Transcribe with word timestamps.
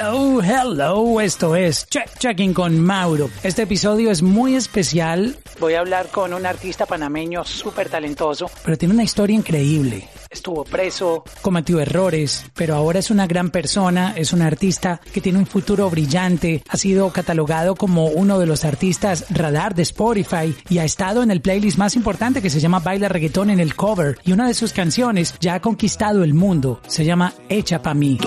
Hello, 0.00 0.40
hello, 0.40 1.20
esto 1.20 1.56
es 1.56 1.88
Check 1.88 2.18
Checking 2.20 2.54
con 2.54 2.80
Mauro. 2.80 3.30
Este 3.42 3.62
episodio 3.62 4.12
es 4.12 4.22
muy 4.22 4.54
especial. 4.54 5.34
Voy 5.58 5.74
a 5.74 5.80
hablar 5.80 6.06
con 6.12 6.32
un 6.34 6.46
artista 6.46 6.86
panameño 6.86 7.42
súper 7.42 7.88
talentoso, 7.88 8.48
pero 8.64 8.78
tiene 8.78 8.94
una 8.94 9.02
historia 9.02 9.34
increíble. 9.34 10.08
Estuvo 10.30 10.64
preso, 10.64 11.24
cometió 11.40 11.80
errores, 11.80 12.44
pero 12.54 12.74
ahora 12.74 12.98
es 12.98 13.10
una 13.10 13.26
gran 13.26 13.50
persona, 13.50 14.12
es 14.14 14.34
un 14.34 14.42
artista 14.42 15.00
que 15.12 15.22
tiene 15.22 15.38
un 15.38 15.46
futuro 15.46 15.88
brillante, 15.88 16.62
ha 16.68 16.76
sido 16.76 17.10
catalogado 17.10 17.74
como 17.76 18.06
uno 18.08 18.38
de 18.38 18.44
los 18.44 18.66
artistas 18.66 19.24
radar 19.30 19.74
de 19.74 19.82
Spotify 19.82 20.54
y 20.68 20.78
ha 20.78 20.84
estado 20.84 21.22
en 21.22 21.30
el 21.30 21.40
playlist 21.40 21.78
más 21.78 21.96
importante 21.96 22.42
que 22.42 22.50
se 22.50 22.60
llama 22.60 22.80
Baila 22.80 23.08
Reggaetón 23.08 23.48
en 23.48 23.58
el 23.58 23.74
cover 23.74 24.18
y 24.22 24.32
una 24.32 24.46
de 24.46 24.54
sus 24.54 24.74
canciones 24.74 25.34
ya 25.40 25.54
ha 25.54 25.60
conquistado 25.60 26.22
el 26.22 26.34
mundo, 26.34 26.82
se 26.86 27.06
llama 27.06 27.32
Hecha 27.48 27.80
pa' 27.80 27.94
mí. 27.94 28.18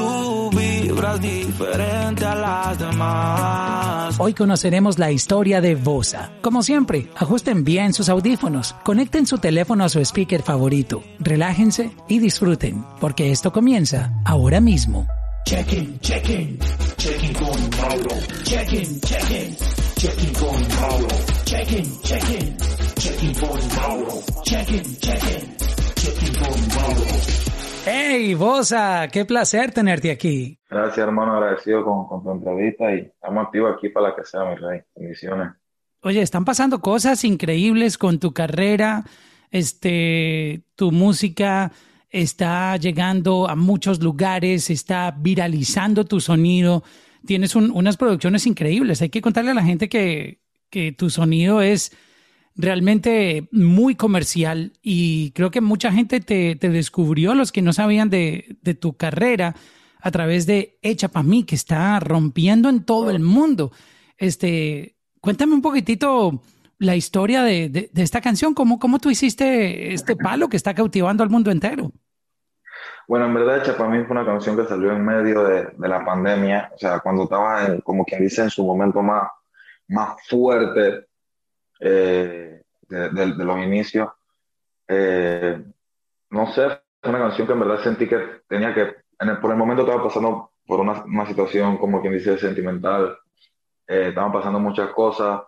diferente 1.22 2.26
a 2.26 2.36
las 2.36 2.80
demás. 2.80 4.16
Hoy 4.20 4.34
conoceremos 4.34 4.98
la 4.98 5.12
historia 5.12 5.62
de 5.62 5.76
Bosa. 5.76 6.31
Como 6.41 6.63
siempre, 6.63 7.09
ajusten 7.16 7.63
bien 7.63 7.94
sus 7.94 8.09
audífonos, 8.09 8.76
conecten 8.84 9.27
su 9.27 9.38
teléfono 9.38 9.84
a 9.84 9.90
su 9.90 9.99
speaker 9.99 10.41
favorito, 10.41 11.04
relájense 11.20 11.91
y 12.08 12.20
disfruten, 12.20 12.84
porque 13.00 13.31
esto 13.31 13.52
comienza 13.52 14.12
ahora 14.26 14.59
mismo. 14.59 15.08
Check-in, 15.45 16.00
check-in, 16.00 16.59
check-in 16.98 17.34
con 17.34 17.70
Mauro. 17.81 18.16
Check-in, 18.44 19.02
check-in, 19.02 19.55
check-in 19.95 20.34
con 20.34 20.62
Mauro. 20.80 21.08
Check-in, 21.45 22.02
check-in, 22.02 22.58
check-in 22.95 23.34
con 23.34 23.59
Mauro. 23.76 24.23
Check-in, 24.44 24.84
check-in, 25.00 25.58
check-in 25.95 26.34
con 26.36 26.67
Mauro. 26.76 27.41
Hey, 27.86 28.36
Bosa, 28.36 29.08
qué 29.12 29.26
placer 29.26 29.72
tenerte 29.72 30.12
aquí. 30.12 30.59
Gracias, 30.70 31.00
hermano, 31.00 31.34
agradecido 31.34 31.84
con, 31.84 32.08
con 32.08 32.23
tu 32.23 32.31
entrevista 32.31 32.94
y 32.94 33.00
estamos 33.00 33.45
activos 33.45 33.76
aquí 33.76 33.89
para 33.89 34.09
la 34.09 34.16
que 34.16 34.23
sea, 34.23 34.45
mi 34.45 34.55
rey. 34.55 34.81
Bendiciones. 34.95 35.53
Oye, 36.03 36.22
están 36.22 36.45
pasando 36.45 36.80
cosas 36.80 37.23
increíbles 37.23 37.97
con 37.97 38.19
tu 38.19 38.34
carrera 38.34 39.03
este, 39.52 40.63
tu 40.75 40.91
música 40.91 41.71
está 42.09 42.75
llegando 42.77 43.47
a 43.47 43.55
muchos 43.55 44.02
lugares, 44.02 44.69
está 44.69 45.11
viralizando 45.11 46.05
tu 46.05 46.19
sonido, 46.19 46.83
tienes 47.25 47.55
unas 47.55 47.97
producciones 47.97 48.47
increíbles. 48.47 49.02
Hay 49.02 49.09
que 49.09 49.22
contarle 49.22 49.52
a 49.52 49.55
la 49.55 49.63
gente 49.63 49.89
que, 49.89 50.41
que 50.69 50.91
tu 50.91 51.09
sonido 51.09 51.61
es 51.61 51.91
realmente 52.55 53.47
muy 53.52 53.95
comercial 53.95 54.73
y 54.81 55.31
creo 55.31 55.52
que 55.52 55.61
mucha 55.61 55.91
gente 55.91 56.19
te, 56.19 56.55
te 56.55 56.69
descubrió, 56.69 57.33
los 57.33 57.52
que 57.52 57.61
no 57.61 57.72
sabían 57.73 58.09
de, 58.09 58.57
de, 58.61 58.73
tu 58.73 58.97
carrera, 58.97 59.55
a 60.02 60.11
través 60.11 60.45
de 60.47 60.79
Echa 60.81 61.07
para 61.09 61.23
mí, 61.23 61.44
que 61.44 61.55
está 61.55 61.99
rompiendo 61.99 62.69
en 62.69 62.83
todo 62.83 63.09
el 63.11 63.19
mundo. 63.19 63.72
Este, 64.17 64.97
cuéntame 65.22 65.53
un 65.53 65.61
poquitito 65.61 66.41
la 66.82 66.96
historia 66.96 67.44
de, 67.44 67.92
esta 67.96 68.22
canción. 68.22 68.56
¿Cómo, 68.56 68.80
¿Cómo 68.80 68.98
tú 68.98 69.12
hiciste 69.12 69.94
este 69.94 70.16
palo 70.16 70.50
que 70.50 70.58
está 70.58 70.74
cautivando 70.74 71.22
al 71.22 71.30
mundo 71.30 71.52
entero? 71.52 71.92
Bueno, 73.08 73.28
en 73.28 73.36
verdad, 73.36 73.60
Hecha 73.60 73.78
para 73.78 73.90
mí 73.90 74.04
fue 74.04 74.18
una 74.18 74.26
canción 74.26 74.58
que 74.58 74.66
salió 74.66 74.92
en 74.92 75.06
medio 75.06 75.44
de, 75.44 75.68
la 75.78 76.04
pandemia, 76.04 76.72
o 76.74 76.80
sea, 76.80 77.00
cuando 77.00 77.26
estaba, 77.26 77.68
en, 77.68 77.82
como 77.82 78.04
quien 78.04 78.24
dice, 78.24 78.42
en 78.42 78.50
su 78.50 78.66
momento 78.66 79.04
más, 79.04 79.30
más 79.90 80.28
fuerte 80.28 81.06
eh, 81.80 82.64
de, 82.90 83.26
los 83.28 83.59
inicios. 83.59 84.09
Eh, 84.88 85.64
no 86.32 86.52
sé, 86.52 86.68
fue 87.00 87.12
una 87.12 87.20
canción 87.20 87.46
que 87.46 87.54
en 87.54 87.59
verdad 87.59 87.84
sentí 87.84 88.08
que 88.08 88.42
tenía 88.48 88.74
que, 88.74 88.96
por 89.40 89.52
el 89.52 89.58
momento 89.58 89.84
estaba 89.84 90.04
pasando 90.04 90.54
por 90.66 90.80
una, 90.80 91.04
una 91.04 91.28
situación, 91.28 91.78
como 91.78 92.02
quien 92.02 92.14
dice, 92.14 92.40
sentimental. 92.40 93.20
Eh, 93.88 94.08
estaban 94.08 94.32
pasando 94.32 94.59
muchas 94.59 94.90
cosas 94.90 95.42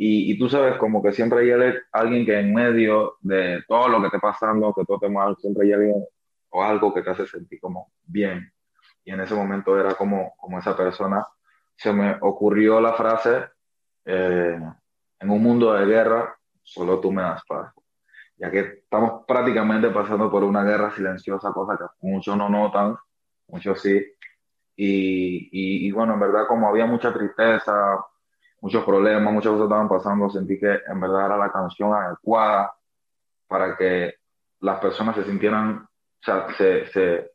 y, 0.00 0.38
tú 0.38 0.48
sabes, 0.48 0.76
como 0.76 1.02
que 1.02 1.12
siempre 1.12 1.40
hay 1.40 1.74
alguien 1.90 2.24
que 2.24 2.38
en 2.38 2.54
medio 2.54 3.16
de 3.20 3.64
todo 3.66 3.88
lo 3.88 4.00
que 4.00 4.06
esté 4.06 4.20
pasando, 4.20 4.72
que 4.72 4.84
todo 4.84 4.98
esté 4.98 5.08
mal, 5.08 5.36
siempre 5.40 5.66
hay 5.66 5.72
alguien 5.72 6.04
o 6.50 6.62
algo 6.62 6.94
que 6.94 7.02
te 7.02 7.10
hace 7.10 7.26
sentir 7.26 7.58
como 7.60 7.90
bien. 8.04 8.48
Y 9.04 9.10
en 9.10 9.20
ese 9.20 9.34
momento 9.34 9.76
era 9.76 9.94
como, 9.94 10.34
como 10.36 10.60
esa 10.60 10.76
persona. 10.76 11.26
Se 11.74 11.92
me 11.92 12.16
ocurrió 12.20 12.80
la 12.80 12.92
frase, 12.92 13.44
eh, 14.04 14.60
en 15.18 15.30
un 15.30 15.42
mundo 15.42 15.72
de 15.72 15.84
guerra, 15.84 16.38
solo 16.62 17.00
tú 17.00 17.10
me 17.10 17.22
das 17.22 17.42
paz. 17.44 17.74
Ya 18.36 18.52
que 18.52 18.60
estamos 18.60 19.24
prácticamente 19.26 19.90
pasando 19.90 20.30
por 20.30 20.44
una 20.44 20.62
guerra 20.62 20.94
silenciosa, 20.94 21.50
cosa 21.52 21.76
que 21.76 22.06
muchos 22.06 22.36
no 22.36 22.48
notan, 22.48 22.96
muchos 23.48 23.80
sí. 23.82 24.00
Y, 24.76 25.48
y, 25.50 25.88
y 25.88 25.90
bueno, 25.90 26.14
en 26.14 26.20
verdad 26.20 26.46
como 26.46 26.68
había 26.68 26.86
mucha 26.86 27.12
tristeza, 27.12 27.98
muchos 28.60 28.84
problemas, 28.84 29.32
muchas 29.32 29.52
cosas 29.52 29.64
estaban 29.64 29.88
pasando, 29.88 30.30
sentí 30.30 30.58
que 30.58 30.80
en 30.86 31.00
verdad 31.00 31.26
era 31.26 31.36
la 31.36 31.52
canción 31.52 31.92
adecuada 31.94 32.72
para 33.46 33.76
que 33.76 34.14
las 34.60 34.80
personas 34.80 35.16
se 35.16 35.24
sintieran, 35.24 35.76
o 35.76 36.22
sea, 36.22 36.46
se, 36.56 37.30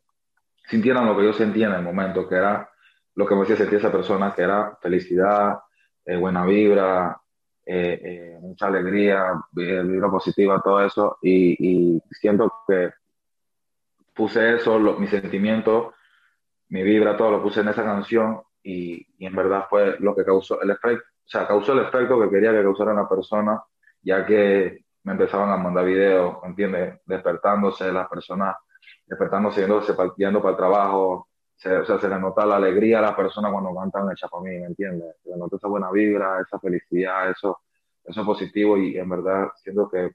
sintieran 0.68 1.06
lo 1.06 1.16
que 1.16 1.24
yo 1.24 1.32
sentía 1.32 1.66
en 1.68 1.74
el 1.74 1.82
momento, 1.82 2.28
que 2.28 2.36
era 2.36 2.68
lo 3.14 3.26
que 3.26 3.34
me 3.34 3.42
hacía 3.42 3.56
sentir 3.56 3.78
esa 3.78 3.92
persona, 3.92 4.34
que 4.34 4.42
era 4.42 4.76
felicidad, 4.80 5.58
eh, 6.04 6.16
buena 6.16 6.44
vibra, 6.44 7.20
eh, 7.64 8.00
eh, 8.04 8.38
mucha 8.40 8.66
alegría, 8.66 9.24
vibra 9.52 10.10
positiva, 10.10 10.60
todo 10.62 10.84
eso, 10.84 11.18
y, 11.22 12.00
siento 12.10 12.52
que 12.66 12.92
puse 14.14 14.56
eso, 14.56 14.78
mi 14.98 15.06
sentimiento, 15.06 15.94
mi 16.68 16.82
vibra, 16.82 17.16
todo 17.16 17.30
lo 17.30 17.42
puse 17.42 17.60
en 17.60 17.68
esa 17.68 17.82
canción 17.82 18.42
y, 18.62 19.06
y, 19.18 19.26
en 19.26 19.34
verdad 19.34 19.66
fue 19.68 19.96
lo 20.00 20.14
que 20.14 20.24
causó 20.24 20.60
el 20.62 20.70
efecto, 20.70 21.13
o 21.24 21.28
sea, 21.28 21.46
causó 21.46 21.72
el 21.72 21.80
efecto 21.80 22.20
que 22.20 22.28
quería 22.28 22.52
que 22.52 22.62
causara 22.62 22.92
la 22.92 23.08
persona, 23.08 23.62
ya 24.02 24.26
que 24.26 24.84
me 25.04 25.12
empezaban 25.12 25.50
a 25.50 25.56
mandar 25.56 25.84
videos, 25.84 26.36
¿entiendes? 26.44 27.00
Despertándose 27.06 27.90
las 27.92 28.08
personas, 28.08 28.56
despertándose, 29.06 29.66
yendo 30.16 30.40
para 30.42 30.50
el 30.50 30.56
trabajo, 30.56 31.08
o 31.10 31.28
sea, 31.56 31.84
se 31.84 32.08
le 32.08 32.18
nota 32.18 32.44
la 32.44 32.56
alegría 32.56 32.98
a 32.98 33.02
la 33.02 33.16
persona 33.16 33.50
cuando 33.50 33.74
cantan 33.74 34.10
el 34.10 34.16
chapamín, 34.16 34.60
¿me 34.60 34.66
entiendes? 34.66 35.16
Se 35.22 35.30
le 35.30 35.36
nota 35.36 35.56
esa 35.56 35.68
buena 35.68 35.90
vibra, 35.90 36.40
esa 36.40 36.58
felicidad, 36.58 37.30
eso, 37.30 37.60
eso 38.04 38.24
positivo 38.24 38.76
y 38.76 38.98
en 38.98 39.08
verdad 39.08 39.48
siento 39.62 39.88
que 39.88 40.12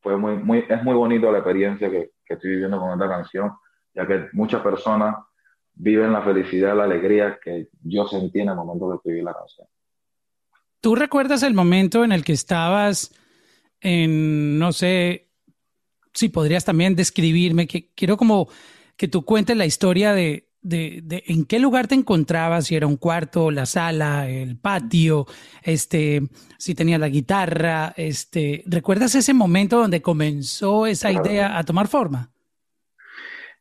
fue 0.00 0.16
muy, 0.16 0.36
muy, 0.36 0.64
es 0.68 0.82
muy 0.82 0.94
bonito 0.94 1.32
la 1.32 1.38
experiencia 1.38 1.90
que, 1.90 2.12
que 2.24 2.34
estoy 2.34 2.50
viviendo 2.50 2.78
con 2.78 2.92
esta 2.92 3.08
canción, 3.08 3.52
ya 3.94 4.06
que 4.06 4.28
muchas 4.32 4.62
personas 4.62 5.16
viven 5.74 6.12
la 6.12 6.22
felicidad, 6.22 6.76
la 6.76 6.84
alegría 6.84 7.38
que 7.42 7.68
yo 7.82 8.06
sentí 8.06 8.40
en 8.40 8.48
el 8.50 8.56
momento 8.56 8.90
que 8.90 8.96
escribí 8.96 9.22
la 9.22 9.34
canción. 9.34 9.66
¿Tú 10.86 10.94
recuerdas 10.94 11.42
el 11.42 11.52
momento 11.52 12.04
en 12.04 12.12
el 12.12 12.22
que 12.22 12.32
estabas 12.32 13.12
en, 13.80 14.56
no 14.56 14.72
sé, 14.72 15.32
si 16.12 16.28
podrías 16.28 16.64
también 16.64 16.94
describirme, 16.94 17.66
que 17.66 17.92
quiero 17.96 18.16
como 18.16 18.48
que 18.96 19.08
tú 19.08 19.24
cuentes 19.24 19.56
la 19.56 19.66
historia 19.66 20.12
de, 20.12 20.48
de, 20.62 21.00
de, 21.02 21.24
en 21.26 21.44
qué 21.44 21.58
lugar 21.58 21.88
te 21.88 21.96
encontrabas, 21.96 22.66
si 22.66 22.76
era 22.76 22.86
un 22.86 22.98
cuarto, 22.98 23.50
la 23.50 23.66
sala, 23.66 24.28
el 24.28 24.58
patio, 24.58 25.26
este, 25.60 26.22
si 26.56 26.76
tenías 26.76 27.00
la 27.00 27.08
guitarra, 27.08 27.92
este, 27.96 28.62
¿recuerdas 28.66 29.16
ese 29.16 29.34
momento 29.34 29.80
donde 29.80 30.02
comenzó 30.02 30.86
esa 30.86 31.10
idea 31.10 31.58
a 31.58 31.64
tomar 31.64 31.88
forma? 31.88 32.30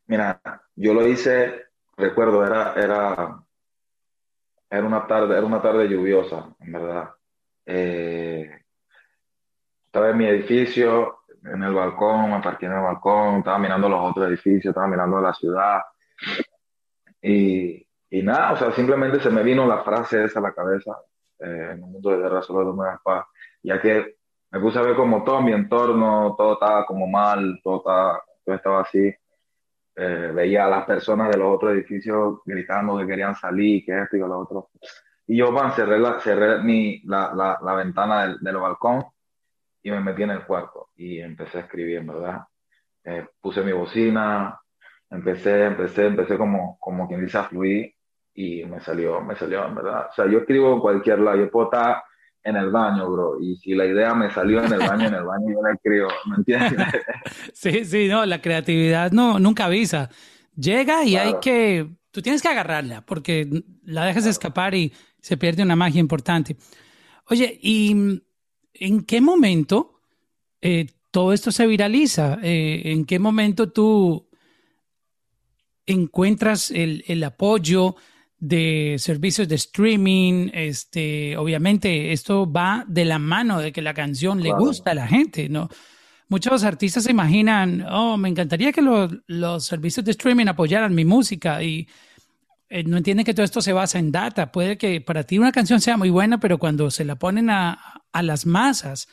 Mira, 0.05 0.39
yo 0.75 0.93
lo 0.93 1.07
hice, 1.07 1.55
recuerdo, 1.97 2.45
era, 2.45 2.75
era 2.75 3.44
era 4.69 4.85
una 4.85 5.05
tarde, 5.07 5.37
era 5.37 5.45
una 5.45 5.61
tarde 5.61 5.87
lluviosa, 5.87 6.55
en 6.59 6.71
verdad. 6.71 7.09
Eh, 7.65 8.49
estaba 9.85 10.09
en 10.09 10.17
mi 10.17 10.25
edificio, 10.25 11.19
en 11.43 11.63
el 11.63 11.73
balcón, 11.73 12.31
me 12.31 12.41
parqué 12.41 12.65
en 12.65 12.73
el 12.73 12.81
balcón, 12.81 13.37
estaba 13.37 13.59
mirando 13.59 13.87
los 13.87 14.11
otros 14.11 14.27
edificios, 14.27 14.71
estaba 14.71 14.87
mirando 14.87 15.21
la 15.21 15.33
ciudad. 15.33 15.81
Y, 17.21 17.87
y 18.09 18.23
nada, 18.23 18.53
o 18.53 18.57
sea, 18.57 18.71
simplemente 18.71 19.19
se 19.19 19.29
me 19.29 19.43
vino 19.43 19.65
la 19.65 19.83
frase 19.83 20.23
esa 20.23 20.39
a 20.39 20.43
la 20.43 20.53
cabeza, 20.53 20.97
eh, 21.39 21.69
en 21.73 21.83
un 21.83 21.93
mundo 21.93 22.11
de 22.11 22.17
guerra 22.17 22.41
solo 22.41 22.65
de 22.65 22.71
una 22.71 22.99
paz, 23.03 23.25
ya 23.63 23.81
que 23.81 24.17
me 24.51 24.59
puse 24.59 24.79
a 24.79 24.83
ver 24.83 24.95
como 24.95 25.23
todo 25.23 25.41
mi 25.41 25.51
entorno, 25.51 26.35
todo 26.37 26.53
estaba 26.53 26.85
como 26.85 27.07
mal, 27.07 27.59
todo 27.63 27.77
estaba, 27.77 28.23
todo 28.43 28.55
estaba 28.55 28.81
así. 28.81 29.13
Eh, 29.97 30.31
veía 30.33 30.65
a 30.65 30.69
las 30.69 30.85
personas 30.85 31.31
de 31.31 31.37
los 31.37 31.55
otros 31.55 31.73
edificios 31.73 32.39
gritando 32.45 32.97
que 32.97 33.07
querían 33.07 33.35
salir, 33.35 33.85
que 33.85 34.01
esto 34.01 34.17
y 34.17 34.19
que 34.19 34.27
lo 34.27 34.39
otro. 34.39 34.69
Y 35.27 35.37
yo, 35.37 35.51
van, 35.51 35.71
cerré, 35.71 35.99
la, 35.99 36.19
cerré 36.19 36.61
mi, 36.61 37.01
la, 37.05 37.33
la, 37.33 37.59
la 37.61 37.73
ventana 37.75 38.27
del, 38.27 38.39
del, 38.39 38.57
balcón 38.57 39.05
y 39.81 39.91
me 39.91 40.01
metí 40.01 40.23
en 40.23 40.31
el 40.31 40.45
cuarto 40.45 40.89
y 40.95 41.19
empecé 41.19 41.59
a 41.59 41.61
escribir, 41.61 42.03
¿verdad? 42.03 42.41
Eh, 43.03 43.25
puse 43.39 43.61
mi 43.63 43.71
bocina, 43.71 44.59
empecé, 45.09 45.65
empecé, 45.65 46.07
empecé 46.07 46.37
como, 46.37 46.77
como 46.79 47.07
quien 47.07 47.23
dice 47.23 47.37
a 47.37 47.43
fluir 47.45 47.93
y 48.33 48.65
me 48.65 48.81
salió, 48.81 49.21
me 49.21 49.35
salió, 49.35 49.73
¿verdad? 49.73 50.07
O 50.09 50.13
sea, 50.13 50.25
yo 50.27 50.39
escribo 50.39 50.73
en 50.73 50.81
cualquier 50.81 51.19
lado, 51.19 51.37
yo 51.37 51.49
puedo 51.49 51.67
estar 51.67 52.03
en 52.45 52.55
el 52.55 52.69
baño, 52.69 53.09
bro. 53.11 53.41
Y 53.41 53.57
si 53.57 53.73
la 53.73 53.85
idea 53.85 54.13
me 54.13 54.31
salió 54.31 54.63
en 54.63 54.71
el 54.71 54.79
baño, 54.79 55.07
en 55.07 55.15
el 55.15 55.23
baño 55.23 55.47
yo 55.51 55.61
la 55.61 55.73
escribo, 55.73 56.07
¿me 56.27 56.35
entiendes? 56.37 56.73
sí, 57.53 57.83
sí, 57.83 58.07
no, 58.07 58.25
la 58.25 58.39
creatividad 58.39 59.11
no, 59.11 59.39
nunca 59.39 59.65
avisa. 59.65 60.09
Llega 60.55 61.03
y 61.03 61.17
hay 61.17 61.35
que 61.41 61.89
tú 62.11 62.21
tienes 62.21 62.41
que 62.41 62.47
agarrarla 62.47 63.05
porque 63.05 63.63
la 63.83 64.05
dejas 64.05 64.25
escapar 64.25 64.73
y 64.73 64.93
se 65.19 65.35
pierde 65.35 65.63
una 65.63 65.75
magia 65.75 65.99
importante. 65.99 66.55
Oye, 67.27 67.59
¿y 67.61 68.21
en 68.73 69.03
qué 69.03 69.19
momento 69.19 69.99
eh, 70.61 70.87
todo 71.11 71.33
esto 71.33 71.51
se 71.51 71.67
viraliza? 71.67 72.37
Eh, 72.41 72.83
¿En 72.85 73.05
qué 73.05 73.19
momento 73.19 73.69
tú 73.69 74.29
encuentras 75.85 76.71
el, 76.71 77.03
el, 77.07 77.21
apoyo 77.23 77.95
de 78.37 78.95
servicios 78.99 79.47
de 79.47 79.55
streaming? 79.55 80.49
Este, 80.53 81.37
obviamente, 81.37 82.11
esto 82.11 82.51
va 82.51 82.85
de 82.87 83.05
la 83.05 83.19
mano 83.19 83.59
de 83.59 83.71
que 83.71 83.81
la 83.81 83.93
canción 83.93 84.41
le 84.41 84.51
gusta 84.51 84.91
a 84.91 84.95
la 84.95 85.07
gente, 85.07 85.49
¿no? 85.49 85.69
Muchos 86.27 86.63
artistas 86.63 87.03
se 87.03 87.11
imaginan, 87.11 87.85
oh, 87.89 88.17
me 88.17 88.29
encantaría 88.29 88.71
que 88.71 88.81
los, 88.81 89.11
los 89.27 89.63
servicios 89.63 90.03
de 90.05 90.11
streaming 90.11 90.47
apoyaran 90.47 90.95
mi 90.95 91.05
música 91.05 91.61
y 91.61 91.87
eh, 92.67 92.83
no 92.83 92.97
entienden 92.97 93.25
que 93.25 93.33
todo 93.33 93.43
esto 93.43 93.61
se 93.61 93.73
basa 93.73 93.99
en 93.99 94.11
data. 94.11 94.51
Puede 94.51 94.77
que 94.77 95.01
para 95.01 95.23
ti 95.23 95.37
una 95.37 95.51
canción 95.51 95.81
sea 95.81 95.97
muy 95.97 96.09
buena, 96.09 96.39
pero 96.39 96.57
cuando 96.57 96.89
se 96.89 97.05
la 97.05 97.15
ponen 97.15 97.51
a, 97.51 98.01
a 98.11 98.23
las 98.23 98.47
masas, 98.47 99.07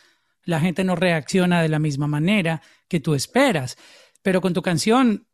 la 0.45 0.61
gente 0.61 0.85
no 0.85 0.97
reacciona 0.97 1.61
de 1.61 1.69
la 1.69 1.79
misma 1.79 2.07
manera 2.07 2.63
que 2.89 3.01
tú 3.01 3.15
esperas. 3.15 3.77
Pero 4.23 4.41
con 4.41 4.55
tu 4.55 4.63
canción, 4.63 5.27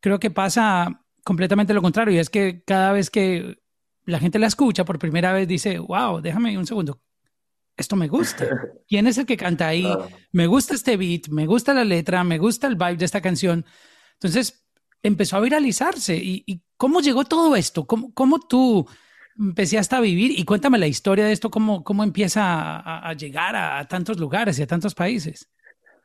creo 0.00 0.18
que 0.18 0.30
pasa 0.30 1.01
completamente 1.24 1.74
lo 1.74 1.82
contrario. 1.82 2.14
Y 2.14 2.18
es 2.18 2.30
que 2.30 2.62
cada 2.64 2.92
vez 2.92 3.10
que 3.10 3.58
la 4.04 4.18
gente 4.18 4.38
la 4.38 4.46
escucha 4.46 4.84
por 4.84 4.98
primera 4.98 5.32
vez, 5.32 5.46
dice, 5.46 5.78
wow, 5.78 6.20
déjame 6.20 6.56
un 6.58 6.66
segundo. 6.66 7.00
Esto 7.76 7.96
me 7.96 8.08
gusta. 8.08 8.46
¿Quién 8.88 9.06
es 9.06 9.18
el 9.18 9.26
que 9.26 9.36
canta 9.36 9.68
ahí? 9.68 9.86
Me 10.32 10.46
gusta 10.46 10.74
este 10.74 10.96
beat, 10.96 11.28
me 11.28 11.46
gusta 11.46 11.74
la 11.74 11.84
letra, 11.84 12.22
me 12.24 12.38
gusta 12.38 12.66
el 12.66 12.76
vibe 12.76 12.96
de 12.96 13.04
esta 13.04 13.20
canción. 13.20 13.64
Entonces 14.14 14.66
empezó 15.02 15.36
a 15.36 15.40
viralizarse. 15.40 16.16
¿Y, 16.16 16.62
cómo 16.76 17.00
llegó 17.00 17.24
todo 17.24 17.54
esto? 17.56 17.86
¿Cómo, 17.86 18.12
cómo 18.12 18.40
tú 18.40 18.86
empezaste 19.38 19.96
a 19.96 20.00
vivir? 20.00 20.38
Y 20.38 20.44
cuéntame 20.44 20.78
la 20.78 20.86
historia 20.86 21.24
de 21.24 21.32
esto, 21.32 21.50
cómo, 21.50 21.84
cómo 21.84 22.02
empieza 22.02 22.76
a, 22.76 23.12
llegar 23.14 23.56
a, 23.56 23.86
tantos 23.86 24.18
lugares 24.18 24.58
y 24.58 24.62
a 24.62 24.66
tantos 24.66 24.94
países. 24.94 25.48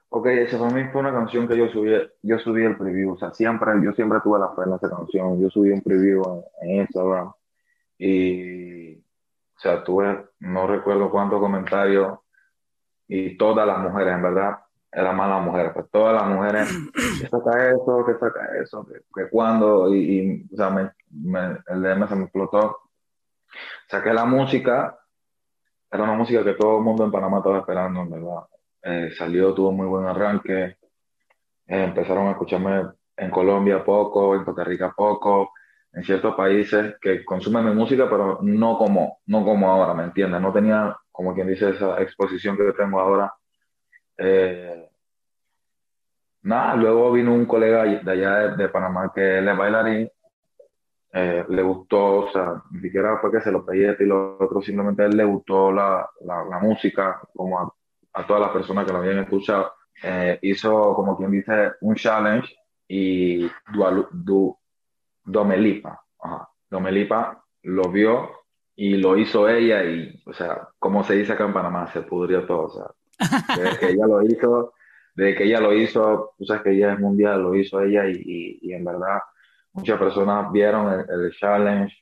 Ok, 0.09 0.25
esa 0.27 0.57
para 0.57 0.71
mí 0.71 0.85
fue 0.91 1.01
una 1.01 1.11
canción 1.11 1.47
que 1.47 1.57
yo 1.57 1.67
subí, 1.67 1.91
yo 2.21 2.39
subí 2.39 2.63
el 2.63 2.77
preview, 2.77 3.13
o 3.13 3.17
sea, 3.17 3.33
siempre, 3.33 3.73
yo 3.83 3.91
siempre 3.91 4.19
tuve 4.23 4.39
la 4.39 4.49
fe 4.55 4.61
en 4.65 4.73
esa 4.73 4.89
canción, 4.89 5.39
yo 5.39 5.49
subí 5.49 5.69
un 5.71 5.81
preview 5.81 6.43
en, 6.61 6.81
Instagram 6.81 7.33
y, 7.97 8.95
o 8.95 9.59
sea, 9.59 9.83
tuve, 9.83 10.27
no 10.39 10.65
recuerdo 10.65 11.11
cuántos 11.11 11.41
comentarios 11.41 12.19
y 13.07 13.37
todas 13.37 13.67
las 13.67 13.79
mujeres, 13.79 14.13
en 14.13 14.21
verdad, 14.21 14.59
eran 14.93 15.15
malas 15.17 15.43
mujeres, 15.43 15.71
pues 15.73 15.85
todas 15.91 16.13
las 16.15 16.29
mujeres, 16.33 16.69
que 17.21 17.27
saca 17.27 17.69
eso, 17.69 18.05
que 18.05 18.13
saca 18.13 18.57
eso, 18.63 18.87
que, 19.13 19.29
cuando, 19.29 19.93
y, 19.93 20.47
o 20.53 20.55
sea, 20.55 20.69
me, 20.69 20.89
el 21.67 21.81
DM 21.81 22.07
se 22.07 22.15
me 22.15 22.23
explotó, 22.23 22.77
saqué 23.89 24.13
la 24.13 24.23
música, 24.23 24.97
era 25.91 26.03
una 26.03 26.13
música 26.13 26.45
que 26.45 26.53
todo 26.53 26.77
el 26.77 26.83
mundo 26.83 27.03
en 27.03 27.11
Panamá 27.11 27.39
estaba 27.39 27.59
esperando, 27.59 28.01
en 28.01 28.09
verdad. 28.09 28.43
Eh, 28.83 29.11
salió, 29.17 29.53
tuvo 29.53 29.71
muy 29.71 29.87
buen 29.87 30.05
arranque. 30.05 30.63
Eh, 30.65 31.83
empezaron 31.83 32.27
a 32.27 32.31
escucharme 32.31 32.83
en 33.17 33.31
Colombia 33.31 33.83
poco, 33.83 34.35
en 34.35 34.43
Costa 34.43 34.63
Rica 34.63 34.93
poco, 34.95 35.51
en 35.93 36.03
ciertos 36.03 36.35
países 36.35 36.95
que 37.01 37.25
consumen 37.25 37.65
mi 37.65 37.73
música, 37.73 38.09
pero 38.09 38.39
no 38.41 38.77
como, 38.77 39.19
no 39.25 39.43
como 39.43 39.69
ahora, 39.69 39.93
¿me 39.93 40.03
entiendes? 40.03 40.41
No 40.41 40.53
tenía, 40.53 40.95
como 41.11 41.33
quien 41.33 41.47
dice, 41.47 41.71
esa 41.71 42.01
exposición 42.01 42.55
que 42.55 42.71
tengo 42.73 42.99
ahora. 42.99 43.33
Eh, 44.17 44.89
nada, 46.43 46.75
luego 46.75 47.11
vino 47.11 47.33
un 47.33 47.45
colega 47.45 47.83
de 47.83 48.11
allá 48.11 48.55
de, 48.55 48.69
Panamá 48.69 49.11
que 49.13 49.39
él 49.39 49.47
es 49.47 49.57
bailarín, 49.57 50.09
le 51.13 51.61
gustó, 51.63 52.27
o 52.27 52.31
sea, 52.31 52.61
ni 52.71 52.79
siquiera 52.81 53.17
fue 53.19 53.31
que 53.31 53.41
se 53.41 53.51
lo 53.51 53.65
pedí 53.65 53.85
y 53.99 54.05
lo 54.05 54.37
otro, 54.39 54.61
simplemente 54.61 55.01
a 55.01 55.05
él 55.07 55.17
le 55.17 55.23
gustó 55.23 55.71
la, 55.71 56.07
la, 56.21 56.45
la 56.45 56.59
música, 56.59 57.19
como 57.33 57.73
a 58.17 58.25
todas 58.25 58.41
las 58.41 58.51
personas 58.51 58.85
que 58.85 58.91
lo 58.91 58.97
habían 58.99 59.19
escuchado. 59.19 59.73
Eh, 60.01 60.39
hizo, 60.41 60.93
como 60.95 61.15
quien 61.17 61.31
dice, 61.31 61.73
un 61.81 61.95
challenge 61.95 62.55
y 62.87 63.49
du, 64.11 64.57
Domelipa, 65.23 66.01
Domelipa 66.69 67.43
lo 67.63 67.91
vio 67.91 68.31
y 68.75 68.97
lo 68.97 69.17
hizo 69.17 69.47
ella 69.49 69.83
y, 69.83 70.21
o 70.25 70.33
sea, 70.33 70.69
como 70.79 71.03
se 71.03 71.15
dice 71.15 71.33
acá 71.33 71.45
en 71.45 71.53
Panamá, 71.53 71.91
se 71.91 72.01
pudrió 72.01 72.45
todo, 72.45 72.63
o 72.63 72.69
sea, 72.69 72.85
desde 73.55 73.79
que 73.79 73.89
ella 73.89 74.07
lo 74.07 74.21
hizo, 74.23 74.73
desde 75.15 75.35
que 75.35 75.43
ella 75.45 75.59
lo 75.59 75.73
hizo, 75.73 76.33
tú 76.37 76.45
sabes 76.45 76.63
que 76.63 76.71
ella 76.71 76.93
es 76.93 76.99
mundial, 76.99 77.41
lo 77.41 77.55
hizo 77.55 77.81
ella 77.81 78.07
y, 78.07 78.59
y, 78.61 78.73
en 78.73 78.85
verdad 78.85 79.19
muchas 79.73 79.99
personas 79.99 80.51
vieron 80.51 81.05
el, 81.07 81.31
challenge, 81.33 81.95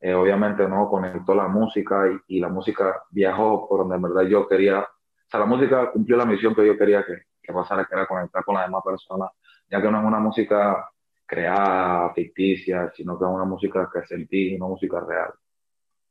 eh, 0.00 0.14
obviamente 0.14 0.66
no 0.66 0.88
conectó 0.88 1.34
la 1.34 1.48
música 1.48 2.10
y, 2.10 2.36
y, 2.36 2.40
la 2.40 2.48
música 2.48 3.02
viajó 3.10 3.68
por 3.68 3.80
donde 3.80 3.96
en 3.96 4.02
verdad 4.02 4.22
yo 4.22 4.48
quería 4.48 4.86
sea, 5.32 5.40
la 5.40 5.46
música 5.46 5.90
cumplió 5.90 6.16
la 6.16 6.26
misión 6.26 6.54
que 6.54 6.66
yo 6.66 6.76
quería 6.76 7.04
que, 7.04 7.22
que 7.42 7.52
pasara, 7.52 7.84
que 7.84 7.94
era 7.94 8.06
conectar 8.06 8.44
con 8.44 8.54
las 8.54 8.66
demás 8.66 8.82
personas, 8.84 9.30
ya 9.70 9.80
que 9.80 9.90
no 9.90 9.98
es 9.98 10.04
una 10.04 10.20
música 10.20 10.88
creada, 11.26 12.12
ficticia, 12.14 12.92
sino 12.94 13.18
que 13.18 13.24
es 13.24 13.30
una 13.30 13.44
música 13.44 13.88
que 13.92 14.06
sentí, 14.06 14.54
una 14.54 14.66
música 14.66 15.00
real. 15.00 15.30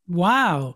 ¡Wow! 0.07 0.75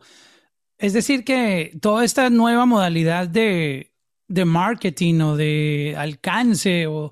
Es 0.77 0.93
decir, 0.93 1.23
que 1.23 1.71
toda 1.81 2.05
esta 2.05 2.29
nueva 2.29 2.65
modalidad 2.65 3.27
de, 3.27 3.91
de 4.27 4.45
marketing 4.45 5.21
o 5.21 5.35
de 5.35 5.95
alcance 5.97 6.85
o, 6.85 7.11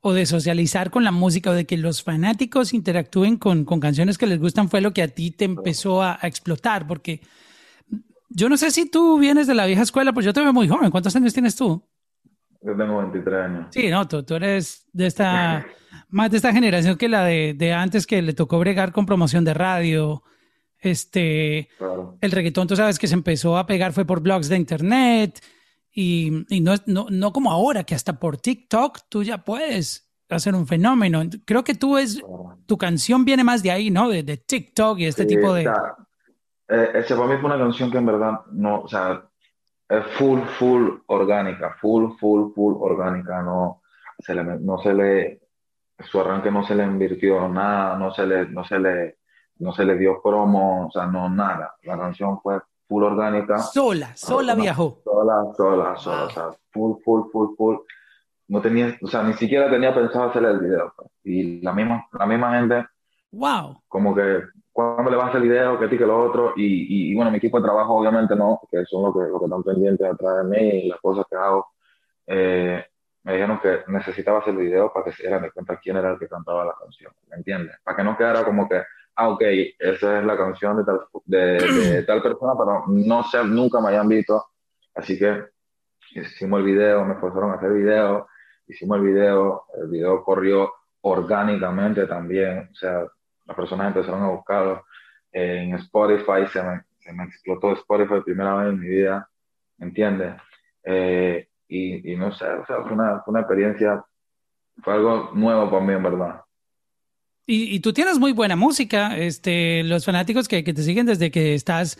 o, 0.00 0.12
de 0.12 0.26
socializar 0.26 0.90
con 0.90 1.04
la 1.04 1.12
música 1.12 1.50
o 1.50 1.54
de 1.54 1.66
que 1.66 1.76
los 1.76 2.02
fanáticos 2.02 2.74
interactúen 2.74 3.36
con, 3.36 3.64
con 3.64 3.78
canciones 3.78 4.18
que 4.18 4.26
les 4.26 4.40
gustan 4.40 4.68
fue 4.68 4.80
lo 4.80 4.92
que 4.92 5.02
a 5.02 5.08
ti 5.08 5.30
te 5.30 5.44
empezó 5.44 6.02
a, 6.02 6.18
a 6.20 6.26
explotar, 6.26 6.86
porque 6.86 7.20
yo 8.34 8.48
no 8.48 8.56
sé 8.56 8.70
si 8.70 8.88
tú 8.88 9.18
vienes 9.18 9.46
de 9.46 9.54
la 9.54 9.66
vieja 9.66 9.82
escuela, 9.82 10.12
pues 10.12 10.24
yo 10.26 10.32
te 10.32 10.40
veo 10.40 10.52
muy 10.52 10.68
joven. 10.68 10.90
¿Cuántos 10.90 11.14
años 11.16 11.32
tienes 11.32 11.54
tú? 11.56 11.82
Yo 12.62 12.76
tengo 12.76 12.98
23 12.98 13.40
años. 13.40 13.66
Sí, 13.70 13.88
no, 13.88 14.06
tú, 14.06 14.22
tú 14.22 14.34
eres 14.34 14.86
de 14.92 15.06
esta, 15.06 15.66
más 16.08 16.30
de 16.30 16.36
esta 16.36 16.52
generación 16.52 16.96
que 16.96 17.08
la 17.08 17.24
de, 17.24 17.54
de, 17.54 17.72
antes 17.72 18.06
que 18.06 18.22
le 18.22 18.32
tocó 18.32 18.58
bregar 18.58 18.92
con 18.92 19.06
promoción 19.06 19.44
de 19.44 19.54
radio. 19.54 20.22
Este, 20.78 21.68
el 22.20 22.32
reggaetón, 22.32 22.66
tú 22.66 22.74
sabes 22.74 22.98
que 22.98 23.06
se 23.06 23.14
empezó 23.14 23.56
a 23.56 23.66
pegar 23.66 23.92
fue 23.92 24.04
por 24.04 24.20
blogs 24.20 24.48
de 24.48 24.56
internet 24.56 25.40
y, 25.92 26.44
y 26.48 26.60
no, 26.60 26.74
no, 26.86 27.06
no, 27.08 27.32
como 27.32 27.52
ahora, 27.52 27.84
que 27.84 27.94
hasta 27.94 28.18
por 28.18 28.36
TikTok 28.36 28.98
tú 29.08 29.22
ya 29.22 29.44
puedes 29.44 30.10
hacer 30.28 30.54
un 30.54 30.66
fenómeno. 30.66 31.22
Creo 31.44 31.62
que 31.62 31.74
tú 31.74 31.98
es, 31.98 32.20
tu 32.66 32.78
canción 32.78 33.24
viene 33.24 33.44
más 33.44 33.62
de 33.62 33.70
ahí, 33.70 33.90
¿no? 33.90 34.08
De, 34.08 34.22
de 34.22 34.36
TikTok 34.36 34.98
y 34.98 35.06
este 35.06 35.24
tipo 35.24 35.54
de... 35.54 35.70
Eh, 36.72 36.90
ese 36.94 37.14
para 37.14 37.28
mí 37.28 37.36
fue 37.36 37.50
una 37.50 37.58
canción 37.58 37.90
que 37.90 37.98
en 37.98 38.06
verdad 38.06 38.40
no, 38.52 38.80
o 38.80 38.88
sea, 38.88 39.22
es 39.86 40.06
full, 40.16 40.40
full 40.58 40.90
orgánica, 41.06 41.76
full, 41.78 42.12
full, 42.18 42.54
full 42.54 42.76
orgánica, 42.80 43.42
no 43.42 43.82
se 44.18 44.34
le, 44.34 44.42
no 44.42 44.78
se 44.78 44.94
le, 44.94 45.40
su 45.98 46.18
arranque 46.18 46.50
no 46.50 46.64
se 46.64 46.74
le 46.74 46.84
invirtió 46.84 47.46
nada, 47.46 47.98
no 47.98 48.10
se 48.14 48.26
le, 48.26 48.48
no 48.48 48.64
se 48.64 48.78
le, 48.78 49.18
no 49.58 49.74
se 49.74 49.84
le 49.84 49.98
dio 49.98 50.22
promo, 50.22 50.86
o 50.86 50.90
sea, 50.90 51.04
no 51.04 51.28
nada. 51.28 51.74
La 51.82 51.98
canción 51.98 52.40
fue 52.40 52.58
full 52.88 53.04
orgánica. 53.04 53.58
Sola, 53.58 54.16
sola 54.16 54.54
viajó. 54.54 55.02
Sola, 55.04 55.52
sola, 55.54 55.96
sola, 55.98 56.24
o 56.24 56.30
sea, 56.30 56.50
full, 56.70 56.96
full, 57.04 57.30
full, 57.30 57.54
full. 57.54 57.76
No 58.48 58.62
tenía, 58.62 58.96
o 59.02 59.08
sea, 59.08 59.22
ni 59.24 59.34
siquiera 59.34 59.68
tenía 59.68 59.94
pensado 59.94 60.30
hacer 60.30 60.42
el 60.44 60.58
video. 60.58 60.90
Pues. 60.96 61.10
Y 61.24 61.60
la 61.60 61.74
misma, 61.74 62.06
la 62.18 62.24
misma 62.24 62.58
gente. 62.58 62.86
Wow. 63.30 63.82
Como 63.88 64.14
que 64.14 64.40
cuándo 64.72 65.10
le 65.10 65.16
vas 65.16 65.34
a 65.34 65.38
el 65.38 65.44
video, 65.44 65.78
qué 65.78 65.88
ti, 65.88 65.98
que 65.98 66.06
lo 66.06 66.24
otro. 66.24 66.54
Y, 66.56 67.10
y, 67.12 67.14
bueno, 67.14 67.30
mi 67.30 67.36
equipo 67.38 67.58
de 67.58 67.64
trabajo, 67.64 67.94
obviamente, 67.94 68.34
no, 68.34 68.60
que 68.70 68.84
son 68.86 69.02
los 69.04 69.14
que, 69.14 69.30
lo 69.30 69.38
que 69.38 69.44
están 69.44 69.62
pendientes 69.62 70.06
atrás 70.06 70.38
de 70.38 70.44
mí 70.44 70.68
y 70.84 70.88
las 70.88 71.00
cosas 71.00 71.24
que 71.28 71.36
hago. 71.36 71.68
Eh, 72.26 72.84
me 73.24 73.32
dijeron 73.34 73.60
que 73.60 73.80
necesitaba 73.88 74.40
hacer 74.40 74.54
el 74.54 74.60
video 74.60 74.92
para 74.92 75.04
que 75.04 75.12
se 75.12 75.22
dieran 75.22 75.42
de 75.42 75.52
cuenta 75.52 75.78
quién 75.78 75.96
era 75.96 76.10
el 76.10 76.18
que 76.18 76.28
cantaba 76.28 76.64
la 76.64 76.74
canción, 76.80 77.12
¿me 77.30 77.36
entiendes? 77.36 77.76
Para 77.84 77.96
que 77.96 78.02
no 78.02 78.16
quedara 78.16 78.44
como 78.44 78.68
que, 78.68 78.82
ah, 79.16 79.28
ok, 79.28 79.42
esa 79.78 80.18
es 80.18 80.24
la 80.24 80.36
canción 80.36 80.78
de 80.78 80.84
tal, 80.84 81.00
de, 81.24 82.02
tal 82.06 82.22
persona, 82.22 82.54
pero 82.58 82.84
no 82.88 83.22
sé, 83.24 83.44
nunca 83.44 83.80
me 83.80 83.90
hayan 83.90 84.08
visto. 84.08 84.44
Así 84.94 85.18
que 85.18 85.44
hicimos 86.14 86.60
el 86.60 86.66
video, 86.66 87.04
me 87.04 87.14
forzaron 87.14 87.52
a 87.52 87.54
hacer 87.54 87.70
el 87.70 87.82
video, 87.82 88.26
hicimos 88.66 88.98
el 88.98 89.04
video, 89.04 89.64
el 89.80 89.88
video 89.88 90.24
corrió 90.24 90.72
orgánicamente 91.02 92.06
también, 92.06 92.70
o 92.72 92.74
sea, 92.74 93.06
las 93.52 93.56
personas 93.56 93.88
empezaron 93.88 94.22
a 94.22 94.30
buscarlo. 94.30 94.84
en 95.30 95.74
Spotify 95.74 96.46
se 96.50 96.62
me, 96.62 96.82
se 97.00 97.12
me, 97.12 97.24
explotó 97.24 97.72
Spotify 97.72 98.20
primera 98.24 98.54
vez 98.54 98.72
en 98.72 98.80
mi 98.80 98.88
vida, 98.88 99.28
¿me 99.78 99.86
entiendes? 99.86 100.34
Eh, 100.84 101.48
y, 101.68 102.12
y, 102.12 102.16
no 102.16 102.32
sé, 102.32 102.46
o 102.46 102.66
sea, 102.66 102.82
fue 102.82 102.92
una, 102.92 103.20
fue 103.22 103.32
una 103.32 103.40
experiencia, 103.40 104.04
fue 104.82 104.94
algo 104.94 105.30
nuevo 105.34 105.70
para 105.70 105.84
mí, 105.84 105.92
en 105.92 106.02
verdad. 106.02 106.40
Y, 107.46 107.74
y, 107.74 107.80
tú 107.80 107.92
tienes 107.92 108.18
muy 108.18 108.32
buena 108.32 108.56
música, 108.56 109.16
este, 109.16 109.82
los 109.84 110.04
fanáticos 110.04 110.48
que, 110.48 110.62
que, 110.64 110.74
te 110.74 110.82
siguen 110.82 111.06
desde 111.06 111.30
que 111.30 111.54
estás 111.54 111.98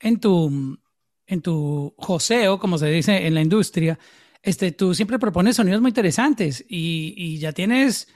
en 0.00 0.20
tu, 0.20 0.78
en 1.26 1.42
tu 1.42 1.94
joseo, 1.96 2.58
como 2.58 2.78
se 2.78 2.86
dice 2.86 3.26
en 3.26 3.34
la 3.34 3.40
industria, 3.40 3.98
este, 4.42 4.70
tú 4.70 4.94
siempre 4.94 5.18
propones 5.18 5.56
sonidos 5.56 5.80
muy 5.80 5.90
interesantes 5.90 6.64
y, 6.68 7.14
y 7.16 7.38
ya 7.38 7.52
tienes 7.52 8.08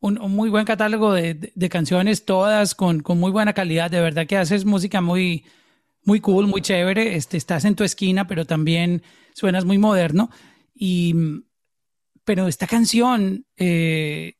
un, 0.00 0.18
muy 0.30 0.50
buen 0.50 0.64
catálogo 0.64 1.12
de, 1.12 1.68
canciones, 1.70 2.24
todas 2.24 2.74
con, 2.74 3.02
muy 3.16 3.30
buena 3.30 3.52
calidad. 3.52 3.90
De 3.90 4.00
verdad 4.00 4.26
que 4.26 4.36
haces 4.36 4.64
música 4.64 5.00
muy, 5.00 5.44
muy 6.04 6.20
cool, 6.20 6.46
muy 6.46 6.62
chévere. 6.62 7.16
Este, 7.16 7.36
estás 7.36 7.64
en 7.64 7.74
tu 7.74 7.84
esquina, 7.84 8.26
pero 8.26 8.44
también 8.44 9.02
suenas 9.34 9.64
muy 9.64 9.78
moderno. 9.78 10.30
Y, 10.74 11.14
pero 12.24 12.46
esta 12.46 12.66
canción 12.66 13.46
eh, 13.56 14.34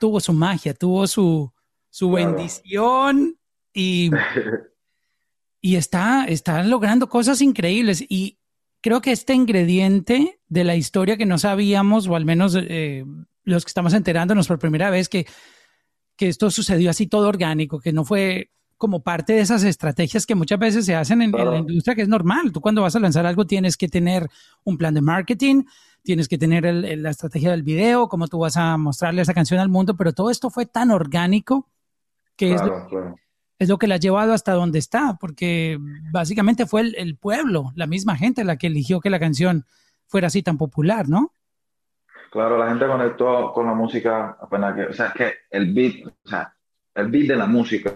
tuvo 0.00 0.20
su 0.20 0.32
magia, 0.32 0.74
tuvo 0.74 1.06
su, 1.06 1.52
su 1.90 2.10
bendición 2.10 3.38
y, 3.72 4.10
y 5.60 5.76
está, 5.76 6.24
está 6.24 6.62
logrando 6.64 7.08
cosas 7.08 7.40
increíbles. 7.40 8.04
Y 8.08 8.38
creo 8.80 9.00
que 9.00 9.12
este 9.12 9.34
ingrediente 9.34 10.40
de 10.48 10.64
la 10.64 10.76
historia 10.76 11.16
que 11.16 11.24
no 11.26 11.38
sabíamos, 11.38 12.08
o 12.08 12.16
al 12.16 12.24
menos 12.24 12.56
eh, 12.58 13.04
los 13.44 13.64
que 13.64 13.70
estamos 13.70 13.94
enterándonos 13.94 14.48
por 14.48 14.58
primera 14.58 14.90
vez, 14.90 15.08
que, 15.08 15.26
que 16.16 16.28
esto 16.28 16.50
sucedió 16.50 16.90
así 16.90 17.06
todo 17.06 17.28
orgánico, 17.28 17.80
que 17.80 17.92
no 17.92 18.04
fue 18.04 18.50
como 18.82 19.02
parte 19.02 19.34
de 19.34 19.40
esas 19.40 19.62
estrategias 19.62 20.26
que 20.26 20.34
muchas 20.34 20.58
veces 20.58 20.84
se 20.84 20.96
hacen 20.96 21.22
en, 21.22 21.30
la 21.30 21.58
industria, 21.58 21.94
que 21.94 22.02
es 22.02 22.08
normal. 22.08 22.50
Tú 22.50 22.60
cuando 22.60 22.82
vas 22.82 22.96
a 22.96 22.98
lanzar 22.98 23.24
algo 23.26 23.46
tienes 23.46 23.76
que 23.76 23.86
tener 23.86 24.28
un 24.64 24.76
plan 24.76 24.92
de 24.92 25.00
marketing, 25.00 25.62
tienes 26.02 26.26
que 26.26 26.36
tener 26.36 26.64
la 26.64 27.10
estrategia 27.10 27.52
del 27.52 27.62
video, 27.62 28.08
cómo 28.08 28.26
tú 28.26 28.40
vas 28.40 28.56
a 28.56 28.76
mostrarle 28.76 29.22
esa 29.22 29.34
canción 29.34 29.60
al 29.60 29.68
mundo, 29.68 29.96
pero 29.96 30.12
todo 30.12 30.30
esto 30.30 30.50
fue 30.50 30.66
tan 30.66 30.90
orgánico 30.90 31.70
que 32.34 32.54
es, 32.54 32.62
es 33.60 33.68
lo 33.68 33.78
que 33.78 33.86
la 33.86 33.94
ha 33.94 33.98
llevado 33.98 34.32
hasta 34.32 34.52
donde 34.54 34.80
está, 34.80 35.16
porque 35.20 35.78
básicamente 36.10 36.66
fue 36.66 36.80
el, 36.80 37.16
pueblo, 37.16 37.72
la 37.76 37.86
misma 37.86 38.16
gente 38.16 38.42
la 38.42 38.56
que 38.56 38.66
eligió 38.66 38.98
que 38.98 39.10
la 39.10 39.20
canción 39.20 39.64
fuera 40.08 40.26
así 40.26 40.42
tan 40.42 40.58
popular, 40.58 41.08
¿no? 41.08 41.32
Claro, 42.32 42.56
la 42.56 42.68
gente 42.68 42.86
conectó 42.86 43.52
con 43.52 43.66
la 43.66 43.74
música 43.74 44.38
apenas 44.40 44.74
que, 44.74 44.86
o 44.86 44.92
sea, 44.94 45.08
es 45.08 45.12
que 45.12 45.34
el 45.50 45.74
beat, 45.74 46.06
o 46.06 46.28
sea, 46.28 46.50
el 46.94 47.08
beat 47.08 47.26
de 47.28 47.36
la 47.36 47.44
música 47.44 47.92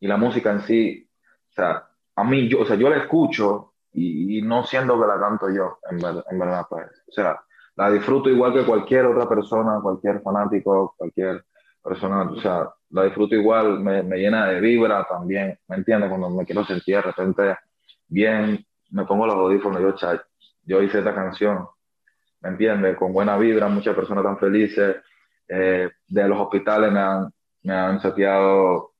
y 0.00 0.06
la 0.06 0.16
música 0.16 0.52
en 0.52 0.62
sí, 0.62 1.06
o 1.50 1.52
sea, 1.52 1.86
a 2.14 2.24
mí, 2.24 2.48
yo, 2.48 2.60
o 2.60 2.64
sea, 2.64 2.76
yo 2.76 2.88
la 2.88 2.96
escucho 2.96 3.74
y, 3.92 4.40
no 4.40 4.64
siendo 4.64 4.98
que 4.98 5.06
la 5.06 5.20
canto 5.20 5.50
yo, 5.50 5.80
en, 5.90 5.98
en 6.30 6.38
verdad, 6.38 6.64
pues, 6.66 6.86
o 7.08 7.12
sea, 7.12 7.38
la 7.76 7.90
disfruto 7.90 8.30
igual 8.30 8.54
que 8.54 8.64
cualquier 8.64 9.04
otra 9.04 9.28
persona, 9.28 9.80
cualquier 9.82 10.22
fanático, 10.22 10.94
cualquier 10.96 11.44
persona, 11.82 12.22
o 12.22 12.40
sea, 12.40 12.70
la 12.88 13.04
disfruto 13.04 13.34
igual, 13.34 13.80
me, 13.80 14.02
me, 14.02 14.16
llena 14.16 14.46
de 14.46 14.60
vibra 14.62 15.06
también, 15.06 15.58
¿me 15.68 15.76
entiendes? 15.76 16.08
Cuando 16.08 16.30
me 16.30 16.46
quiero 16.46 16.64
sentir 16.64 16.96
de 16.96 17.02
repente 17.02 17.58
bien, 18.08 18.64
me 18.92 19.04
pongo 19.04 19.26
los 19.26 19.36
audífonos, 19.36 19.82
yo, 19.82 19.94
yo 20.62 20.82
hice 20.82 21.00
esta 21.00 21.14
canción, 21.14 21.68
¿me 22.46 22.52
entiendes? 22.52 22.96
Con 22.96 23.12
buena 23.12 23.36
vibra, 23.36 23.68
muchas 23.68 23.94
personas 23.94 24.22
tan 24.22 24.38
felices, 24.38 24.96
eh, 25.48 25.90
de 26.06 26.28
los 26.28 26.38
hospitales 26.38 26.92
me 26.92 27.00
han, 27.00 27.28
me 27.64 27.74
han 27.74 28.00
sateado, 28.00 28.92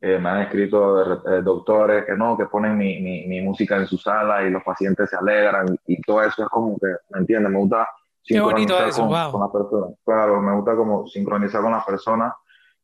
eh, 0.00 0.18
me 0.18 0.28
han 0.28 0.42
escrito 0.42 1.26
eh, 1.26 1.42
doctores 1.42 2.04
que 2.04 2.14
no, 2.14 2.36
que 2.36 2.46
ponen 2.46 2.76
mi, 2.76 3.00
mi, 3.00 3.26
mi, 3.26 3.40
música 3.40 3.76
en 3.76 3.86
su 3.86 3.96
sala 3.96 4.42
y 4.42 4.50
los 4.50 4.62
pacientes 4.62 5.08
se 5.08 5.16
alegran 5.16 5.66
y 5.86 6.00
todo 6.02 6.22
eso 6.22 6.42
es 6.42 6.48
como 6.50 6.78
que, 6.78 6.88
¿me 7.10 7.20
entiendes? 7.20 7.50
Me 7.50 7.58
gusta 7.58 7.88
sincronizar 8.22 8.90
con, 8.90 9.08
con 9.08 9.40
las 9.40 9.50
personas. 9.50 9.90
Claro, 10.04 10.42
me 10.42 10.54
gusta 10.54 10.76
como 10.76 11.06
sincronizar 11.06 11.62
con 11.62 11.72
las 11.72 11.84
personas 11.84 12.34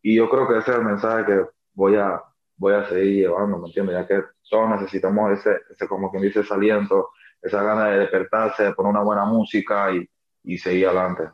y 0.01 0.17
yo 0.17 0.29
creo 0.31 0.49
que 0.49 0.59
ese 0.59 0.71
es 0.71 0.77
el 0.79 0.85
mensaje 0.85 1.27
que 1.27 1.45
voy 1.75 1.97
a, 1.97 2.23
voy 2.57 2.73
a 2.73 2.89
seguir 2.89 3.27
llevando, 3.27 3.59
¿me 3.59 3.67
entiendes? 3.67 3.95
Ya 3.95 4.07
que 4.07 4.23
todos 4.49 4.71
necesitamos 4.71 5.33
ese, 5.33 5.61
ese, 5.71 5.87
como 5.87 6.11
quien 6.11 6.23
dice, 6.23 6.41
ese 6.41 6.55
aliento, 6.55 7.11
esa 7.43 7.63
gana 7.63 7.87
de 7.89 7.99
despertarse, 8.01 8.65
de 8.65 8.73
poner 8.73 8.91
una 8.91 9.03
buena 9.03 9.25
música 9.25 9.91
y, 9.95 10.09
y 10.45 10.59
seguir 10.59 10.87
adelante. 10.87 11.25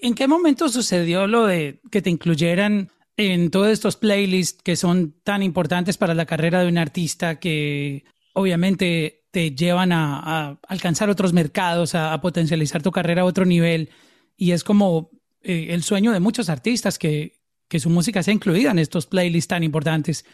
¿En 0.00 0.14
qué 0.14 0.28
momento 0.28 0.68
sucedió 0.68 1.26
lo 1.26 1.46
de 1.46 1.80
que 1.90 2.02
te 2.02 2.10
incluyeran 2.10 2.90
en 3.16 3.50
todos 3.50 3.68
estos 3.68 3.96
playlists 3.96 4.62
que 4.62 4.76
son 4.76 5.14
tan 5.24 5.42
importantes 5.42 5.96
para 5.96 6.14
la 6.14 6.26
carrera 6.26 6.62
de 6.62 6.68
un 6.68 6.78
artista 6.78 7.40
que 7.40 8.04
obviamente 8.32 9.24
te 9.32 9.50
llevan 9.50 9.90
a, 9.92 10.20
a 10.50 10.58
alcanzar 10.68 11.10
otros 11.10 11.32
mercados, 11.32 11.96
a, 11.96 12.12
a, 12.12 12.20
potencializar 12.20 12.80
tu 12.80 12.92
carrera 12.92 13.22
a 13.22 13.24
otro 13.24 13.44
nivel? 13.44 13.90
Y 14.36 14.52
es 14.52 14.62
como 14.62 15.10
eh, 15.42 15.68
el 15.70 15.82
sueño 15.82 16.12
de 16.12 16.20
muchos 16.20 16.48
artistas 16.48 16.98
que, 16.98 17.40
que 17.68 17.80
su 17.80 17.90
música 17.90 18.22
sea 18.22 18.34
incluida 18.34 18.70
en 18.70 18.78
estos 18.78 19.06
playlists 19.06 19.48
tan 19.48 19.64
importantes. 19.64 20.24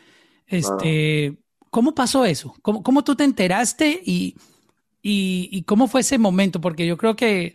Este, 0.47 1.39
¿Cómo 1.71 1.95
pasó 1.95 2.25
eso? 2.25 2.55
¿Cómo, 2.63 2.83
¿Cómo, 2.83 3.03
tú 3.03 3.17
te 3.17 3.25
enteraste 3.25 4.01
y, 4.05 4.37
y, 5.05 5.51
y, 5.53 5.65
cómo 5.65 5.87
fue 5.87 6.01
ese 6.01 6.17
momento? 6.17 6.63
Porque 6.63 6.87
yo 6.87 6.97
creo 6.97 7.15
que 7.15 7.55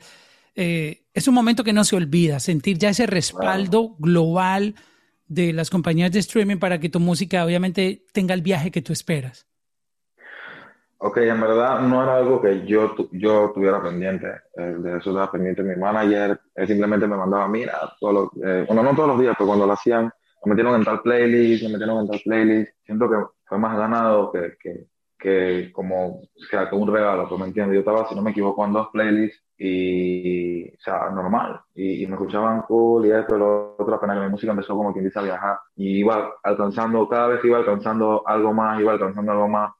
eh, 0.54 1.06
es 1.16 1.28
un 1.28 1.34
momento 1.34 1.64
que 1.64 1.74
no 1.74 1.84
se 1.84 1.96
olvida, 1.96 2.40
sentir 2.40 2.78
ya 2.78 2.90
ese 2.90 3.08
respaldo 3.08 3.96
global 3.98 4.76
de 5.26 5.52
las 5.52 5.72
compañías 5.72 6.12
de 6.12 6.20
streaming 6.20 6.58
para 6.58 6.80
que 6.80 6.90
tu 6.90 7.00
música 7.00 7.44
obviamente 7.44 8.06
tenga 8.14 8.36
el 8.36 8.44
viaje 8.44 8.70
que 8.70 8.84
tú 8.84 8.94
esperas. 8.94 9.48
Ok, 11.00 11.18
en 11.18 11.42
verdad 11.42 11.82
no 11.82 12.04
era 12.04 12.18
algo 12.18 12.40
que 12.40 12.68
yo, 12.68 12.94
yo 13.14 13.52
tuviera 13.56 13.82
pendiente. 13.82 14.28
Eh, 14.56 14.62
de 14.62 14.98
eso 14.98 15.10
estaba 15.10 15.32
pendiente 15.32 15.64
mi 15.64 15.76
manager. 15.76 16.40
Él 16.54 16.68
simplemente 16.68 17.08
me 17.08 17.18
mandaba, 17.18 17.48
mira, 17.48 17.80
todo 18.00 18.32
eh, 18.46 18.66
bueno, 18.68 18.84
no 18.84 18.96
todos 18.96 19.10
los 19.10 19.20
días, 19.20 19.34
pero 19.38 19.48
cuando 19.48 19.66
lo 19.66 19.74
hacían, 19.74 20.12
me 20.46 20.50
metieron 20.52 20.76
en 20.76 20.84
tal 20.84 21.02
playlist, 21.02 21.64
me 21.64 21.70
metieron 21.70 22.02
en 22.02 22.10
tal 22.10 22.22
playlist. 22.24 22.74
Siento 22.86 23.10
que 23.10 23.16
fue 23.46 23.58
más 23.58 23.76
ganado 23.76 24.32
que, 24.32 24.56
que, 24.62 24.88
que 25.20 25.72
como, 25.74 26.22
o 26.22 26.46
sea, 26.50 26.70
que 26.70 26.76
un 26.76 26.92
regalo, 26.92 27.28
pues 27.28 27.40
me 27.40 27.48
entiendes. 27.48 27.76
Yo 27.76 27.80
estaba, 27.80 28.08
si 28.08 28.16
no 28.16 28.22
me 28.22 28.32
equivoco, 28.32 28.66
en 28.66 28.74
dos 28.74 28.88
playlists 28.94 29.44
y, 29.58 30.70
o 30.70 30.80
sea, 30.80 31.10
normal. 31.10 31.60
Y, 31.76 32.08
me 32.08 32.14
escuchaban 32.14 32.62
cool 32.62 33.06
y 33.06 33.12
esto, 33.12 33.38
lo 33.38 33.76
otro, 33.78 33.96
apenas 33.96 34.18
que 34.18 34.24
mi 34.24 34.32
música 34.32 34.52
empezó 34.52 34.76
como 34.76 34.94
quien 34.94 35.06
dice 35.06 35.20
a 35.20 35.24
viajar. 35.24 35.58
Y 35.76 36.00
iba 36.00 36.36
alcanzando, 36.44 37.08
cada 37.10 37.28
vez 37.28 37.44
iba 37.44 37.58
alcanzando 37.58 38.24
algo 38.26 38.54
más, 38.54 38.80
iba 38.80 38.94
alcanzando 38.94 39.32
algo 39.32 39.48
más 39.50 39.72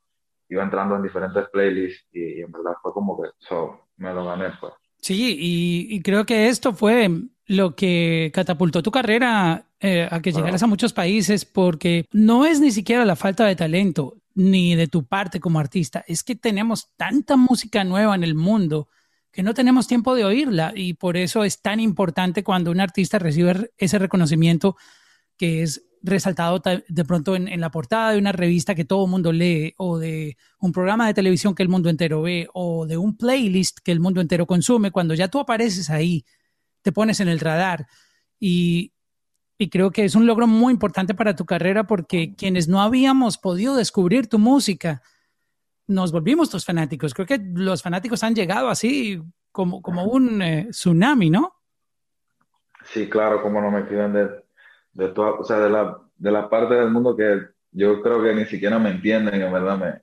iba 0.50 0.64
entrando 0.64 0.96
en 0.96 1.04
diferentes 1.04 1.48
playlists 1.52 2.06
y, 2.12 2.42
en 2.42 2.52
verdad 2.52 2.74
fue 2.82 2.92
como 2.92 3.22
que 3.22 3.30
eso 3.40 3.82
me 3.98 4.14
lo 4.14 4.26
gané. 4.26 4.48
Pues. 4.60 4.74
Sí, 4.98 5.38
y, 5.40 6.02
creo 6.02 6.26
que 6.26 6.50
esto 6.50 6.74
fue 6.74 7.10
lo 7.46 7.76
que 7.76 8.32
catapultó 8.34 8.84
tu 8.84 8.92
carrera 8.92 9.66
eh, 9.80 10.08
a 10.10 10.22
que 10.22 10.32
llegaras 10.32 10.62
a 10.62 10.68
muchos 10.68 10.94
países 10.94 11.46
porque 11.46 12.06
no 12.12 12.46
es 12.46 12.60
ni 12.60 12.72
siquiera 12.72 13.06
la 13.06 13.16
falta 13.16 13.46
de 13.46 13.56
talento 13.56 14.18
ni 14.40 14.74
de 14.74 14.88
tu 14.88 15.06
parte 15.06 15.42
como 15.42 15.60
artista, 15.60 16.06
es 16.08 16.24
que 16.24 16.34
tenemos 16.34 16.88
tanta 16.96 17.36
música 17.36 17.84
nueva 17.84 18.16
en 18.16 18.24
el 18.24 18.36
mundo 18.36 18.88
que 19.34 19.44
no 19.44 19.54
tenemos 19.54 19.86
tiempo 19.86 20.16
de 20.16 20.24
oírla 20.24 20.72
y 20.74 20.94
por 20.94 21.18
eso 21.18 21.44
es 21.44 21.62
tan 21.62 21.82
importante 21.82 22.42
cuando 22.42 22.72
un 22.72 22.80
artista 22.80 23.20
recibe 23.20 23.72
ese 23.78 24.00
reconocimiento 24.00 24.78
que 25.36 25.62
es 25.64 25.84
resaltado 26.02 26.62
de 26.88 27.04
pronto 27.04 27.36
en, 27.36 27.60
la 27.60 27.70
portada 27.70 28.14
de 28.14 28.18
una 28.18 28.32
revista 28.32 28.76
que 28.76 28.86
todo 28.86 29.04
el 29.04 29.12
mundo 29.12 29.34
lee, 29.34 29.74
o 29.76 30.00
de 30.00 30.38
un 30.62 30.72
programa 30.72 31.06
de 31.06 31.14
televisión 31.14 31.54
que 31.54 31.64
el 31.64 31.70
mundo 31.70 31.90
entero 31.90 32.22
ve, 32.22 32.48
o 32.54 32.86
de 32.86 32.96
un 32.96 33.18
playlist 33.18 33.80
que 33.84 33.92
el 33.92 34.00
mundo 34.00 34.22
entero 34.22 34.48
consume, 34.48 34.92
cuando 34.92 35.16
ya 35.16 35.28
tú 35.28 35.40
apareces 35.40 35.90
ahí, 35.90 36.24
te 36.82 36.94
pones 36.94 37.20
en 37.20 37.28
el 37.28 37.42
radar. 37.42 37.88
Y, 38.40 38.94
y 39.60 39.70
creo 39.70 39.92
que 39.92 40.06
es 40.06 40.16
un 40.16 40.26
logro 40.26 40.48
muy 40.48 40.74
importante 40.74 41.14
para 41.14 41.36
tu 41.36 41.46
carrera 41.46 41.84
porque 41.84 42.34
quienes 42.36 42.68
no 42.68 42.82
habíamos 42.82 43.38
podido 43.38 43.76
descubrir 43.76 44.28
tu 44.28 44.40
música, 44.40 45.04
nos 45.86 46.12
volvimos 46.12 46.50
tus 46.50 46.66
fanáticos. 46.66 47.14
Creo 47.14 47.28
que 47.28 47.40
los 47.54 47.84
fanáticos 47.84 48.24
han 48.24 48.34
llegado 48.34 48.70
así 48.70 49.22
como, 49.52 49.82
como 49.84 50.06
un 50.06 50.42
eh, 50.42 50.68
tsunami, 50.72 51.30
¿no? 51.30 51.54
Sí, 52.86 53.08
claro, 53.08 53.44
como 53.44 53.62
no 53.62 53.70
me 53.70 53.82
escriben 53.82 54.14
de 54.14 54.50
de 54.94 55.10
toda, 55.10 55.32
o 55.32 55.44
sea, 55.44 55.60
de 55.60 55.70
la, 55.70 55.98
de 56.18 56.32
la 56.32 56.50
parte 56.50 56.76
del 56.76 56.92
mundo 56.92 57.16
que 57.16 57.48
yo 57.72 58.02
creo 58.02 58.22
que 58.22 58.34
ni 58.34 58.46
siquiera 58.46 58.80
me 58.80 58.92
entienden, 58.92 59.42
en 59.42 59.54
verdad 59.54 59.78
me, 59.78 60.02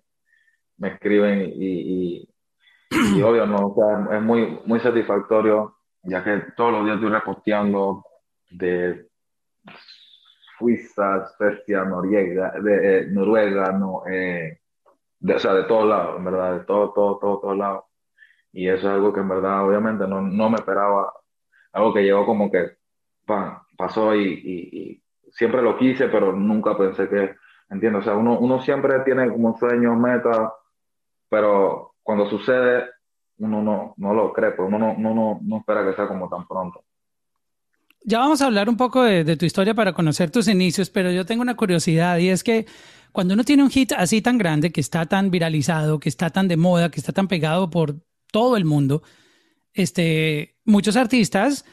me 0.79 0.95
escriben 0.95 1.53
y, 1.55 2.21
y, 2.21 2.29
y, 2.91 3.23
obvio, 3.23 3.47
no, 3.47 3.69
o 3.69 3.75
sea, 3.75 4.17
es 4.17 4.23
muy, 4.23 4.61
muy 4.65 4.81
satisfactorio, 4.81 5.77
ya 6.03 6.23
que 6.23 6.45
todos 6.57 6.73
los 6.73 6.85
días 6.85 6.97
estoy 6.97 7.11
reposteando 7.11 8.05
de 8.51 9.06
Suiza, 10.59 11.27
Suecia, 11.37 11.85
Noruega, 11.85 12.53
de, 12.63 13.01
eh, 13.01 13.07
Noruega, 13.11 13.73
no, 13.73 14.03
eh, 14.07 14.61
de, 15.19 15.35
o 15.35 15.39
sea, 15.39 15.55
de 15.55 15.65
todos 15.65 15.89
lados, 15.89 16.19
en 16.19 16.25
verdad, 16.25 16.59
de 16.59 16.65
todo, 16.65 16.93
todo, 16.93 17.19
todo, 17.19 17.41
todos 17.41 17.57
lados. 17.57 17.85
Y 18.53 18.69
eso 18.69 18.89
es 18.89 18.95
algo 18.95 19.13
que 19.13 19.21
en 19.21 19.29
verdad, 19.29 19.67
obviamente, 19.67 20.07
no, 20.07 20.23
no 20.23 20.51
me 20.51 20.57
esperaba, 20.57 21.13
algo 21.73 21.93
que 21.93 22.03
llegó 22.03 22.25
como 22.25 22.51
que, 22.51 22.77
pan, 23.27 23.59
pasó 23.77 24.15
y, 24.15 25.03
siempre 25.31 25.61
lo 25.63 25.77
quise, 25.77 26.09
pero 26.09 26.33
nunca 26.33 26.77
pensé 26.79 27.09
que, 27.09 27.37
entiendo, 27.69 27.99
o 27.99 28.03
sea, 28.03 28.15
uno, 28.15 28.39
uno 28.39 28.63
siempre 28.63 29.01
tiene 29.01 29.31
como 29.31 29.59
sueños, 29.59 29.97
metas, 29.99 30.53
pero 31.29 31.95
cuando 32.03 32.27
sucede, 32.31 32.89
uno 33.39 33.63
no, 33.63 33.95
no 33.99 34.15
lo 34.15 34.33
cree, 34.33 34.53
pues 34.53 34.69
uno 34.69 34.79
no, 34.79 34.95
no, 34.97 35.41
no, 35.43 35.59
espera 35.59 35.85
que 35.85 35.95
sea 35.95 36.09
como 36.09 36.29
tan 36.29 36.47
pronto. 36.47 36.83
Ya 38.09 38.21
vamos 38.21 38.41
a 38.41 38.47
hablar 38.47 38.69
un 38.69 38.77
poco 38.77 39.03
de, 39.03 39.37
tu 39.37 39.47
historia 39.47 39.75
para 39.75 39.93
conocer 39.93 40.31
tus 40.31 40.47
inicios, 40.47 40.91
pero 40.91 41.11
yo 41.11 41.27
tengo 41.27 41.43
una 41.43 41.57
curiosidad 41.57 42.19
y 42.19 42.29
es 42.29 42.45
que 42.45 42.65
cuando 43.11 43.35
uno 43.35 43.43
tiene 43.43 43.65
un 43.65 43.71
hit 43.71 43.91
así 43.95 44.23
tan 44.23 44.39
grande, 44.39 44.71
que 44.71 44.81
está 44.81 45.07
tan 45.07 45.29
viralizado, 45.33 45.99
que 45.99 46.09
está 46.09 46.31
tan 46.31 46.47
de 46.47 46.57
moda, 46.57 46.89
que 46.89 47.01
está 47.01 47.13
tan 47.13 47.27
pegado 47.27 47.69
por 47.69 48.01
todo 48.31 48.57
el 48.57 48.65
mundo, 48.65 49.03
este, 49.73 50.57
muchos 50.65 50.95
artistas 50.95 51.65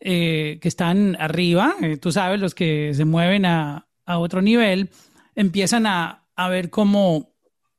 eh, 0.00 0.58
que 0.62 0.68
están 0.68 1.14
arriba, 1.20 1.74
eh, 1.82 1.98
tú 1.98 2.10
sabes, 2.10 2.40
los 2.40 2.54
que 2.54 2.94
se 2.94 3.04
mueven 3.04 3.44
a, 3.44 3.86
otro 4.06 4.40
nivel, 4.40 4.88
empiezan 5.34 5.86
a, 5.86 6.24
ver 6.48 6.70
cómo, 6.70 7.34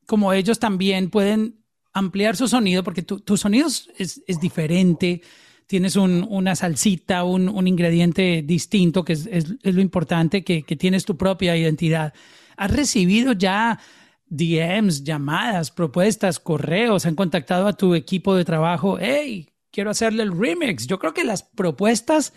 cómo 0.06 0.34
ellos 0.34 0.60
también 0.60 1.10
pueden 1.10 1.64
ampliar 1.94 2.36
su 2.36 2.48
sonido, 2.48 2.84
porque 2.84 3.02
tu, 3.02 3.22
tu 3.22 3.38
sonido 3.38 3.68
es 3.98 4.40
diferente, 4.40 5.22
tienes 5.68 5.96
un, 5.96 6.26
una 6.30 6.56
salsita, 6.56 7.24
un, 7.24 7.68
ingrediente 7.68 8.44
distinto, 8.46 9.04
que 9.04 9.14
es, 9.14 9.48
lo 9.64 9.82
importante, 9.82 10.44
que, 10.44 10.64
tienes 10.64 11.06
tu 11.06 11.18
propia 11.18 11.56
identidad. 11.56 12.14
¿Has 12.58 12.72
recibido 12.72 13.34
ya 13.34 13.80
DMs, 14.28 15.04
llamadas, 15.04 15.72
propuestas, 15.72 16.40
correos? 16.40 17.06
¿Han 17.06 17.16
contactado 17.16 17.68
a 17.68 17.74
tu 17.74 17.96
equipo 17.96 18.36
de 18.36 18.46
trabajo? 18.46 18.98
Hey, 19.00 19.50
quiero 19.72 19.90
hacerle 19.90 20.24
el 20.24 20.38
remix. 20.38 20.88
Yo 20.88 21.00
creo 21.00 21.14
que 21.14 21.24
las 21.24 21.44
propuestas 21.44 22.34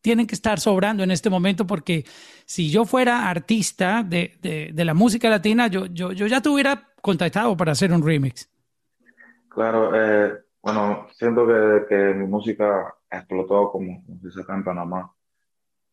tienen 0.00 0.26
que 0.26 0.34
estar 0.34 0.60
sobrando 0.60 1.02
en 1.02 1.10
este 1.10 1.28
momento 1.28 1.66
porque 1.66 2.04
si 2.46 2.70
yo 2.70 2.84
fuera 2.84 3.28
artista 3.28 4.02
de, 4.02 4.72
la 4.74 4.94
música 4.94 5.28
latina, 5.28 5.68
yo 5.68 5.86
ya 5.86 6.40
te 6.40 6.48
hubiera 6.48 6.88
contactado 7.00 7.56
para 7.56 7.72
hacer 7.72 7.92
un 7.92 8.04
remix. 8.04 8.48
Claro, 9.50 9.90
eh, 9.94 10.32
bueno, 10.62 11.08
siento 11.12 11.46
que, 11.46 11.86
que 11.88 12.14
mi 12.14 12.26
música 12.26 12.94
explotó 13.10 13.70
como, 13.70 14.04
como 14.04 14.20
se 14.20 14.26
dice 14.28 14.42
acá 14.42 14.54
en 14.54 14.64
Panamá. 14.64 15.12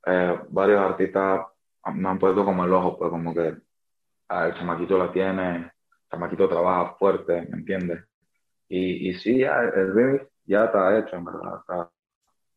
Eh, 0.06 0.40
varios 0.50 0.82
artistas 0.82 1.42
me 1.94 2.10
han 2.10 2.20
puesto 2.20 2.44
como 2.44 2.66
el 2.66 2.74
ojo, 2.74 2.98
pues 2.98 3.10
como 3.10 3.34
que 3.34 3.56
ah, 4.30 4.48
el 4.48 4.54
chamaquito 4.56 4.98
la 4.98 5.12
tiene, 5.12 5.56
el 5.58 5.72
chamaquito 6.12 6.50
trabaja 6.50 6.96
fuerte, 6.96 7.48
¿me 7.50 7.58
entiendes? 7.60 8.04
Y, 8.70 9.10
y 9.10 9.14
sí, 9.16 9.40
ya, 9.40 9.62
el 9.62 9.94
remix 9.94 10.26
ya 10.46 10.66
está 10.66 10.98
hecho, 11.00 11.16
en 11.16 11.26
verdad. 11.26 11.60
Está, 11.62 11.90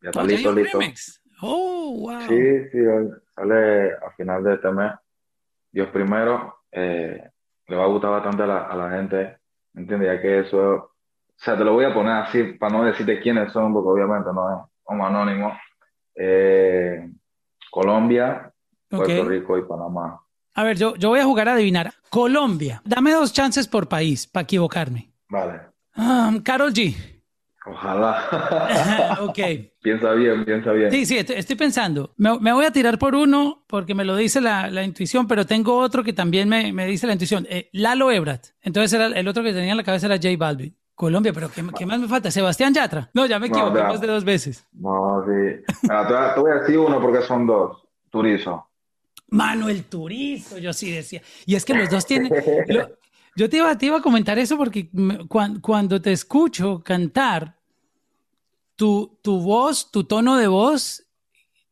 ya 0.02 0.10
está 0.10 0.22
¿Oh, 0.22 0.26
listo, 0.26 0.52
listo. 0.52 0.78
Remix? 0.78 1.22
Oh, 1.42 1.96
wow. 2.00 2.20
Sí, 2.22 2.68
sí, 2.70 2.78
sale 3.34 3.92
a 3.94 4.10
final 4.16 4.44
de 4.44 4.54
este 4.54 4.70
mes. 4.72 4.92
Dios 5.72 5.88
primero, 5.88 6.56
eh, 6.72 7.30
le 7.66 7.76
va 7.76 7.84
a 7.84 7.88
gustar 7.88 8.10
bastante 8.10 8.42
a 8.42 8.46
la, 8.46 8.62
a 8.64 8.76
la 8.76 8.90
gente, 8.90 9.38
¿me 9.72 9.82
entiendes? 9.82 10.08
Ya 10.08 10.20
que 10.20 10.40
eso, 10.40 10.89
o 11.40 11.42
sea, 11.42 11.56
te 11.56 11.64
lo 11.64 11.72
voy 11.72 11.86
a 11.86 11.94
poner 11.94 12.12
así 12.12 12.42
para 12.58 12.76
no 12.76 12.84
decirte 12.84 13.18
quiénes 13.18 13.50
son, 13.50 13.72
porque 13.72 13.88
obviamente 13.88 14.28
no 14.34 14.52
es 14.52 14.70
como 14.82 15.06
anónimo. 15.06 15.58
Eh, 16.14 17.08
Colombia, 17.70 18.52
Puerto 18.90 19.04
okay. 19.04 19.22
Rico 19.22 19.56
y 19.56 19.62
Panamá. 19.62 20.20
A 20.54 20.64
ver, 20.64 20.76
yo, 20.76 20.96
yo 20.96 21.08
voy 21.08 21.20
a 21.20 21.24
jugar 21.24 21.48
a 21.48 21.54
adivinar. 21.54 21.94
Colombia, 22.10 22.82
dame 22.84 23.12
dos 23.12 23.32
chances 23.32 23.66
por 23.66 23.88
país 23.88 24.26
para 24.26 24.42
equivocarme. 24.42 25.12
Vale. 25.30 25.60
Um, 25.96 26.42
Carol 26.42 26.74
G. 26.74 26.94
Ojalá. 27.64 29.16
ok. 29.20 29.38
Piensa 29.80 30.12
bien, 30.12 30.44
piensa 30.44 30.72
bien. 30.72 30.90
Sí, 30.90 31.06
sí, 31.06 31.16
estoy, 31.16 31.36
estoy 31.36 31.56
pensando. 31.56 32.12
Me, 32.18 32.38
me, 32.38 32.52
voy 32.52 32.66
a 32.66 32.70
tirar 32.70 32.98
por 32.98 33.14
uno 33.14 33.64
porque 33.66 33.94
me 33.94 34.04
lo 34.04 34.14
dice 34.14 34.42
la, 34.42 34.68
la 34.68 34.82
intuición, 34.82 35.26
pero 35.26 35.46
tengo 35.46 35.78
otro 35.78 36.04
que 36.04 36.12
también 36.12 36.50
me, 36.50 36.70
me 36.74 36.84
dice 36.84 37.06
la 37.06 37.14
intuición. 37.14 37.46
Eh, 37.48 37.70
Lalo 37.72 38.10
Ebrat. 38.10 38.48
Entonces 38.60 38.92
era, 38.92 39.06
el 39.06 39.26
otro 39.26 39.42
que 39.42 39.54
tenía 39.54 39.70
en 39.70 39.78
la 39.78 39.84
cabeza 39.84 40.04
era 40.04 40.16
J 40.16 40.28
Balvin. 40.36 40.76
Colombia, 41.00 41.32
pero 41.32 41.50
¿qué, 41.50 41.64
¿qué, 41.78 41.86
más 41.86 41.98
me 41.98 42.06
falta? 42.06 42.30
Sebastián 42.30 42.74
Yatra. 42.74 43.08
No, 43.14 43.24
ya 43.24 43.38
me 43.38 43.46
equivoqué 43.46 43.80
no, 43.80 43.88
más 43.88 44.02
de 44.02 44.06
dos 44.06 44.22
veces. 44.22 44.66
No, 44.72 45.24
sí. 45.24 45.62
Mira, 45.80 46.34
te, 46.34 46.38
voy 46.38 46.50
a 46.50 46.54
decir 46.56 46.78
uno 46.78 47.00
porque 47.00 47.22
son 47.22 47.46
dos. 47.46 47.78
Turizo. 48.10 48.66
Manuel 49.28 49.84
Turizo, 49.84 50.58
yo 50.58 50.74
sí 50.74 50.90
decía. 50.90 51.22
Y 51.46 51.54
es 51.54 51.64
que 51.64 51.72
los 51.72 51.88
dos 51.88 52.04
tienen... 52.04 52.30
Lo, 52.68 52.90
yo 53.34 53.48
te 53.48 53.56
iba, 53.56 53.78
te 53.78 53.86
iba, 53.86 53.96
a 53.96 54.02
comentar 54.02 54.38
eso 54.38 54.58
porque 54.58 54.90
cuando, 55.26 55.62
cuando 55.62 56.02
te 56.02 56.12
escucho 56.12 56.82
cantar, 56.84 57.56
tu, 58.76 59.18
tu, 59.22 59.40
voz, 59.40 59.90
tu 59.90 60.04
tono 60.04 60.36
de 60.36 60.48
voz, 60.48 61.06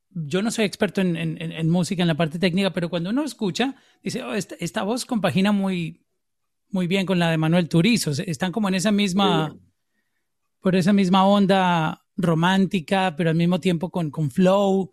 yo 0.09 0.41
no 0.41 0.51
soy 0.51 0.65
experto 0.65 1.03
en, 1.03 1.17
en, 1.17 1.37
en, 1.39 1.69
música, 1.69 2.01
en 2.01 2.09
la 2.09 2.17
parte 2.17 2.39
técnica, 2.39 2.73
pero 2.73 2.89
cuando 2.89 3.11
uno 3.11 3.25
escucha, 3.25 3.75
dice, 4.03 4.23
oh, 4.23 4.33
esta, 4.33 4.55
esta, 4.59 4.85
voz 4.85 5.05
compagina 5.05 5.53
muy, 5.53 6.01
muy 6.71 6.87
bien 6.87 7.07
con 7.07 7.19
la 7.19 7.31
de 7.31 7.39
Manuel 7.39 7.69
Turizo. 7.69 8.11
Están 8.11 8.53
como 8.53 8.69
en 8.69 8.75
esa 8.75 8.93
misma, 8.93 9.51
sí. 9.53 9.61
por 10.61 10.77
esa 10.77 10.93
misma 10.93 11.27
onda 11.27 12.05
romántica, 12.17 13.15
pero 13.17 13.31
al 13.31 13.37
mismo 13.37 13.61
tiempo 13.61 13.91
con, 13.91 14.11
con 14.11 14.31
flow. 14.31 14.93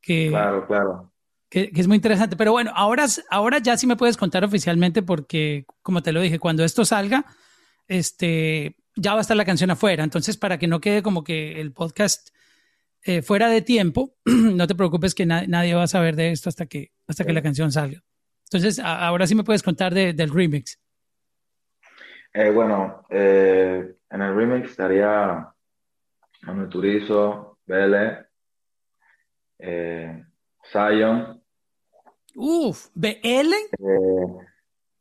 Que, 0.00 0.28
claro, 0.28 0.66
claro 0.66 1.12
que, 1.48 1.70
que, 1.70 1.80
es 1.80 1.86
muy 1.86 1.96
interesante. 1.96 2.36
Pero 2.36 2.52
bueno, 2.52 2.72
ahora, 2.74 3.06
ahora 3.30 3.58
ya 3.58 3.76
sí 3.76 3.86
me 3.86 3.96
puedes 3.96 4.16
contar 4.16 4.44
oficialmente 4.44 5.02
porque, 5.02 5.66
como 5.82 6.02
te 6.02 6.12
lo 6.12 6.20
dije, 6.20 6.38
cuando 6.38 6.64
esto 6.64 6.84
salga, 6.84 7.24
este, 7.86 8.76
ya 8.96 9.12
va 9.12 9.18
a 9.18 9.20
estar 9.22 9.36
la 9.36 9.44
canción 9.44 9.70
afuera. 9.70 10.04
Entonces, 10.04 10.36
para 10.36 10.58
que 10.58 10.66
no 10.66 10.80
quede 10.80 11.02
como 11.02 11.24
que 11.24 11.60
el 11.60 11.72
podcast 11.72 12.30
eh, 13.02 13.22
fuera 13.22 13.48
de 13.48 13.62
tiempo, 13.62 14.14
no 14.24 14.66
te 14.66 14.74
preocupes 14.74 15.14
que 15.14 15.26
na 15.26 15.46
nadie 15.46 15.74
va 15.74 15.84
a 15.84 15.88
saber 15.88 16.16
de 16.16 16.32
esto 16.32 16.48
hasta 16.48 16.66
que, 16.66 16.92
hasta 17.06 17.24
que 17.24 17.32
la 17.32 17.42
canción 17.42 17.72
salga. 17.72 18.02
Entonces, 18.44 18.78
ahora 18.78 19.26
sí 19.26 19.34
me 19.34 19.44
puedes 19.44 19.62
contar 19.62 19.92
de, 19.92 20.14
del 20.14 20.30
remix. 20.30 20.78
Eh, 22.32 22.50
bueno, 22.50 23.04
eh, 23.10 23.96
en 24.10 24.22
el 24.22 24.34
remix 24.34 24.70
estaría 24.70 25.52
Manuel 26.42 26.68
Turizo, 26.68 27.58
Vélez, 27.66 28.18
eh, 29.58 30.24
Zion. 30.70 31.42
Uf, 32.34 32.88
¿BL? 32.94 33.18
Eh, 33.18 34.46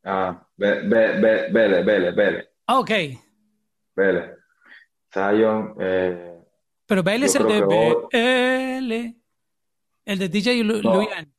ah, 0.05 0.47
Vélez, 0.55 1.51
Vélez, 1.51 2.15
Vélez. 2.15 2.49
Ok. 2.67 2.91
Vélez. 3.95 4.31
Zion. 5.13 5.75
Eh, 5.79 6.39
Pero 6.85 7.03
Vélez 7.03 7.35
es 7.35 7.41
el 7.41 7.47
de 7.47 7.61
BL. 7.61 9.15
El 10.05 10.19
de 10.19 10.29
DJ 10.29 10.63
Lu 10.63 10.81
no. 10.81 10.95
Luian. 10.95 11.31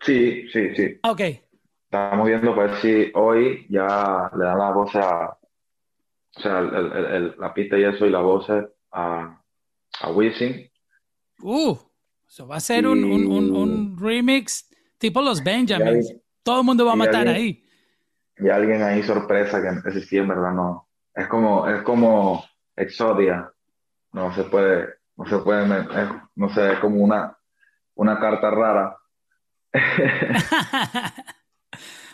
Sí, 0.00 0.48
sí, 0.50 0.74
sí. 0.74 0.98
Ok. 1.02 1.20
Estamos 1.92 2.28
viendo 2.28 2.54
para 2.54 2.70
ver 2.70 2.80
si 2.80 3.10
hoy 3.16 3.66
ya 3.68 4.30
le 4.38 4.44
dan 4.44 4.58
la 4.58 4.70
voz 4.70 4.94
a. 4.94 5.36
O 6.36 6.40
sea, 6.40 6.60
el, 6.60 6.72
el, 6.72 7.04
el, 7.06 7.34
la 7.36 7.52
pista 7.52 7.76
y 7.76 7.82
eso 7.82 8.06
y 8.06 8.10
la 8.10 8.20
voz 8.20 8.46
a, 8.92 9.42
a 10.00 10.10
Wisin. 10.12 10.70
Uh. 11.42 11.76
So 12.28 12.46
va 12.46 12.58
a 12.58 12.60
ser 12.60 12.86
un, 12.86 13.02
un, 13.02 13.26
un, 13.26 13.56
un, 13.56 13.98
remix 13.98 14.70
tipo 14.98 15.20
los 15.20 15.42
Benjamins. 15.42 16.06
Alguien, 16.06 16.22
Todo 16.44 16.60
el 16.60 16.66
mundo 16.66 16.86
va 16.86 16.92
a 16.92 16.96
matar 16.96 17.26
alguien, 17.26 17.36
ahí. 17.36 17.64
Y 18.38 18.48
alguien 18.50 18.82
ahí 18.84 19.02
sorpresa 19.02 19.60
que 19.60 20.00
sí 20.00 20.16
en 20.16 20.28
verdad 20.28 20.52
no. 20.52 20.86
Es 21.12 21.26
como, 21.26 21.66
es 21.66 21.82
como 21.82 22.44
Exodia. 22.76 23.52
No 24.12 24.32
se 24.32 24.44
puede, 24.44 24.90
no 25.16 25.26
se 25.26 25.38
puede, 25.38 25.64
es, 25.64 26.08
no 26.36 26.48
sé, 26.50 26.74
es 26.74 26.78
como 26.78 27.02
una, 27.02 27.36
una 27.96 28.20
carta 28.20 28.48
rara. 28.48 28.96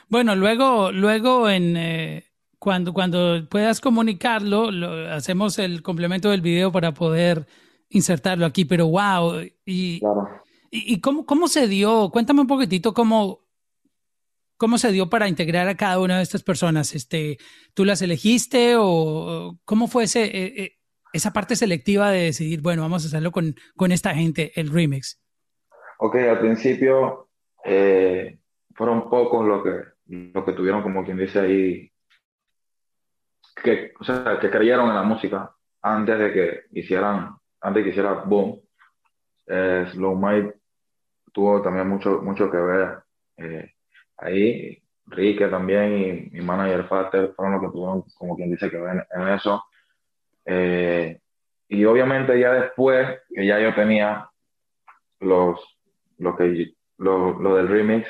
bueno, 0.09 0.37
luego, 0.37 0.93
luego 0.93 1.49
en 1.49 1.77
eh, 1.77 2.25
cuando, 2.59 2.93
cuando 2.93 3.49
puedas 3.49 3.81
comunicarlo, 3.81 4.71
lo, 4.71 5.13
hacemos 5.13 5.59
el 5.59 5.83
complemento 5.83 6.31
del 6.31 6.41
video 6.41 6.73
para 6.73 6.93
poder 6.93 7.47
insertarlo 7.89 8.47
aquí, 8.47 8.65
pero 8.65 8.89
wow. 8.89 9.41
¿Y, 9.65 10.01
claro. 10.01 10.29
y, 10.71 10.95
y 10.95 11.01
cómo, 11.01 11.27
cómo, 11.27 11.49
se 11.49 11.69
dio? 11.69 12.11
Cuéntame 12.11 12.41
un 12.41 12.47
poquitito 12.47 12.95
cómo, 12.95 13.47
cómo 14.57 14.79
se 14.79 14.93
dio 14.93 15.09
para 15.09 15.29
integrar 15.29 15.69
a 15.69 15.77
cada 15.77 16.01
una 16.01 16.17
de 16.17 16.23
estas 16.23 16.43
personas. 16.43 16.95
Este, 16.95 17.39
¿Tú 17.75 17.85
las 17.85 18.03
elegiste 18.03 18.75
o 18.79 19.59
cómo 19.65 19.87
fue 19.89 20.05
ese, 20.05 20.25
eh, 20.25 20.79
esa 21.13 21.33
parte 21.33 21.57
selectiva 21.57 22.11
de 22.11 22.25
decidir, 22.25 22.61
bueno, 22.61 22.83
vamos 22.83 23.05
a 23.05 23.09
hacerlo 23.09 23.33
con, 23.33 23.57
con 23.77 23.93
esta 23.93 24.15
gente, 24.15 24.53
el 24.59 24.71
remix? 24.71 25.21
Ok, 25.99 26.17
al 26.17 26.41
principio 26.41 27.31
eh, 27.65 28.39
fueron 28.77 29.11
pocos 29.11 29.47
los 29.47 29.63
que, 29.63 29.83
lo 30.07 30.45
que 30.45 30.53
tuvieron, 30.53 30.83
como 30.83 31.05
quien 31.05 31.17
dice 31.17 31.41
ahí, 31.41 31.93
que, 33.63 33.93
o 33.99 34.05
sea, 34.05 34.39
que 34.41 34.51
creyeron 34.51 34.89
en 34.89 34.95
la 34.95 35.03
música 35.03 35.55
antes 35.83 36.19
de 36.19 36.33
que 36.33 36.61
hicieran 36.73 37.37
antes 37.61 37.83
que 37.83 37.91
hiciera 37.91 38.13
Boom, 38.13 38.61
eh, 39.47 39.87
Slow 39.91 40.17
Mike 40.17 40.55
tuvo 41.33 41.61
también 41.63 41.89
mucho, 41.89 42.23
mucho 42.23 42.51
que 42.51 42.57
ver 42.57 42.99
eh, 43.37 43.73
ahí. 44.19 44.83
Rique 45.09 45.47
también 45.47 46.31
y 46.33 46.37
mi 46.37 46.45
manager 46.45 46.85
Faster 46.89 47.33
fueron 47.35 47.55
los 47.55 47.63
que 47.63 47.73
tuvieron, 47.73 48.05
como 48.17 48.35
quien 48.37 48.51
dice, 48.51 48.69
que 48.69 48.77
ver 48.77 49.07
en, 49.15 49.23
en 49.23 49.29
eso. 49.29 49.65
Eh, 50.45 51.21
y 51.69 51.85
obviamente 51.85 52.39
ya 52.39 52.53
después, 52.53 53.21
que 53.33 53.47
ya 53.47 53.61
yo 53.61 53.75
tenía 53.75 54.29
los, 55.21 55.61
lo, 56.19 56.37
que, 56.37 56.75
lo, 56.99 57.39
lo 57.41 57.57
del 57.57 57.69
remix, 57.69 58.09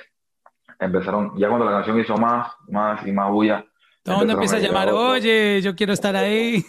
empezaron, 0.78 1.36
ya 1.36 1.48
cuando 1.48 1.64
la 1.64 1.72
canción 1.72 1.98
hizo 1.98 2.16
más, 2.16 2.52
más 2.68 3.06
y 3.06 3.12
más 3.12 3.30
bulla. 3.30 3.64
Todo 4.02 4.16
el 4.16 4.18
mundo 4.20 4.34
empieza 4.34 4.56
a 4.56 4.60
llamar, 4.60 4.90
oye, 4.90 5.60
yo 5.62 5.74
quiero 5.74 5.92
estar 5.92 6.14
ahí 6.14 6.64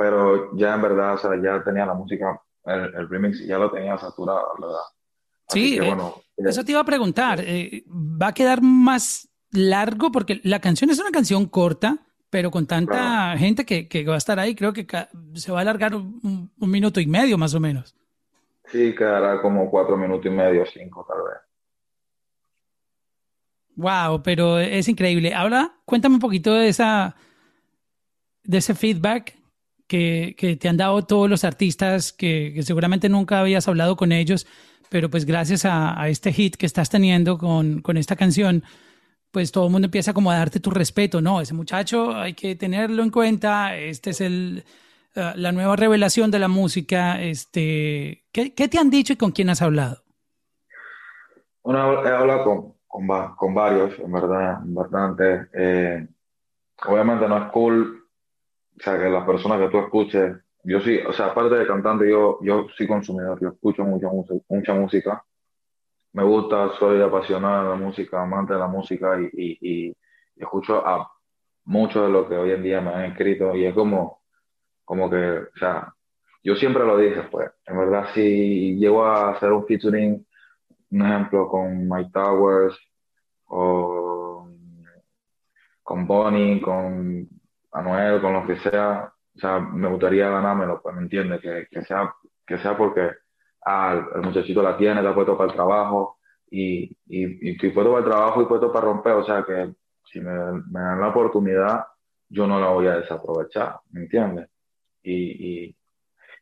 pero 0.00 0.56
ya 0.56 0.74
en 0.74 0.80
verdad, 0.80 1.12
o 1.12 1.18
sea, 1.18 1.30
ya 1.42 1.62
tenía 1.62 1.84
la 1.84 1.92
música, 1.92 2.40
el, 2.64 2.94
el 2.94 3.06
remix 3.10 3.46
ya 3.46 3.58
lo 3.58 3.70
tenía 3.70 3.98
saturado, 3.98 4.54
¿verdad? 4.58 4.80
Así 5.46 5.60
sí, 5.60 5.78
que, 5.78 5.86
bueno, 5.86 6.14
eh, 6.38 6.44
eso 6.46 6.64
te 6.64 6.72
iba 6.72 6.80
a 6.80 6.84
preguntar, 6.84 7.38
eh, 7.42 7.84
¿va 7.86 8.28
a 8.28 8.32
quedar 8.32 8.62
más 8.62 9.28
largo? 9.52 10.10
Porque 10.10 10.40
la 10.42 10.58
canción 10.58 10.88
es 10.88 10.98
una 10.98 11.10
canción 11.10 11.44
corta, 11.44 11.98
pero 12.30 12.50
con 12.50 12.66
tanta 12.66 12.94
claro. 12.94 13.38
gente 13.38 13.66
que, 13.66 13.88
que, 13.88 14.06
va 14.06 14.14
a 14.14 14.16
estar 14.16 14.38
ahí, 14.38 14.54
creo 14.54 14.72
que 14.72 14.86
se 15.34 15.52
va 15.52 15.58
a 15.58 15.60
alargar 15.60 15.94
un, 15.94 16.50
un, 16.58 16.70
minuto 16.70 16.98
y 16.98 17.06
medio 17.06 17.36
más 17.36 17.52
o 17.52 17.60
menos. 17.60 17.94
Sí, 18.72 18.94
quedará 18.94 19.42
como 19.42 19.70
cuatro 19.70 19.98
minutos 19.98 20.24
y 20.24 20.30
medio, 20.30 20.64
cinco 20.64 21.04
tal 21.06 21.18
vez. 21.24 21.42
Wow, 23.80 24.22
pero 24.22 24.58
es 24.58 24.88
increíble. 24.88 25.32
Ahora, 25.32 25.72
cuéntame 25.86 26.16
un 26.16 26.20
poquito 26.20 26.52
de 26.52 26.68
esa, 26.68 27.16
de 28.44 28.58
ese 28.58 28.74
feedback 28.74 29.38
que, 29.86 30.34
que 30.36 30.56
te 30.56 30.68
han 30.68 30.76
dado 30.76 31.02
todos 31.06 31.30
los 31.30 31.44
artistas 31.44 32.12
que, 32.12 32.60
seguramente 32.62 33.08
nunca 33.08 33.40
habías 33.40 33.68
hablado 33.68 33.96
con 33.96 34.12
ellos, 34.12 34.46
pero 34.90 35.08
pues 35.08 35.24
gracias 35.24 35.64
a, 35.64 35.96
este 36.10 36.30
hit 36.30 36.56
que 36.56 36.66
estás 36.66 36.90
teniendo 36.90 37.38
con, 37.38 37.80
con, 37.80 37.96
esta 37.96 38.16
canción, 38.16 38.64
pues 39.30 39.50
todo 39.50 39.64
el 39.64 39.72
mundo 39.72 39.86
empieza 39.86 40.12
como 40.12 40.30
a 40.30 40.36
darte 40.36 40.60
tu 40.60 40.70
respeto, 40.70 41.22
¿no? 41.22 41.40
Ese 41.40 41.54
muchacho 41.54 42.14
hay 42.14 42.34
que 42.34 42.56
tenerlo 42.56 43.02
en 43.02 43.10
cuenta, 43.10 43.78
este 43.78 44.10
es 44.10 44.20
el, 44.20 44.62
uh, 45.16 45.36
la 45.36 45.52
nueva 45.52 45.74
revelación 45.76 46.30
de 46.30 46.38
la 46.38 46.48
música, 46.48 47.18
este, 47.22 48.26
¿qué, 48.30 48.52
¿qué, 48.52 48.68
te 48.68 48.78
han 48.78 48.90
dicho 48.90 49.14
y 49.14 49.16
con 49.16 49.32
quién 49.32 49.48
has 49.48 49.62
hablado? 49.62 50.04
Bueno, 51.62 52.04
he 52.04 52.08
hablado 52.10 52.44
con, 52.44 52.79
con, 52.90 53.06
con 53.36 53.54
varios, 53.54 53.96
en 54.00 54.12
verdad, 54.12 54.58
bastante. 54.64 55.46
Eh, 55.52 56.08
obviamente 56.86 57.28
no 57.28 57.38
es 57.38 57.52
cool, 57.52 58.04
o 58.76 58.82
sea, 58.82 58.98
que 58.98 59.08
las 59.08 59.24
personas 59.24 59.60
que 59.60 59.68
tú 59.68 59.78
escuches, 59.78 60.36
yo 60.64 60.80
sí, 60.80 60.98
o 61.06 61.12
sea, 61.12 61.26
aparte 61.26 61.54
de 61.54 61.66
cantante, 61.68 62.10
yo, 62.10 62.38
yo 62.42 62.66
sí 62.76 62.86
consumidor, 62.88 63.40
yo 63.40 63.50
escucho 63.50 63.84
mucha, 63.84 64.08
mucha 64.48 64.74
música. 64.74 65.24
Me 66.12 66.24
gusta, 66.24 66.72
soy 66.80 67.00
apasionado 67.00 67.62
de 67.62 67.70
la 67.70 67.76
música, 67.86 68.20
amante 68.20 68.54
de 68.54 68.58
la 68.58 68.66
música 68.66 69.20
y, 69.20 69.30
y, 69.32 69.88
y 69.90 69.96
escucho 70.36 70.84
a 70.84 71.08
mucho 71.66 72.02
de 72.02 72.10
lo 72.10 72.28
que 72.28 72.34
hoy 72.36 72.50
en 72.50 72.64
día 72.64 72.80
me 72.80 72.90
han 72.90 73.04
escrito 73.12 73.54
y 73.54 73.66
es 73.66 73.74
como, 73.74 74.22
como 74.84 75.08
que, 75.08 75.16
o 75.16 75.56
sea, 75.56 75.94
yo 76.42 76.56
siempre 76.56 76.84
lo 76.84 76.96
dije, 76.96 77.22
pues, 77.30 77.50
en 77.66 77.78
verdad, 77.78 78.08
si 78.14 78.74
llego 78.76 79.04
a 79.04 79.30
hacer 79.30 79.52
un 79.52 79.64
featuring 79.66 80.26
un 80.90 81.02
ejemplo, 81.02 81.48
con 81.48 81.88
Mike 81.88 82.10
Towers 82.12 82.78
o 83.46 84.48
con 85.82 86.06
Bonnie, 86.06 86.60
con 86.60 87.28
Anuel, 87.72 88.20
con 88.20 88.32
lo 88.32 88.46
que 88.46 88.56
sea, 88.58 89.12
o 89.34 89.38
sea, 89.38 89.58
me 89.58 89.88
gustaría 89.88 90.28
ganármelo, 90.28 90.80
pues, 90.82 90.94
¿me 90.94 91.02
entiendes? 91.02 91.40
Que, 91.40 91.66
que, 91.70 91.82
sea, 91.82 92.14
que 92.46 92.58
sea 92.58 92.76
porque 92.76 93.10
ah, 93.66 94.06
el, 94.14 94.22
muchachito 94.22 94.62
la 94.62 94.76
tiene, 94.76 95.02
la 95.02 95.14
puesto 95.14 95.36
para 95.36 95.50
el 95.50 95.56
trabajo 95.56 96.18
y, 96.50 96.84
y, 97.06 97.48
y 97.48 97.52
estoy 97.52 97.70
puesto 97.70 97.92
para 97.92 98.04
el 98.04 98.10
trabajo 98.10 98.42
y 98.42 98.46
puesto 98.46 98.72
para 98.72 98.86
romper, 98.86 99.12
o 99.14 99.24
sea, 99.24 99.44
que 99.44 99.74
si 100.04 100.20
me, 100.20 100.30
dan 100.30 101.00
la 101.00 101.08
oportunidad, 101.08 101.86
yo 102.28 102.46
no 102.46 102.60
la 102.60 102.68
voy 102.68 102.86
a 102.86 102.98
desaprovechar, 102.98 103.80
¿me 103.90 104.02
entiendes? 104.02 104.48
Y, 105.02 105.64
y, 105.64 105.76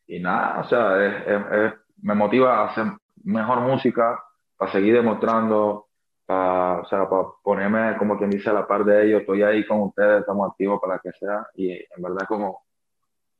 y 0.06 0.20
nada, 0.20 0.60
o 0.60 0.64
sea, 0.64 1.06
es, 1.06 1.26
es, 1.26 1.74
me 2.02 2.14
motiva 2.14 2.58
a 2.58 2.68
hacer 2.68 2.86
mejor 3.24 3.60
música, 3.60 4.22
para 4.58 4.72
seguir 4.72 4.92
demostrando, 4.92 5.86
para, 6.26 6.80
o 6.80 6.84
sea, 6.86 7.08
para 7.08 7.28
ponerme, 7.42 7.96
como 7.96 8.18
quien 8.18 8.28
dice, 8.28 8.50
a 8.50 8.52
la 8.52 8.66
par 8.66 8.84
de 8.84 9.06
ellos. 9.06 9.20
Estoy 9.22 9.42
ahí 9.42 9.66
con 9.66 9.80
ustedes, 9.80 10.20
estamos 10.20 10.50
activos 10.50 10.80
para 10.80 10.98
que 10.98 11.12
sea. 11.12 11.46
Y 11.54 11.72
en 11.72 12.02
verdad, 12.02 12.26
como 12.28 12.64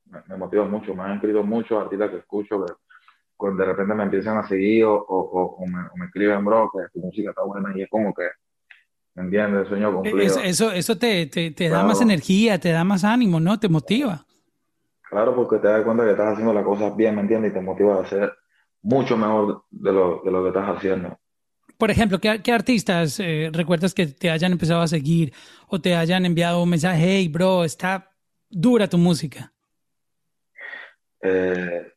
me, 0.05 0.21
me 0.27 0.37
motiva 0.37 0.65
mucho. 0.65 0.95
Me 0.95 1.03
han 1.03 1.15
escrito 1.15 1.43
muchos 1.43 1.83
artistas 1.83 2.09
que 2.09 2.17
escucho 2.17 2.65
que 2.65 2.73
cuando 3.35 3.63
de 3.63 3.69
repente 3.69 3.93
me 3.93 4.03
empiezan 4.03 4.37
a 4.37 4.47
seguir 4.47 4.85
o, 4.85 4.95
o, 4.95 5.55
o, 5.57 5.67
me, 5.67 5.79
o 5.93 5.97
me, 5.97 6.05
escriben, 6.05 6.43
bro, 6.43 6.71
que 6.73 6.89
tu 6.91 7.05
música 7.05 7.29
está 7.29 7.43
buena. 7.43 7.71
Y 7.77 7.83
es 7.83 7.89
como 7.89 8.13
que, 8.13 8.27
¿me 9.15 9.23
entiendes? 9.23 9.67
Sueño 9.67 9.93
cumplido. 9.93 10.19
Eso, 10.19 10.39
eso, 10.41 10.71
eso 10.71 10.97
te, 10.97 11.25
te, 11.27 11.51
te 11.51 11.67
claro. 11.67 11.83
da 11.83 11.83
más 11.83 12.01
energía, 12.01 12.59
te 12.59 12.71
da 12.71 12.83
más 12.83 13.03
ánimo, 13.03 13.39
¿no? 13.39 13.59
Te 13.59 13.69
motiva. 13.69 14.25
Claro, 15.09 15.35
porque 15.35 15.57
te 15.57 15.67
das 15.67 15.83
cuenta 15.83 16.03
que 16.05 16.11
estás 16.11 16.33
haciendo 16.33 16.53
las 16.53 16.63
cosas 16.63 16.95
bien, 16.95 17.15
¿me 17.15 17.21
entiendes? 17.21 17.51
Y 17.51 17.53
te 17.53 17.61
motiva 17.61 17.97
a 17.97 18.01
hacer 18.01 18.31
mucho 18.81 19.17
mejor 19.17 19.63
de 19.69 19.91
lo, 19.91 20.21
de 20.23 20.31
lo 20.31 20.43
que 20.43 20.49
estás 20.49 20.77
haciendo. 20.77 21.17
Por 21.77 21.91
ejemplo, 21.91 22.19
¿qué, 22.19 22.41
qué 22.43 22.51
artistas 22.51 23.19
eh, 23.19 23.49
recuerdas 23.53 23.93
que 23.93 24.07
te 24.07 24.29
hayan 24.29 24.51
empezado 24.51 24.81
a 24.81 24.87
seguir 24.87 25.33
o 25.67 25.79
te 25.79 25.95
hayan 25.95 26.25
enviado 26.25 26.61
un 26.61 26.69
mensaje, 26.69 27.01
hey, 27.01 27.29
bro, 27.29 27.63
está 27.63 28.11
dura 28.49 28.87
tu 28.87 28.97
música? 28.97 29.53
Eh, 31.21 31.93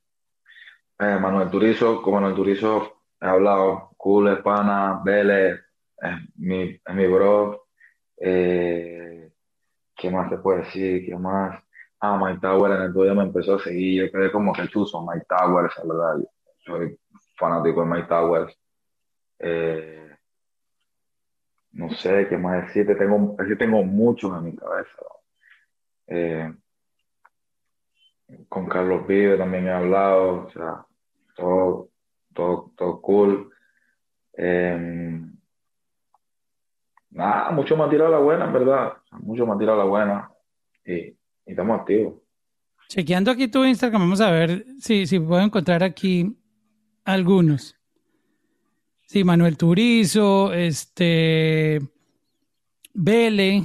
eh, 0.99 1.19
Manuel 1.21 1.51
Turizo, 1.51 2.01
con 2.01 2.15
Manuel 2.15 2.35
Turizo 2.35 3.03
he 3.21 3.27
hablado, 3.27 3.91
cool, 3.97 4.29
Espana, 4.29 5.01
Vélez, 5.05 5.61
es 6.01 6.17
mi, 6.37 6.63
es 6.63 6.95
mi 6.95 7.07
bro. 7.07 7.67
¿Qué 10.03 10.11
más 10.11 10.31
te 10.31 10.39
puedo 10.39 10.59
decir? 10.59 11.07
¿Qué 11.07 11.17
más? 11.17 11.61
Ah, 12.01 12.19
Mike 12.21 12.41
Tower 12.41 12.73
en 12.73 12.83
el 12.83 12.93
tuyo 12.93 13.15
me 13.15 13.23
empezó 13.23 13.55
a 13.55 13.63
seguir, 13.63 14.05
yo 14.05 14.13
quedé 14.13 14.33
como 14.33 14.53
que 14.53 14.67
chuzo, 14.69 15.05
Mike 15.07 15.27
Towers, 15.29 15.73
la 15.85 15.95
verdad. 15.95 16.29
Soy 16.65 16.99
fanático 17.37 17.83
de 17.83 17.87
Mike 17.87 18.09
Towers. 18.09 18.59
Eh, 19.39 20.17
no 21.73 21.91
sé 21.91 22.29
qué 22.29 22.37
más 22.37 22.67
decirte, 22.67 22.95
tengo, 22.95 23.37
es 23.39 23.59
tengo 23.59 23.83
muchos 23.83 24.37
en 24.37 24.45
mi 24.45 24.57
cabeza. 24.57 25.03
Eh, 26.07 26.53
con 28.49 28.69
Carlos 28.69 29.07
Vive 29.07 29.37
también 29.37 29.67
he 29.67 29.73
hablado, 29.73 30.47
o 30.47 30.51
sea, 30.51 30.87
todo, 31.35 31.89
todo, 32.35 32.73
todo 32.77 33.01
cool. 33.01 33.51
Eh, 34.35 35.21
nada, 37.11 37.51
mucho 37.51 37.77
me 37.77 37.85
han 37.85 37.91
tirado 37.91 38.11
la 38.11 38.19
buena, 38.19 38.45
en 38.45 38.53
verdad. 38.53 38.93
Mucho 39.21 39.47
me 39.47 39.53
han 39.53 39.59
tirado 39.59 39.79
la 39.79 39.85
buena 39.85 40.31
y, 40.85 40.95
y 40.95 41.17
estamos 41.47 41.81
activos. 41.81 42.15
Chequeando 42.89 43.31
aquí 43.31 43.49
tu 43.49 43.65
Instagram, 43.65 44.03
vamos 44.03 44.21
a 44.21 44.31
ver 44.31 44.67
si, 44.79 45.07
si 45.07 45.19
puedo 45.19 45.41
encontrar 45.41 45.83
aquí 45.83 46.37
algunos. 47.05 47.77
Sí, 49.07 49.25
Manuel 49.25 49.57
Turizo, 49.57 50.53
este, 50.53 51.81
Bele, 52.95 53.65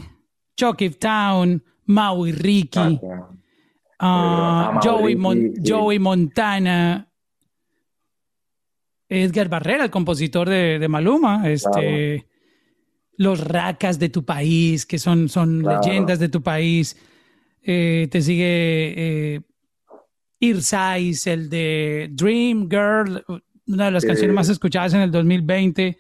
Chucky 0.58 0.90
Town, 0.90 1.64
Maui 1.86 2.34
Ricky, 2.34 3.00
uh, 4.02 4.80
Joey, 4.84 5.16
Mon 5.16 5.54
Joey, 5.66 6.00
Montana, 6.00 7.08
Edgar 9.08 9.48
Barrera, 9.48 9.86
el 9.86 9.92
compositor 9.92 10.50
de, 10.50 10.80
de 10.80 10.88
Maluma, 10.90 11.50
este, 11.50 11.70
claro. 11.70 12.24
los 13.16 13.40
Racas 13.48 14.00
de 14.00 14.10
tu 14.10 14.26
país, 14.26 14.86
que 14.86 15.00
son, 15.00 15.30
son 15.30 15.62
claro. 15.62 15.82
leyendas 15.82 16.20
de 16.20 16.30
tu 16.30 16.44
país. 16.44 16.98
Eh, 17.64 18.08
te 18.12 18.22
sigue 18.22 18.46
eh, 18.46 19.42
Irsais, 20.40 21.28
el 21.28 21.50
de 21.50 22.10
Dream 22.12 22.70
Girl, 22.70 23.24
una 23.68 23.86
de 23.86 23.92
las 23.92 24.04
eh, 24.04 24.08
canciones 24.08 24.36
más 24.36 24.50
escuchadas 24.50 24.94
en 24.94 25.02
el 25.02 25.12
2020. 25.12 25.98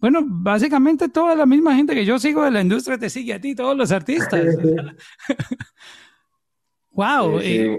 Bueno, 0.00 0.20
básicamente 0.24 1.08
toda 1.08 1.34
la 1.34 1.46
misma 1.46 1.74
gente 1.74 1.94
que 1.94 2.04
yo 2.04 2.18
sigo 2.18 2.44
de 2.44 2.50
la 2.50 2.60
industria 2.60 2.98
te 2.98 3.10
sigue 3.10 3.34
a 3.34 3.40
ti, 3.40 3.54
todos 3.54 3.76
los 3.76 3.90
artistas. 3.90 4.40
wow. 6.92 7.40
Sí. 7.40 7.78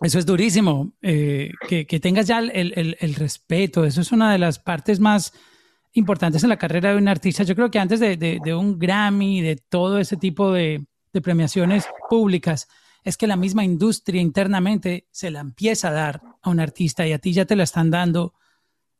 eso 0.00 0.18
es 0.18 0.26
durísimo. 0.26 0.92
Eh, 1.02 1.52
que, 1.68 1.86
que, 1.86 2.00
tengas 2.00 2.26
ya 2.26 2.38
el, 2.38 2.72
el, 2.74 2.96
el, 2.98 3.14
respeto, 3.14 3.84
eso 3.84 4.00
es 4.00 4.12
una 4.12 4.32
de 4.32 4.38
las 4.38 4.58
partes 4.58 4.98
más 4.98 5.32
importantes 5.92 6.42
en 6.42 6.48
la 6.48 6.56
carrera 6.56 6.92
de 6.92 6.98
un 6.98 7.08
artista. 7.08 7.44
Yo 7.44 7.54
creo 7.54 7.70
que 7.70 7.78
antes 7.78 8.00
de, 8.00 8.16
de, 8.16 8.40
de 8.42 8.54
un 8.54 8.78
Grammy, 8.78 9.42
de 9.42 9.56
todo 9.56 9.98
ese 9.98 10.16
tipo 10.16 10.52
de, 10.52 10.84
de 11.12 11.20
premiaciones 11.20 11.86
públicas, 12.08 12.66
es 13.04 13.18
que 13.18 13.26
la 13.26 13.36
misma 13.36 13.64
industria 13.64 14.20
internamente 14.20 15.06
se 15.10 15.30
la 15.30 15.40
empieza 15.40 15.88
a 15.88 15.92
dar 15.92 16.22
a 16.40 16.50
un 16.50 16.58
artista 16.58 17.06
y 17.06 17.12
a 17.12 17.18
ti 17.18 17.32
ya 17.32 17.44
te 17.44 17.54
la 17.54 17.64
están 17.64 17.90
dando 17.90 18.34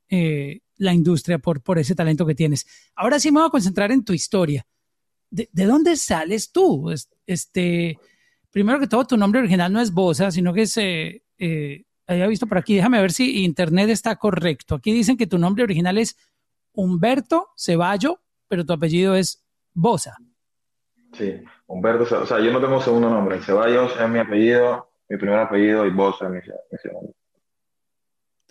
eh, 0.08 0.60
la 0.76 0.92
industria 0.92 1.38
por, 1.38 1.62
por 1.62 1.78
ese 1.78 1.94
talento 1.94 2.26
que 2.26 2.34
tienes. 2.34 2.66
Ahora 2.94 3.18
sí 3.18 3.32
me 3.32 3.40
voy 3.40 3.48
a 3.48 3.50
concentrar 3.50 3.90
en 3.92 4.04
tu 4.04 4.12
historia. 4.12 4.66
¿De, 5.30 5.48
de 5.50 5.64
dónde 5.64 5.96
sales 5.96 6.52
tú? 6.52 6.92
Este, 7.26 7.98
primero 8.50 8.78
que 8.78 8.86
todo, 8.86 9.06
tu 9.06 9.16
nombre 9.16 9.40
original 9.40 9.72
no 9.72 9.80
es 9.80 9.90
Bosa, 9.90 10.30
sino 10.30 10.52
que 10.52 10.62
es, 10.62 10.76
eh, 10.76 11.24
eh, 11.38 11.84
había 12.06 12.26
visto 12.26 12.46
por 12.46 12.58
aquí, 12.58 12.74
déjame 12.74 13.00
ver 13.00 13.12
si 13.12 13.42
internet 13.42 13.88
está 13.88 14.16
correcto. 14.16 14.74
Aquí 14.74 14.92
dicen 14.92 15.16
que 15.16 15.26
tu 15.26 15.38
nombre 15.38 15.64
original 15.64 15.96
es 15.96 16.16
Humberto 16.72 17.48
Ceballo, 17.56 18.20
pero 18.48 18.66
tu 18.66 18.74
apellido 18.74 19.16
es 19.16 19.42
Bosa. 19.72 20.18
Sí, 21.16 21.42
Humberto, 21.66 22.22
o 22.22 22.26
sea, 22.26 22.40
yo 22.40 22.52
no 22.52 22.60
tengo 22.60 22.80
segundo 22.80 23.08
nombre. 23.08 23.40
Ceballos 23.40 23.92
es 23.98 24.08
mi 24.08 24.18
apellido, 24.18 24.90
mi 25.08 25.16
primer 25.16 25.38
apellido 25.38 25.86
y 25.86 25.90
Bosa 25.90 26.26
es 26.26 26.30
mi, 26.30 26.38
mi 26.38 26.78
segundo. 26.78 27.14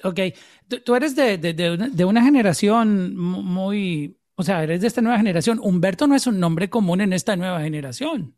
Ok, 0.04 0.20
tú, 0.68 0.80
tú 0.82 0.96
eres 0.96 1.16
de, 1.16 1.38
de, 1.38 1.54
de, 1.54 1.72
una, 1.72 1.88
de, 1.88 2.06
una, 2.06 2.24
generación 2.24 3.16
muy, 3.16 4.18
o 4.36 4.44
sea, 4.44 4.64
eres 4.64 4.82
de 4.82 4.88
esta 4.88 5.02
nueva 5.02 5.18
generación. 5.18 5.60
Humberto 5.62 6.08
no 6.08 6.16
es 6.16 6.28
un 6.28 6.40
nombre 6.40 6.70
común 6.70 7.02
en 7.02 7.14
esta 7.14 7.36
nueva 7.36 7.62
generación. 7.62 8.36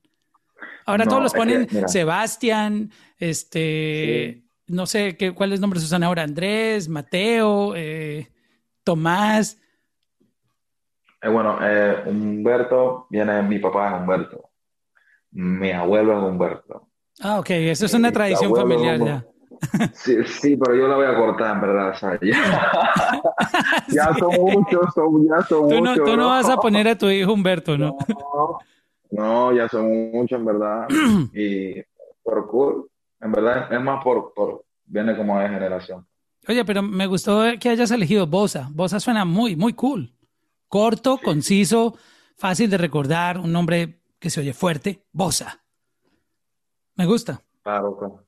Ahora 0.86 1.06
no, 1.06 1.10
todos 1.10 1.24
los 1.24 1.34
ponen 1.34 1.68
Sebastián, 1.88 2.92
este, 3.18 4.44
sí. 4.44 4.74
no 4.74 4.86
sé 4.86 5.18
qué, 5.18 5.34
cuáles 5.34 5.60
nombres 5.60 5.84
usan 5.84 6.04
ahora, 6.04 6.24
Andrés, 6.24 6.88
Mateo, 6.90 7.74
eh, 7.76 8.30
Tomás. 8.84 9.60
Eh, 11.26 11.30
bueno, 11.30 11.58
eh, 11.60 12.04
Humberto 12.06 13.08
viene, 13.10 13.42
mi 13.42 13.58
papá 13.58 13.90
es 13.90 14.00
Humberto, 14.00 14.52
mi 15.32 15.72
abuelo 15.72 16.20
es 16.20 16.24
Humberto. 16.24 16.88
Ah, 17.20 17.40
ok, 17.40 17.50
eso 17.50 17.88
es 17.88 17.94
una 17.96 18.12
tradición 18.12 18.56
familiar 18.56 19.00
ya. 19.00 19.26
Sí, 19.94 20.18
sí, 20.26 20.56
pero 20.56 20.76
yo 20.76 20.88
la 20.88 20.98
voy 20.98 21.08
a 21.08 21.16
cortar, 21.16 21.56
en 21.56 21.62
verdad. 21.62 21.90
O 21.90 21.96
sea, 21.96 22.20
ya, 23.88 24.14
son 24.20 24.36
muchos, 24.36 24.94
son, 24.94 25.28
ya 25.28 25.42
son 25.48 25.70
tú 25.70 25.76
muchos. 25.78 25.98
No, 25.98 26.04
tú 26.04 26.16
no 26.16 26.28
vas 26.28 26.48
a 26.48 26.58
poner 26.58 26.90
a 26.90 26.96
tu 26.96 27.10
hijo 27.10 27.34
Humberto, 27.34 27.76
¿no? 27.76 27.98
No, 28.08 28.60
no 29.10 29.54
ya 29.54 29.68
son 29.68 30.12
muchos, 30.12 30.38
en 30.38 30.46
verdad. 30.46 30.88
y 31.34 31.82
por 32.22 32.48
cool, 32.48 32.88
en 33.20 33.32
verdad, 33.32 33.74
es 33.74 33.82
más 33.82 34.04
por, 34.04 34.32
por 34.36 34.64
viene 34.86 35.18
como 35.18 35.40
de 35.40 35.50
generación. 35.50 36.06
Oye, 36.48 36.64
pero 36.66 36.84
me 36.84 37.08
gustó 37.08 37.42
que 37.60 37.70
hayas 37.70 37.90
elegido 37.90 38.28
Bosa. 38.28 38.68
Bosa 38.72 39.00
suena 39.00 39.26
muy, 39.26 39.56
muy 39.56 39.74
cool. 39.74 40.15
Corto, 40.76 41.20
conciso, 41.24 41.98
fácil 42.36 42.70
de 42.70 42.78
recordar, 42.78 43.38
un 43.38 43.50
nombre 43.54 44.02
que 44.20 44.30
se 44.30 44.42
oye 44.42 44.52
fuerte, 44.52 45.06
Bosa. 45.14 45.64
Me 46.96 47.06
gusta. 47.06 47.42
Claro, 47.64 47.98
claro. 47.98 48.26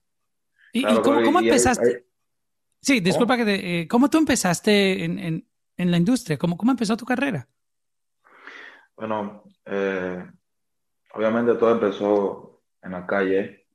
¿Y, 0.72 0.82
cómo, 1.02 1.42
empezaste? 1.42 2.08
Sí, 2.80 3.02
disculpa 3.02 3.36
que 3.36 3.44
te, 3.44 3.82
eh, 3.82 3.88
¿Cómo 3.90 4.10
tú 4.10 4.18
empezaste 4.18 5.04
en, 5.04 5.20
en, 5.20 5.48
en, 5.76 5.92
la 5.92 5.98
industria? 5.98 6.38
¿Cómo, 6.38 6.56
¿Cómo 6.56 6.72
empezó 6.72 6.96
tu 6.96 7.04
carrera? 7.04 7.46
Bueno, 8.96 9.44
eh, 9.66 10.26
obviamente 11.16 11.54
todo 11.56 11.72
empezó 11.74 12.62
en 12.82 12.94
la 12.94 13.06
calle. 13.06 13.68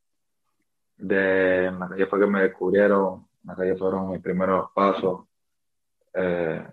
De, 0.96 1.66
en 1.66 1.78
la 1.78 1.90
calle 1.90 2.06
fue 2.06 2.20
que 2.20 2.26
me 2.26 2.40
descubrieron, 2.40 3.28
en 3.42 3.48
la 3.48 3.54
calle 3.54 3.76
fueron 3.76 4.12
mis 4.12 4.22
primeros 4.22 4.70
pasos. 4.74 5.26
Eh, 6.14 6.66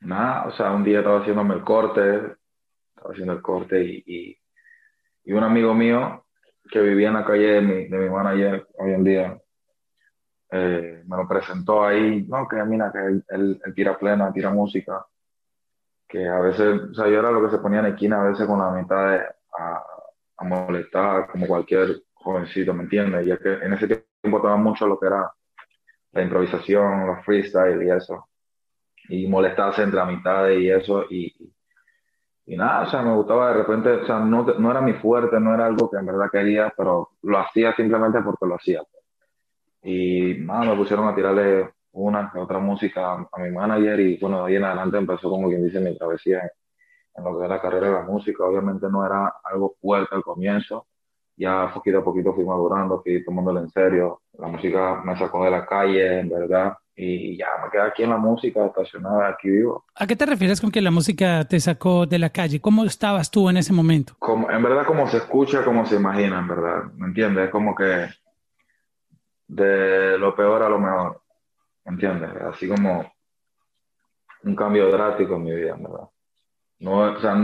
nada, 0.00 0.46
o 0.46 0.52
sea, 0.52 0.72
un 0.72 0.84
día 0.84 0.98
estaba 0.98 1.20
haciéndome 1.20 1.54
el 1.54 1.64
corte, 1.64 2.16
estaba 2.94 3.12
haciendo 3.12 3.32
el 3.32 3.42
corte 3.42 3.82
y, 3.82 4.38
y, 5.24 5.32
un 5.32 5.42
amigo 5.42 5.74
mío 5.74 6.24
que 6.70 6.80
vivía 6.80 7.08
en 7.08 7.14
la 7.14 7.24
calle 7.24 7.46
de 7.46 7.60
mi, 7.60 7.88
de 7.88 7.98
mi 7.98 8.08
manager 8.08 8.66
hoy 8.78 8.92
en 8.92 9.04
día, 9.04 9.38
eh, 10.50 11.02
me 11.06 11.16
lo 11.16 11.28
presentó 11.28 11.84
ahí, 11.84 12.24
no, 12.28 12.46
que 12.48 12.56
mira, 12.64 12.92
que 12.92 13.34
él, 13.34 13.60
tira 13.74 13.98
plena, 13.98 14.32
tira 14.32 14.50
música, 14.50 15.04
que 16.08 16.28
a 16.28 16.38
veces, 16.40 16.80
o 16.90 16.94
sea, 16.94 17.08
yo 17.08 17.18
era 17.18 17.30
lo 17.30 17.42
que 17.42 17.50
se 17.50 17.58
ponía 17.58 17.80
en 17.80 17.86
esquina 17.86 18.20
a 18.20 18.28
veces 18.28 18.46
con 18.46 18.58
la 18.58 18.70
mitad 18.70 19.10
de, 19.10 19.22
a, 19.58 19.82
a 20.38 20.44
molestar, 20.44 21.26
como 21.28 21.46
cualquier 21.46 22.02
jovencito, 22.14 22.72
¿me 22.72 22.84
entiendes? 22.84 23.26
Ya 23.26 23.38
que 23.38 23.54
en 23.54 23.72
ese 23.72 23.86
tiempo 23.86 24.38
estaba 24.38 24.56
mucho 24.56 24.86
lo 24.86 24.98
que 24.98 25.06
era 25.06 25.30
la 26.12 26.22
improvisación, 26.22 27.06
los 27.06 27.24
freestyle 27.24 27.82
y 27.82 27.90
eso, 27.90 28.28
y 29.08 29.26
molestarse 29.26 29.82
entre 29.82 29.98
la 29.98 30.06
mitad 30.06 30.48
y 30.48 30.70
eso, 30.70 31.04
y, 31.10 31.34
y 32.46 32.56
nada, 32.56 32.82
o 32.82 32.90
sea, 32.90 33.02
me 33.02 33.14
gustaba 33.14 33.48
de 33.48 33.54
repente, 33.62 33.90
o 33.90 34.06
sea, 34.06 34.20
no, 34.20 34.44
no 34.44 34.70
era 34.70 34.80
mi 34.80 34.94
fuerte, 34.94 35.40
no 35.40 35.54
era 35.54 35.66
algo 35.66 35.90
que 35.90 35.96
en 35.96 36.06
verdad 36.06 36.30
quería, 36.30 36.72
pero 36.76 37.10
lo 37.22 37.38
hacía 37.38 37.74
simplemente 37.74 38.20
porque 38.22 38.46
lo 38.46 38.54
hacía. 38.54 38.82
Y 39.82 40.34
nada, 40.40 40.64
me 40.64 40.76
pusieron 40.76 41.08
a 41.08 41.14
tirarle 41.14 41.70
una 41.92 42.30
que 42.32 42.38
otra 42.38 42.58
música 42.58 43.12
a, 43.14 43.38
mi 43.38 43.50
manager 43.50 44.00
y 44.00 44.18
bueno, 44.18 44.44
de 44.44 44.50
ahí 44.50 44.56
en 44.56 44.64
adelante 44.64 44.98
empezó 44.98 45.30
como 45.30 45.48
quien 45.48 45.64
dice 45.64 45.80
mi 45.80 45.96
travesía 45.96 46.42
en, 47.14 47.24
lo 47.24 47.38
que 47.38 47.44
es 47.44 47.50
la 47.50 47.60
carrera 47.60 47.88
de 47.88 47.92
la 47.94 48.02
música. 48.02 48.44
Obviamente 48.44 48.86
no 48.90 49.04
era 49.04 49.34
algo 49.44 49.74
fuerte 49.80 50.14
al 50.14 50.22
comienzo, 50.22 50.86
ya 51.36 51.70
poquito 51.72 51.98
a 51.98 52.04
poquito 52.04 52.32
fui 52.34 52.44
madurando, 52.44 53.02
fui 53.02 53.22
tomándolo 53.24 53.60
en 53.60 53.70
serio. 53.70 54.22
La 54.38 54.48
música 54.48 55.02
me 55.04 55.16
sacó 55.16 55.44
de 55.44 55.50
la 55.50 55.66
calle, 55.66 56.20
en 56.20 56.28
verdad, 56.28 56.76
y 56.94 57.36
ya 57.36 57.48
me 57.62 57.70
quedé 57.70 57.82
aquí 57.82 58.02
en 58.02 58.10
la 58.10 58.16
música, 58.16 58.64
estacionada, 58.66 59.28
aquí 59.28 59.50
vivo. 59.50 59.84
¿A 59.94 60.06
qué 60.06 60.16
te 60.16 60.26
refieres 60.26 60.60
con 60.60 60.70
que 60.70 60.80
la 60.80 60.90
música 60.90 61.44
te 61.44 61.60
sacó 61.60 62.06
de 62.06 62.18
la 62.18 62.30
calle? 62.30 62.60
¿Cómo 62.60 62.84
estabas 62.84 63.30
tú 63.30 63.50
en 63.50 63.58
ese 63.58 63.72
momento? 63.72 64.14
Como, 64.18 64.50
en 64.50 64.62
verdad, 64.62 64.86
como 64.86 65.06
se 65.08 65.18
escucha, 65.18 65.62
como 65.62 65.84
se 65.84 65.96
imagina, 65.96 66.38
en 66.38 66.48
verdad, 66.48 66.84
¿me 66.94 67.08
entiendes? 67.08 67.44
Es 67.46 67.50
como 67.50 67.74
que 67.74 68.08
de 69.48 70.18
lo 70.18 70.34
peor 70.34 70.62
a 70.62 70.68
lo 70.68 70.78
mejor, 70.78 71.20
¿me 71.84 71.92
entiendes? 71.92 72.30
Así 72.42 72.66
como 72.66 73.04
un 74.42 74.56
cambio 74.56 74.90
drástico 74.90 75.36
en 75.36 75.44
mi 75.44 75.54
vida, 75.54 75.74
en 75.74 75.82
verdad. 75.82 76.08
No, 76.78 76.98
o 76.98 77.20
sea, 77.20 77.34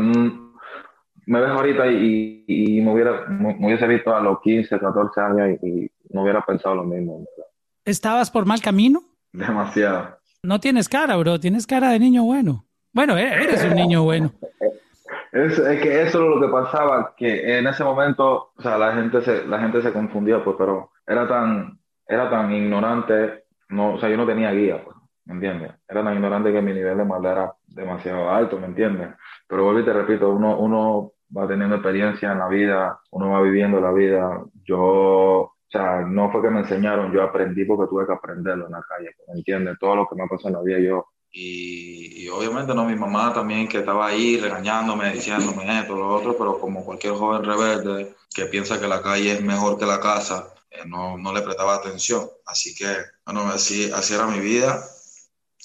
me 1.27 1.41
ves 1.41 1.51
ahorita 1.51 1.87
y, 1.87 2.45
y, 2.47 2.81
me, 2.81 2.93
hubiera, 2.93 3.27
me, 3.29 3.57
hubiese 3.67 3.87
visto 3.87 4.15
a 4.15 4.21
los 4.21 4.41
15, 4.41 4.79
14 4.79 5.21
años 5.21 5.59
y, 5.63 5.85
y 5.85 5.91
no 6.11 6.23
hubiera 6.23 6.45
pensado 6.45 6.77
lo 6.77 6.85
mismo. 6.85 7.19
¿verdad? 7.19 7.51
¿Estabas 7.85 8.31
por 8.31 8.47
mal 8.47 8.61
camino? 8.61 9.03
Demasiado. 9.33 10.19
No 10.43 10.61
tienes 10.61 10.89
cara, 10.89 11.17
bro. 11.17 11.39
Tienes 11.39 11.67
cara 11.67 11.91
de 11.91 11.99
niño 11.99 12.25
bueno. 12.25 12.67
Bueno, 12.93 13.17
e-, 13.17 13.27
eres 13.27 13.65
un 13.65 13.75
niño 13.75 14.03
bueno. 14.03 14.33
Es, 15.33 15.59
es, 15.59 15.81
que 15.81 16.03
eso 16.03 16.23
es 16.23 16.29
lo 16.29 16.41
que 16.41 16.53
pasaba, 16.53 17.15
que 17.17 17.59
en 17.59 17.67
ese 17.67 17.83
momento, 17.83 18.53
o 18.55 18.63
sea, 18.63 18.77
la 18.77 18.93
gente 18.93 19.23
se, 19.23 19.47
la 19.47 19.61
gente 19.61 19.81
se 19.81 19.93
confundía, 19.93 20.45
pues, 20.45 20.57
pero 20.59 20.91
era 21.07 21.27
tan, 21.27 21.79
era 22.07 22.29
tan 22.29 22.53
ignorante, 22.53 23.45
no, 23.71 23.95
o 23.95 23.99
sea, 23.99 24.11
yo 24.11 24.19
no 24.19 24.27
tenía 24.27 24.53
guía, 24.53 24.85
pues, 24.85 24.92
¿me 25.25 25.35
entiendes? 25.35 25.73
Era 25.89 26.05
tan 26.05 26.15
ignorante 26.15 26.53
que 26.53 26.63
mi 26.63 26.73
nivel 26.73 26.99
de 26.99 27.05
maldad 27.05 27.33
era 27.33 27.55
demasiado 27.67 28.31
alto, 28.31 28.59
¿me 28.59 28.67
entiendes? 28.67 29.11
Pero 29.47 29.65
vuelvo 29.65 29.81
y 29.81 29.85
te 29.85 29.93
repito, 29.93 30.31
uno, 30.31 30.59
uno 30.59 31.13
va 31.37 31.49
teniendo 31.49 31.77
experiencia 31.77 32.33
en 32.33 32.39
la 32.39 32.49
vida, 32.49 33.01
uno 33.11 33.31
va 33.31 33.43
viviendo 33.43 33.81
la 33.81 33.93
vida. 33.93 34.45
Yo 34.65 35.53
o 35.75 35.79
sea, 35.79 36.03
no 36.03 36.31
fue 36.31 36.43
que 36.43 36.51
me 36.51 36.61
enseñaron, 36.61 37.11
yo 37.13 37.23
aprendí 37.23 37.65
porque 37.65 37.89
tuve 37.89 38.05
que 38.05 38.13
aprenderlo 38.13 38.67
en 38.67 38.73
la 38.73 38.83
calle, 38.83 39.17
¿me 39.29 39.39
entiendes? 39.39 39.79
Todo 39.81 39.97
lo 39.97 40.07
que 40.07 40.15
me 40.17 40.29
pasó 40.29 40.49
en 40.49 40.55
la 40.55 40.61
vida 40.61 40.79
yo. 40.79 41.07
Y, 41.33 42.25
y, 42.25 42.29
obviamente, 42.29 42.75
¿no? 42.75 42.85
Mi 42.85 42.95
mamá 42.95 43.33
también 43.33 43.67
que 43.67 43.79
estaba 43.79 44.09
ahí 44.09 44.39
regañándome, 44.39 45.11
diciéndome 45.15 45.81
esto, 45.81 45.97
lo 45.97 46.15
otro, 46.15 46.37
pero 46.37 46.59
como 46.59 46.85
cualquier 46.85 47.15
joven 47.15 47.43
rebelde 47.43 48.15
que 48.35 48.45
piensa 48.45 48.79
que 48.79 48.87
la 48.87 49.01
calle 49.01 49.33
es 49.33 49.43
mejor 49.43 49.79
que 49.79 49.87
la 49.87 49.99
casa, 49.99 50.53
eh, 50.71 50.83
no, 50.87 51.17
no, 51.17 51.33
le 51.33 51.41
prestaba 51.41 51.77
atención. 51.77 52.29
Así 52.45 52.75
que, 52.75 52.95
bueno, 53.25 53.41
así, 53.49 53.91
así 53.93 54.13
era 54.13 54.27
mi 54.27 54.41
vida. 54.41 54.79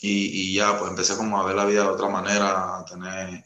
Y, 0.02 0.54
ya, 0.54 0.78
pues 0.78 0.92
empecé 0.92 1.18
como 1.18 1.40
a 1.40 1.46
ver 1.46 1.56
la 1.56 1.66
vida 1.66 1.84
de 1.84 1.90
otra 1.90 2.10
manera, 2.10 2.78
a 2.78 2.86
tener, 2.86 3.44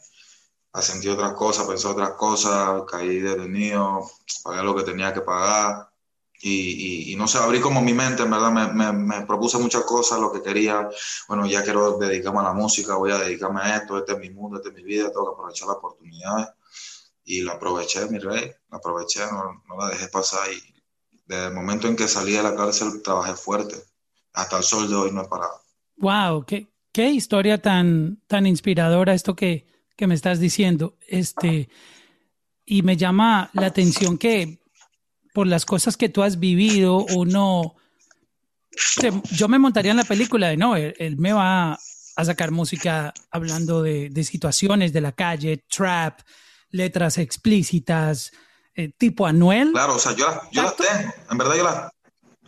a 0.72 0.82
sentir 0.82 1.10
otras 1.10 1.32
cosas, 1.32 1.66
pensar 1.66 1.92
otras 1.92 2.10
cosas, 2.12 2.82
caí 2.90 3.20
detenido, 3.20 4.10
pagué 4.44 4.62
lo 4.62 4.74
que 4.76 4.82
tenía 4.84 5.14
que 5.14 5.22
pagar 5.22 5.92
y, 6.44 7.12
y, 7.12 7.16
no 7.16 7.28
sé, 7.28 7.38
abrí 7.38 7.60
como 7.60 7.80
mi 7.80 7.94
mente, 7.94 8.24
en 8.24 8.30
verdad, 8.30 8.50
me, 8.50 8.92
me, 8.92 9.24
propuse 9.26 9.58
muchas 9.58 9.84
cosas, 9.84 10.18
lo 10.18 10.32
que 10.32 10.42
quería, 10.42 10.88
bueno, 11.28 11.46
ya 11.46 11.62
quiero 11.62 11.98
dedicarme 11.98 12.40
a 12.40 12.44
la 12.44 12.52
música, 12.52 12.96
voy 12.96 13.12
a 13.12 13.18
dedicarme 13.18 13.60
a 13.62 13.76
esto, 13.76 13.96
este 13.98 14.14
es 14.14 14.18
mi 14.18 14.30
mundo, 14.30 14.56
este 14.56 14.70
es 14.70 14.74
mi 14.74 14.82
vida, 14.82 15.12
tengo 15.12 15.26
que 15.26 15.34
aprovechar 15.34 15.68
la 15.68 15.74
oportunidad. 15.74 16.56
Y 17.24 17.42
la 17.42 17.52
aproveché, 17.52 18.06
mi 18.06 18.18
rey, 18.18 18.52
la 18.70 18.78
aproveché, 18.78 19.20
no, 19.30 19.62
no 19.68 19.76
la 19.78 19.90
dejé 19.90 20.08
pasar 20.08 20.52
y 20.52 20.74
desde 21.26 21.46
el 21.46 21.54
momento 21.54 21.86
en 21.86 21.94
que 21.94 22.08
salí 22.08 22.32
de 22.32 22.42
la 22.42 22.56
cárcel 22.56 23.00
trabajé 23.02 23.34
fuerte, 23.34 23.76
hasta 24.32 24.56
el 24.56 24.64
sol 24.64 24.88
de 24.90 24.96
hoy 24.96 25.12
no 25.12 25.22
he 25.22 25.28
parado. 25.28 25.62
Wow, 25.96 26.44
qué, 26.44 26.68
qué 26.92 27.10
historia 27.10 27.58
tan, 27.58 28.20
tan 28.26 28.46
inspiradora 28.46 29.14
esto 29.14 29.34
que, 29.34 29.66
que 29.96 30.06
me 30.06 30.14
estás 30.14 30.40
diciendo. 30.40 30.96
Este, 31.08 31.68
y 32.64 32.82
me 32.82 32.96
llama 32.96 33.50
la 33.54 33.66
atención 33.66 34.18
que 34.18 34.62
por 35.32 35.46
las 35.46 35.64
cosas 35.64 35.96
que 35.96 36.08
tú 36.08 36.22
has 36.22 36.38
vivido, 36.38 37.06
uno... 37.14 37.76
Yo 39.32 39.48
me 39.48 39.58
montaría 39.58 39.90
en 39.90 39.98
la 39.98 40.04
película 40.04 40.48
de, 40.48 40.56
no, 40.56 40.76
él, 40.76 41.16
me 41.18 41.32
va 41.32 41.78
a 42.16 42.24
sacar 42.24 42.50
música 42.50 43.12
hablando 43.30 43.82
de, 43.82 44.24
situaciones 44.24 44.94
de 44.94 45.02
la 45.02 45.12
calle, 45.12 45.64
trap, 45.68 46.20
letras 46.70 47.18
explícitas, 47.18 48.32
eh, 48.74 48.90
tipo 48.96 49.26
Anuel. 49.26 49.72
Claro, 49.72 49.96
o 49.96 49.98
sea, 49.98 50.12
yo, 50.16 50.26
yo 50.52 50.62
las 50.62 50.76
tengo, 50.76 51.12
en 51.30 51.38
verdad 51.38 51.56
yo 51.56 51.64
las, 51.64 51.92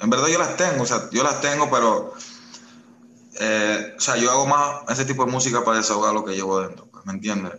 en 0.01 0.11
verdad 0.11 0.29
yo 0.29 0.39
las 0.39 0.57
tengo, 0.57 0.83
o 0.83 0.87
sea, 0.87 1.11
yo 1.13 1.23
las 1.23 1.43
tengo, 1.43 1.71
pero, 1.71 2.15
eh, 3.41 3.95
o 3.97 4.01
sea, 4.01 4.17
yo 4.17 4.31
hago 4.31 4.47
más 4.47 4.83
ese 4.89 5.05
tipo 5.05 5.25
de 5.25 5.33
música 5.33 5.65
para 5.65 5.79
desahogar 5.79 6.15
lo 6.15 6.25
que 6.25 6.35
llevo 6.35 6.61
dentro, 6.61 6.87
pues, 6.91 7.05
¿me 7.07 7.13
entiendes? 7.13 7.53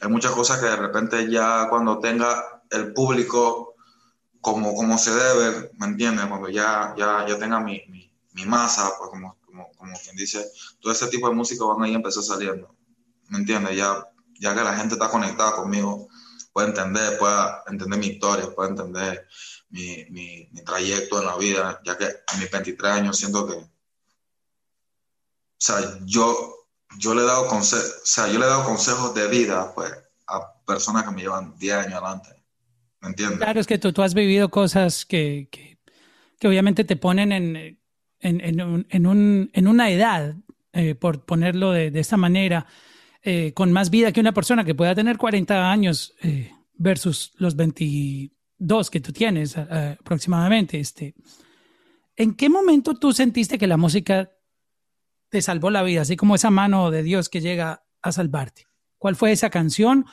Hay 0.00 0.08
muchas 0.08 0.32
cosas 0.32 0.58
que 0.58 0.66
de 0.66 0.76
repente 0.76 1.30
ya 1.30 1.68
cuando 1.68 1.98
tenga 1.98 2.62
el 2.70 2.92
público 2.92 3.74
como, 4.40 4.74
como 4.74 4.98
se 4.98 5.12
debe, 5.12 5.70
¿me 5.78 5.86
entiendes? 5.86 6.26
Cuando 6.26 6.48
ya, 6.48 6.94
ya, 6.96 7.26
ya 7.28 7.38
tenga 7.38 7.60
mi, 7.60 7.82
mi, 7.88 8.10
mi 8.32 8.44
masa, 8.46 8.90
pues 8.98 9.10
como, 9.10 9.36
como, 9.44 9.70
como, 9.76 9.98
quien 10.02 10.16
dice, 10.16 10.44
todo 10.80 10.92
ese 10.92 11.08
tipo 11.08 11.28
de 11.28 11.34
música 11.34 11.64
van 11.64 11.82
a 11.82 11.88
ir 11.88 11.94
empezar 11.94 12.22
saliendo, 12.22 12.74
¿me 13.28 13.38
entiendes? 13.38 13.76
Ya, 13.76 14.06
ya 14.40 14.54
que 14.54 14.64
la 14.64 14.76
gente 14.76 14.94
está 14.94 15.10
conectada 15.10 15.52
conmigo, 15.52 16.08
puede 16.52 16.68
entender, 16.68 17.18
puede 17.18 17.36
entender 17.66 17.98
mi 17.98 18.06
historia, 18.06 18.50
puede 18.54 18.70
entender 18.70 19.28
mi, 19.68 20.06
mi, 20.10 20.48
mi 20.52 20.64
trayecto 20.64 21.20
en 21.20 21.26
la 21.26 21.36
vida, 21.36 21.80
ya 21.84 21.96
que 21.96 22.06
a 22.06 22.36
mis 22.38 22.50
23 22.50 22.92
años 22.92 23.18
siento 23.18 23.46
que, 23.46 23.69
sea, 25.62 25.98
yo, 26.04 26.66
yo 26.98 27.14
le 27.14 27.22
he 27.22 27.24
dado 27.24 27.48
o 27.48 27.62
sea, 27.62 28.26
yo 28.28 28.38
le 28.38 28.46
he 28.46 28.48
dado 28.48 28.64
consejos 28.64 29.14
de 29.14 29.28
vida, 29.28 29.72
pues, 29.74 29.92
a 30.26 30.52
personas 30.66 31.04
que 31.04 31.10
me 31.10 31.22
llevan 31.22 31.56
10 31.58 31.74
años 31.74 31.94
adelante 31.94 32.40
Claro, 33.38 33.60
es 33.60 33.66
que 33.66 33.78
tú, 33.78 33.92
tú 33.92 34.02
has 34.02 34.14
vivido 34.14 34.50
cosas 34.50 35.06
que, 35.06 35.48
que, 35.50 35.78
que 36.38 36.48
obviamente 36.48 36.84
te 36.84 36.96
ponen 36.96 37.32
en, 37.32 37.56
en, 38.20 38.40
en, 38.40 38.60
un, 38.60 38.86
en, 38.90 39.06
un, 39.06 39.50
en 39.52 39.68
una 39.68 39.90
edad, 39.90 40.36
eh, 40.72 40.94
por 40.94 41.24
ponerlo 41.24 41.72
de, 41.72 41.90
de 41.90 42.00
esta 42.00 42.18
manera, 42.18 42.66
eh, 43.22 43.52
con 43.54 43.72
más 43.72 43.90
vida 43.90 44.12
que 44.12 44.20
una 44.20 44.32
persona 44.32 44.64
que 44.64 44.74
pueda 44.74 44.94
tener 44.94 45.16
40 45.16 45.70
años 45.70 46.14
eh, 46.22 46.52
versus 46.74 47.32
los 47.36 47.56
22 47.56 48.90
que 48.90 49.00
tú 49.00 49.12
tienes 49.12 49.56
aproximadamente. 49.56 50.78
Este, 50.78 51.14
¿En 52.16 52.34
qué 52.34 52.50
momento 52.50 52.94
tú 52.94 53.12
sentiste 53.12 53.58
que 53.58 53.66
la 53.66 53.78
música 53.78 54.30
te 55.30 55.40
salvó 55.42 55.70
la 55.70 55.82
vida, 55.82 56.02
así 56.02 56.16
como 56.16 56.34
esa 56.34 56.50
mano 56.50 56.90
de 56.90 57.02
Dios 57.02 57.28
que 57.28 57.40
llega 57.40 57.84
a 58.02 58.12
salvarte? 58.12 58.66
¿Cuál 58.98 59.16
fue 59.16 59.32
esa 59.32 59.48
canción 59.50 60.04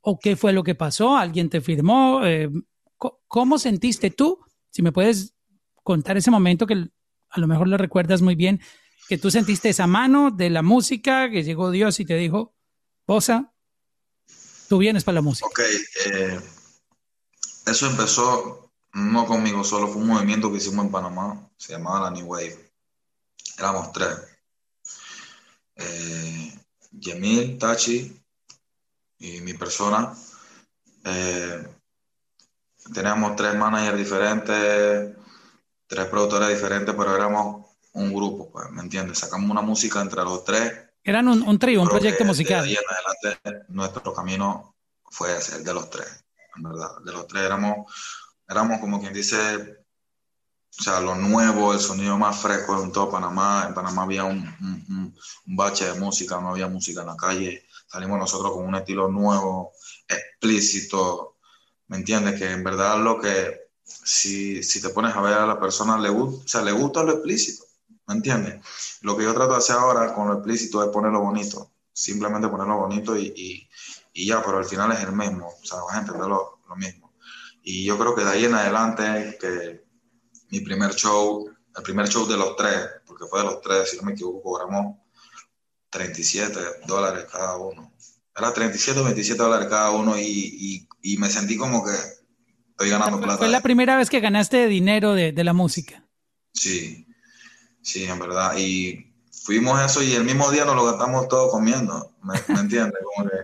o 0.00 0.18
qué 0.18 0.36
fue 0.36 0.52
lo 0.52 0.62
que 0.62 0.74
pasó? 0.74 1.16
¿Alguien 1.16 1.50
te 1.50 1.60
firmó? 1.60 2.24
Eh, 2.24 2.50
¿Cómo 3.26 3.58
sentiste 3.58 4.10
tú? 4.10 4.38
Si 4.70 4.82
me 4.82 4.92
puedes 4.92 5.34
contar 5.82 6.16
ese 6.16 6.30
momento 6.30 6.66
que 6.66 6.88
a 7.30 7.40
lo 7.40 7.46
mejor 7.46 7.68
lo 7.68 7.76
recuerdas 7.76 8.22
muy 8.22 8.34
bien, 8.34 8.60
que 9.08 9.18
tú 9.18 9.30
sentiste 9.30 9.68
esa 9.68 9.86
mano 9.86 10.30
de 10.30 10.50
la 10.50 10.62
música, 10.62 11.30
que 11.30 11.42
llegó 11.42 11.70
Dios 11.70 11.98
y 12.00 12.04
te 12.04 12.14
dijo, 12.14 12.54
Bosa, 13.06 13.52
tú 14.68 14.78
vienes 14.78 15.04
para 15.04 15.16
la 15.16 15.22
música. 15.22 15.46
Ok, 15.46 15.60
eh, 16.12 16.40
eso 17.66 17.86
empezó 17.86 18.72
no 18.96 19.26
conmigo 19.26 19.62
solo, 19.62 19.88
fue 19.88 20.02
un 20.02 20.08
movimiento 20.08 20.50
que 20.50 20.56
hicimos 20.56 20.86
en 20.86 20.90
Panamá, 20.90 21.50
se 21.56 21.74
llamaba 21.74 22.08
la 22.08 22.10
New 22.10 22.26
Wave. 22.26 22.72
Éramos 23.58 23.92
tres. 23.92 24.08
Eh, 25.76 26.58
Yemil, 26.90 27.58
Tachi 27.58 28.22
y 29.18 29.40
mi 29.40 29.54
persona. 29.54 30.14
Eh, 31.04 31.66
teníamos 32.92 33.36
tres 33.36 33.54
managers 33.54 33.98
diferentes, 33.98 35.16
tres 35.86 36.06
productores 36.06 36.48
diferentes, 36.48 36.94
pero 36.94 37.14
éramos 37.14 37.66
un 37.92 38.12
grupo, 38.12 38.50
pues, 38.50 38.70
¿me 38.70 38.82
entiendes? 38.82 39.18
Sacamos 39.18 39.50
una 39.50 39.62
música 39.62 40.00
entre 40.00 40.22
los 40.22 40.44
tres. 40.44 40.72
Eran 41.02 41.28
un, 41.28 41.42
un 41.42 41.58
trío, 41.58 41.82
un 41.82 41.88
proyecto 41.88 42.24
musical. 42.24 42.64
Ahí 42.64 42.74
en 42.74 42.84
adelante, 42.90 43.64
nuestro 43.68 44.12
camino 44.12 44.74
fue 45.04 45.36
ese, 45.36 45.56
el 45.56 45.64
de 45.64 45.72
los 45.72 45.88
tres, 45.88 46.24
en 46.56 46.62
verdad. 46.62 46.90
De 47.04 47.12
los 47.12 47.26
tres 47.26 47.44
éramos, 47.44 47.92
éramos 48.48 48.80
como 48.80 49.00
quien 49.00 49.12
dice, 49.12 49.86
o 50.78 50.82
sea, 50.82 51.00
lo 51.00 51.14
nuevo, 51.14 51.72
el 51.72 51.80
sonido 51.80 52.18
más 52.18 52.38
fresco 52.38 52.82
en 52.82 52.92
todo 52.92 53.10
Panamá. 53.10 53.64
En 53.68 53.74
Panamá 53.74 54.02
había 54.02 54.24
un, 54.24 54.42
un, 54.60 54.84
un 55.46 55.56
bache 55.56 55.86
de 55.86 55.98
música, 55.98 56.40
no 56.40 56.50
había 56.50 56.68
música 56.68 57.00
en 57.00 57.06
la 57.06 57.16
calle. 57.16 57.66
Salimos 57.86 58.18
nosotros 58.18 58.52
con 58.52 58.66
un 58.66 58.74
estilo 58.74 59.08
nuevo, 59.08 59.72
explícito, 60.08 61.36
¿me 61.88 61.98
entiendes? 61.98 62.38
Que 62.38 62.50
en 62.50 62.64
verdad 62.64 62.98
lo 62.98 63.20
que, 63.20 63.70
si, 63.84 64.62
si 64.62 64.80
te 64.80 64.90
pones 64.90 65.14
a 65.14 65.20
ver 65.20 65.34
a 65.34 65.46
la 65.46 65.60
persona, 65.60 65.98
le, 65.98 66.08
o 66.10 66.42
sea, 66.44 66.62
le 66.62 66.72
gusta 66.72 67.02
lo 67.02 67.12
explícito, 67.12 67.64
¿me 68.06 68.14
entiendes? 68.14 68.60
Lo 69.02 69.16
que 69.16 69.24
yo 69.24 69.34
trato 69.34 69.52
de 69.52 69.58
hacer 69.58 69.76
ahora 69.76 70.14
con 70.14 70.28
lo 70.28 70.34
explícito 70.34 70.82
es 70.82 70.90
ponerlo 70.90 71.20
bonito, 71.20 71.72
simplemente 71.92 72.48
ponerlo 72.48 72.78
bonito 72.78 73.16
y, 73.16 73.68
y, 74.12 74.26
ya, 74.26 74.42
pero 74.42 74.58
al 74.58 74.64
final 74.64 74.92
es 74.92 75.00
el 75.00 75.12
mismo, 75.12 75.48
o 75.48 75.64
sea, 75.64 75.80
vas 75.82 75.96
a 75.96 76.00
entender 76.00 76.26
lo, 76.26 76.60
lo 76.68 76.76
mismo. 76.76 77.12
Y 77.62 77.84
yo 77.84 77.98
creo 77.98 78.14
que 78.14 78.24
de 78.24 78.30
ahí 78.30 78.44
en 78.44 78.54
adelante, 78.54 79.36
que 79.40 79.84
mi 80.50 80.60
primer 80.60 80.94
show, 80.94 81.48
el 81.76 81.82
primer 81.82 82.08
show 82.08 82.26
de 82.26 82.36
los 82.36 82.56
tres, 82.56 82.88
porque 83.06 83.26
fue 83.26 83.40
de 83.40 83.46
los 83.46 83.60
tres, 83.60 83.90
si 83.90 83.96
no 83.96 84.04
me 84.04 84.12
equivoco, 84.12 84.42
cobramos 84.42 84.96
37 85.90 86.58
dólares 86.86 87.26
cada 87.30 87.56
uno. 87.56 87.92
Era 88.36 88.52
37 88.52 89.00
o 89.00 89.04
27 89.04 89.42
dólares 89.42 89.68
cada 89.68 89.90
uno 89.90 90.18
y, 90.18 90.22
y, 90.22 90.88
y, 91.02 91.16
me 91.16 91.30
sentí 91.30 91.56
como 91.56 91.84
que 91.84 91.92
estoy 92.70 92.90
ganando 92.90 93.18
plata. 93.18 93.38
Fue 93.38 93.48
la 93.48 93.62
primera 93.62 93.96
vez 93.96 94.10
que 94.10 94.20
ganaste 94.20 94.66
dinero 94.66 95.14
de, 95.14 95.32
de, 95.32 95.44
la 95.44 95.54
música. 95.54 96.04
Sí, 96.52 97.06
sí, 97.82 98.04
en 98.04 98.18
verdad. 98.18 98.56
Y 98.58 99.14
fuimos 99.30 99.80
eso 99.80 100.02
y 100.02 100.12
el 100.12 100.24
mismo 100.24 100.50
día 100.50 100.64
nos 100.64 100.76
lo 100.76 100.84
gastamos 100.84 101.28
todo 101.28 101.50
comiendo, 101.50 102.14
¿me, 102.22 102.34
¿me 102.48 102.60
entiendes? 102.60 103.00
Como 103.14 103.28
que, 103.30 103.36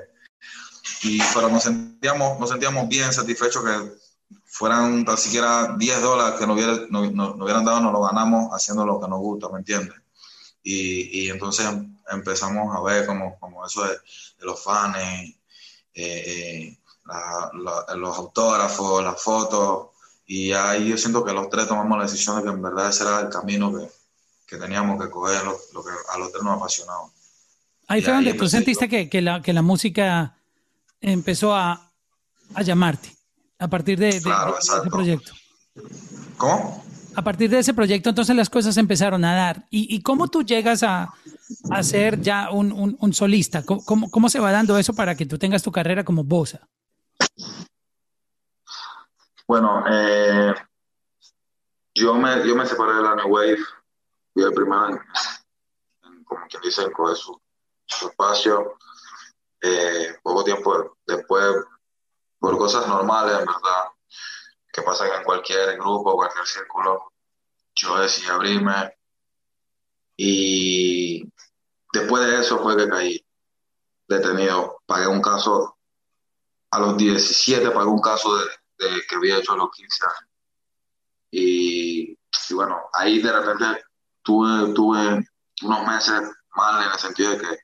y, 1.04 1.20
pero 1.34 1.48
nos 1.48 1.62
sentíamos, 1.62 2.38
nos 2.38 2.50
sentíamos 2.50 2.88
bien 2.88 3.12
satisfechos 3.12 3.64
que 3.64 4.02
fueran 4.44 5.04
tan 5.04 5.16
siquiera 5.16 5.74
10 5.78 6.02
dólares 6.02 6.38
que 6.38 6.46
nos, 6.46 6.56
hubiera, 6.56 6.72
nos, 6.90 7.12
nos, 7.12 7.36
nos 7.36 7.40
hubieran 7.40 7.64
dado, 7.64 7.80
nos 7.80 7.92
lo 7.92 8.02
ganamos 8.02 8.50
haciendo 8.52 8.84
lo 8.84 9.00
que 9.00 9.08
nos 9.08 9.18
gusta, 9.18 9.48
¿me 9.48 9.60
entiendes? 9.60 9.94
Y, 10.62 11.24
y, 11.24 11.30
entonces 11.30 11.66
empezamos 12.10 12.76
a 12.76 12.80
ver 12.82 13.06
como, 13.06 13.38
como 13.38 13.64
eso 13.66 13.82
de, 13.84 13.92
de 13.92 14.46
los 14.46 14.62
fans, 14.62 14.96
eh, 14.98 15.34
eh, 15.94 16.78
la, 17.04 17.50
la, 17.54 17.96
los 17.96 18.16
autógrafos, 18.16 19.02
las 19.02 19.20
fotos, 19.22 19.88
y 20.26 20.52
ahí 20.52 20.88
yo 20.88 20.96
siento 20.96 21.24
que 21.24 21.32
los 21.32 21.50
tres 21.50 21.68
tomamos 21.68 21.98
la 21.98 22.04
decisión 22.04 22.36
de 22.36 22.44
que 22.44 22.48
en 22.50 22.62
verdad 22.62 22.88
ese 22.88 23.04
era 23.04 23.20
el 23.20 23.28
camino 23.28 23.76
que, 23.76 23.88
que 24.46 24.56
teníamos 24.56 25.02
que 25.02 25.10
coger, 25.10 25.44
lo, 25.44 25.56
lo, 25.72 25.84
que 25.84 25.90
a 26.10 26.18
los 26.18 26.30
tres 26.32 26.42
nos 26.42 26.56
apasionaba. 26.56 27.10
Ahí 27.88 28.00
fue 28.02 28.14
donde 28.14 28.34
tú 28.34 28.48
sentiste 28.48 28.88
que, 28.88 29.08
que, 29.08 29.20
la, 29.20 29.42
que 29.42 29.52
la 29.52 29.62
música 29.62 30.38
empezó 31.00 31.54
a, 31.54 31.92
a 32.54 32.62
llamarte 32.62 33.14
a 33.58 33.68
partir 33.68 33.98
de, 33.98 34.12
de, 34.12 34.22
claro, 34.22 34.52
de 34.52 34.58
ese 34.58 34.90
proyecto. 34.90 35.32
¿Cómo? 36.36 36.82
a 37.14 37.22
partir 37.22 37.50
de 37.50 37.58
ese 37.58 37.74
proyecto, 37.74 38.08
entonces 38.08 38.34
las 38.34 38.48
cosas 38.48 38.76
empezaron 38.76 39.24
a 39.24 39.34
dar. 39.34 39.66
¿Y, 39.70 39.94
y 39.94 40.00
cómo 40.02 40.28
tú 40.28 40.42
llegas 40.42 40.82
a, 40.82 41.12
a 41.70 41.82
ser 41.82 42.20
ya 42.20 42.50
un, 42.50 42.96
un, 42.98 43.12
solista? 43.12 43.64
¿Cómo, 43.64 43.84
¿Cómo, 43.84 44.10
¿Cómo, 44.10 44.28
se 44.28 44.40
va 44.40 44.52
dando 44.52 44.78
eso 44.78 44.94
para 44.94 45.14
que 45.14 45.26
tú 45.26 45.38
tengas 45.38 45.62
tu 45.62 45.72
carrera 45.72 46.04
como 46.04 46.24
Bosa? 46.24 46.68
Bueno, 49.46 49.84
eh, 49.90 50.54
yo, 51.94 52.14
me, 52.14 52.46
yo 52.46 52.56
me 52.56 52.66
separé 52.66 52.94
de 52.94 53.02
la 53.02 53.16
New 53.16 53.28
Wave, 53.28 53.58
fui 54.32 54.42
el 54.42 54.52
primero 54.52 54.98
como 56.32 56.46
quien 56.46 56.62
dice, 56.62 56.82
en 56.82 57.16
su, 57.16 57.40
su 57.86 58.08
espacio. 58.08 58.78
Eh, 59.60 60.18
poco 60.22 60.42
tiempo 60.42 60.96
después, 61.06 61.54
por 62.38 62.58
cosas 62.58 62.88
normales, 62.88 63.38
en 63.38 63.46
verdad, 63.46 63.90
que 64.72 64.82
pasa 64.82 65.08
que 65.08 65.16
en 65.16 65.24
cualquier 65.24 65.76
grupo, 65.76 66.16
cualquier 66.16 66.46
círculo, 66.46 67.12
yo 67.74 67.96
decidí 67.98 68.28
abrirme 68.28 68.96
y 70.16 71.24
después 71.92 72.26
de 72.26 72.40
eso 72.40 72.58
fue 72.58 72.76
que 72.76 72.88
caí 72.88 73.26
detenido. 74.08 74.78
Pagué 74.86 75.06
un 75.06 75.22
caso 75.22 75.76
a 76.70 76.78
los 76.78 76.96
17, 76.96 77.70
pagué 77.70 77.86
un 77.86 78.00
caso 78.00 78.36
de, 78.36 78.46
que 79.08 79.16
había 79.16 79.38
hecho 79.38 79.52
a 79.52 79.56
los 79.56 79.70
15 79.70 80.04
años. 80.04 80.30
Y, 81.30 82.18
bueno, 82.54 82.78
ahí 82.92 83.20
de 83.20 83.32
repente 83.32 83.84
tuve, 84.22 84.72
tuve 84.74 85.24
unos 85.62 85.86
meses 85.86 86.20
mal 86.54 86.84
en 86.84 86.92
el 86.92 86.98
sentido 86.98 87.30
de 87.30 87.38
que 87.38 87.58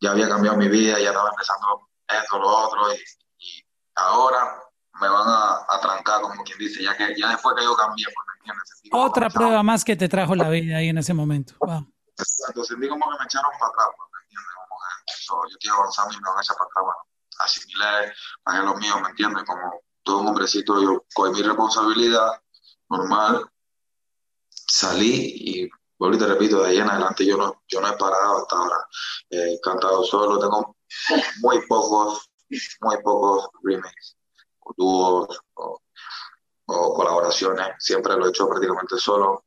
ya 0.00 0.10
había 0.10 0.28
cambiado 0.28 0.58
mi 0.58 0.68
vida, 0.68 0.98
ya 0.98 1.08
estaba 1.08 1.30
empezando 1.30 1.88
esto, 2.08 2.38
lo 2.38 2.48
otro, 2.48 2.92
y, 3.38 3.64
ahora 3.94 4.62
me 5.00 5.08
van 5.08 5.28
a, 5.28 5.66
a, 5.68 5.80
trancar, 5.80 6.20
como 6.22 6.42
quien 6.42 6.58
dice, 6.58 6.82
ya 6.82 6.96
que 6.96 7.14
ya 7.16 7.30
después 7.30 7.54
que 7.56 7.64
yo 7.64 7.74
cambié, 7.76 8.06
Otra 8.92 9.28
prueba 9.30 9.62
más 9.62 9.84
que 9.84 9.96
te 9.96 10.08
trajo 10.08 10.34
la 10.34 10.48
vida 10.48 10.78
ahí 10.78 10.88
en 10.88 10.98
ese 10.98 11.14
momento. 11.14 11.54
Wow. 11.60 11.86
Sentí 12.64 12.88
como 12.88 13.04
que 13.10 13.18
me 13.18 13.24
echaron 13.24 13.50
para 13.58 13.70
atrás, 13.70 13.86
¿me 14.12 14.20
entiendes? 14.22 14.54
Como 14.56 14.76
que 15.06 15.12
so, 15.14 15.34
yo 15.50 15.56
quiero 15.58 15.76
avanzar 15.76 16.06
y 16.12 16.16
me 16.16 16.28
van 16.28 16.38
a 16.38 16.42
echar 16.42 16.56
para 16.56 16.68
atrás, 16.68 16.84
bueno, 16.84 17.00
asimilé, 17.38 18.12
pagué 18.42 18.62
lo 18.62 18.74
mío, 18.76 19.00
¿me 19.00 19.08
entiendes? 19.08 19.44
Como 19.44 19.82
todo 20.02 20.18
un 20.20 20.28
hombrecito, 20.28 20.82
yo 20.82 21.04
cogí 21.14 21.32
mi 21.32 21.42
responsabilidad 21.42 22.42
normal, 22.88 23.46
salí 24.50 25.32
y 25.36 25.70
vuelvo 25.98 26.16
y 26.16 26.18
te 26.18 26.26
repito, 26.26 26.62
de 26.62 26.70
ahí 26.70 26.78
en 26.78 26.90
adelante 26.90 27.24
yo 27.24 27.36
no, 27.36 27.62
yo 27.68 27.80
no 27.80 27.88
he 27.88 27.96
parado 27.96 28.38
hasta 28.38 28.56
ahora. 28.56 28.86
He 29.30 29.54
eh, 29.54 29.60
cantado 29.62 30.04
solo, 30.04 30.38
tengo 30.38 30.76
muy 31.40 31.66
pocos, 31.66 32.30
muy 32.80 33.02
pocos 33.02 33.48
remakes 33.62 34.16
dúos 34.76 35.40
o, 35.54 35.80
o, 36.70 36.94
colaboraciones. 36.94 37.68
Siempre 37.78 38.16
lo 38.16 38.26
he 38.26 38.30
hecho 38.30 38.48
prácticamente 38.48 38.96
solo, 38.98 39.44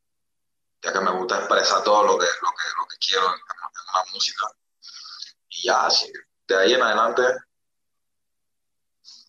ya 0.82 0.92
que 0.92 1.00
me 1.00 1.10
gusta 1.12 1.38
expresar 1.38 1.82
todo 1.82 2.04
lo 2.04 2.18
que, 2.18 2.26
lo 2.26 2.50
que, 2.50 2.64
lo 2.78 2.86
que 2.86 2.96
quiero 2.98 3.26
en, 3.26 3.34
en 3.34 3.94
una 3.94 4.12
música. 4.12 4.46
Y 5.48 5.66
ya, 5.66 5.86
así, 5.86 6.12
de 6.48 6.56
ahí 6.56 6.74
en 6.74 6.82
adelante, 6.82 7.22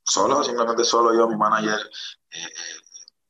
solo, 0.04 0.44
simplemente 0.44 0.84
solo 0.84 1.14
yo, 1.14 1.28
mi 1.28 1.36
manager, 1.36 1.80
eh, 2.32 2.44
eh, 2.44 2.50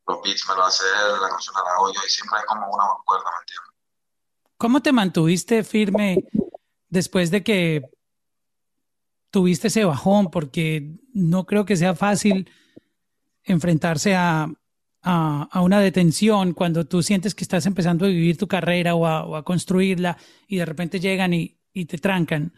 los 0.08 0.22
beats 0.22 0.48
me 0.48 0.56
lo 0.56 0.64
hace 0.64 0.84
él, 0.86 1.22
la 1.22 1.30
canción 1.30 1.56
la 1.56 1.72
hago 1.74 1.94
yo 1.94 2.00
y 2.06 2.10
siempre 2.10 2.40
es 2.40 2.46
como 2.46 2.70
una 2.70 2.86
cuerda, 3.06 3.26
¿me 3.26 3.42
entiendes? 3.42 3.76
¿Cómo 4.58 4.82
te 4.82 4.92
mantuviste 4.92 5.64
firme 5.64 6.26
después 6.88 7.32
de 7.32 7.44
que 7.44 7.90
tuviste 9.30 9.68
ese 9.68 9.84
bajón? 9.84 10.32
Porque 10.32 10.96
no 11.14 11.46
creo 11.46 11.66
que 11.66 11.76
sea 11.76 11.94
fácil 11.96 12.50
enfrentarse 13.46 14.16
a, 14.16 14.50
a, 15.02 15.48
a, 15.52 15.62
una 15.62 15.80
detención 15.80 16.54
cuando 16.54 16.86
tú 16.86 17.02
sientes 17.02 17.36
que 17.36 17.44
estás 17.44 17.66
empezando 17.66 18.06
a 18.06 18.10
vivir 18.10 18.38
tu 18.38 18.48
carrera 18.48 18.96
o 18.96 19.06
a, 19.06 19.26
o 19.26 19.36
a 19.36 19.46
construirla 19.46 20.18
y 20.48 20.58
de 20.58 20.66
repente 20.66 21.00
llegan 21.00 21.34
y, 21.34 21.58
y 21.74 21.86
te 21.86 21.98
trancan. 21.98 22.54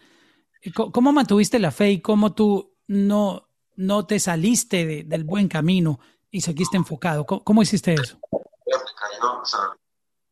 ¿Cómo 0.74 1.12
mantuviste 1.12 1.60
la 1.60 1.72
fe 1.72 1.92
y 1.92 2.02
cómo 2.02 2.34
tú 2.34 2.76
no, 2.88 3.50
no 3.76 4.06
te 4.06 4.20
saliste 4.20 4.86
de, 4.86 5.04
del 5.04 5.24
buen 5.24 5.48
camino 5.48 6.00
y 6.32 6.42
seguiste 6.42 6.78
enfocado? 6.78 7.26
¿Cómo, 7.26 7.44
cómo 7.44 7.62
hiciste 7.62 7.94
eso? 7.94 8.20
Yo, 8.32 9.42
o 9.42 9.46
sea, 9.46 9.60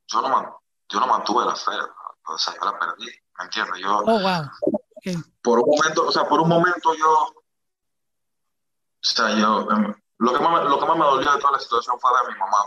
yo, 0.08 0.22
no, 0.22 0.62
yo 0.89 0.99
no 0.99 1.08
mantuve 1.08 1.45
la 1.45 1.56
fe, 1.56 1.72
o 2.28 2.38
sea, 2.38 2.53
yo 2.53 2.66
la 2.66 2.80
perdí, 2.80 3.12
¿me 3.38 3.45
entiendes? 3.45 3.82
Yo, 3.82 3.97
oh, 3.99 4.20
wow. 4.20 4.49
Okay. 4.95 5.16
Por 5.41 5.60
un 5.60 5.76
momento, 5.78 6.08
o 6.08 6.12
sea, 6.12 6.28
por 6.28 6.41
un 6.41 6.49
momento 6.49 6.95
yo, 6.95 7.12
o 7.12 7.43
sea, 9.01 9.38
yo, 9.38 9.68
lo 10.18 10.34
que 10.34 10.39
más, 10.39 10.63
lo 10.63 10.80
que 10.80 10.86
más 10.86 10.97
me 10.97 11.05
dolió 11.05 11.32
de 11.32 11.39
toda 11.39 11.53
la 11.53 11.59
situación 11.59 11.99
fue 11.99 12.11
de 12.11 12.34
mi 12.34 12.39
mamá. 12.39 12.57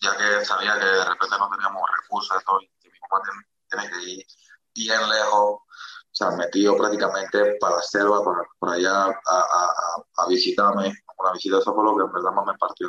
ya 0.00 0.16
que 0.16 0.44
sabía 0.44 0.78
que 0.78 0.86
de 0.86 1.04
repente 1.04 1.36
no 1.38 1.50
teníamos 1.50 1.82
recursos 2.02 2.42
y 2.62 2.68
que 2.80 2.90
mi 2.90 2.98
mamá 3.00 3.22
tiene, 3.68 3.90
que 3.90 4.10
ir 4.10 4.26
bien 4.74 5.08
lejos, 5.08 5.60
o 5.60 5.64
sea, 6.12 6.30
metido 6.32 6.76
prácticamente 6.76 7.56
para 7.60 7.76
la 7.76 7.82
selva, 7.82 8.22
para, 8.58 8.72
allá 8.74 9.04
a, 9.04 9.10
a, 9.26 10.02
a, 10.16 10.26
visitarme, 10.28 10.92
una 11.18 11.32
visita, 11.32 11.58
eso 11.58 11.74
fue 11.74 11.84
lo 11.84 11.96
que 11.96 12.02
en 12.04 12.12
verdad 12.12 12.32
más 12.32 12.46
me 12.46 12.58
partió. 12.58 12.88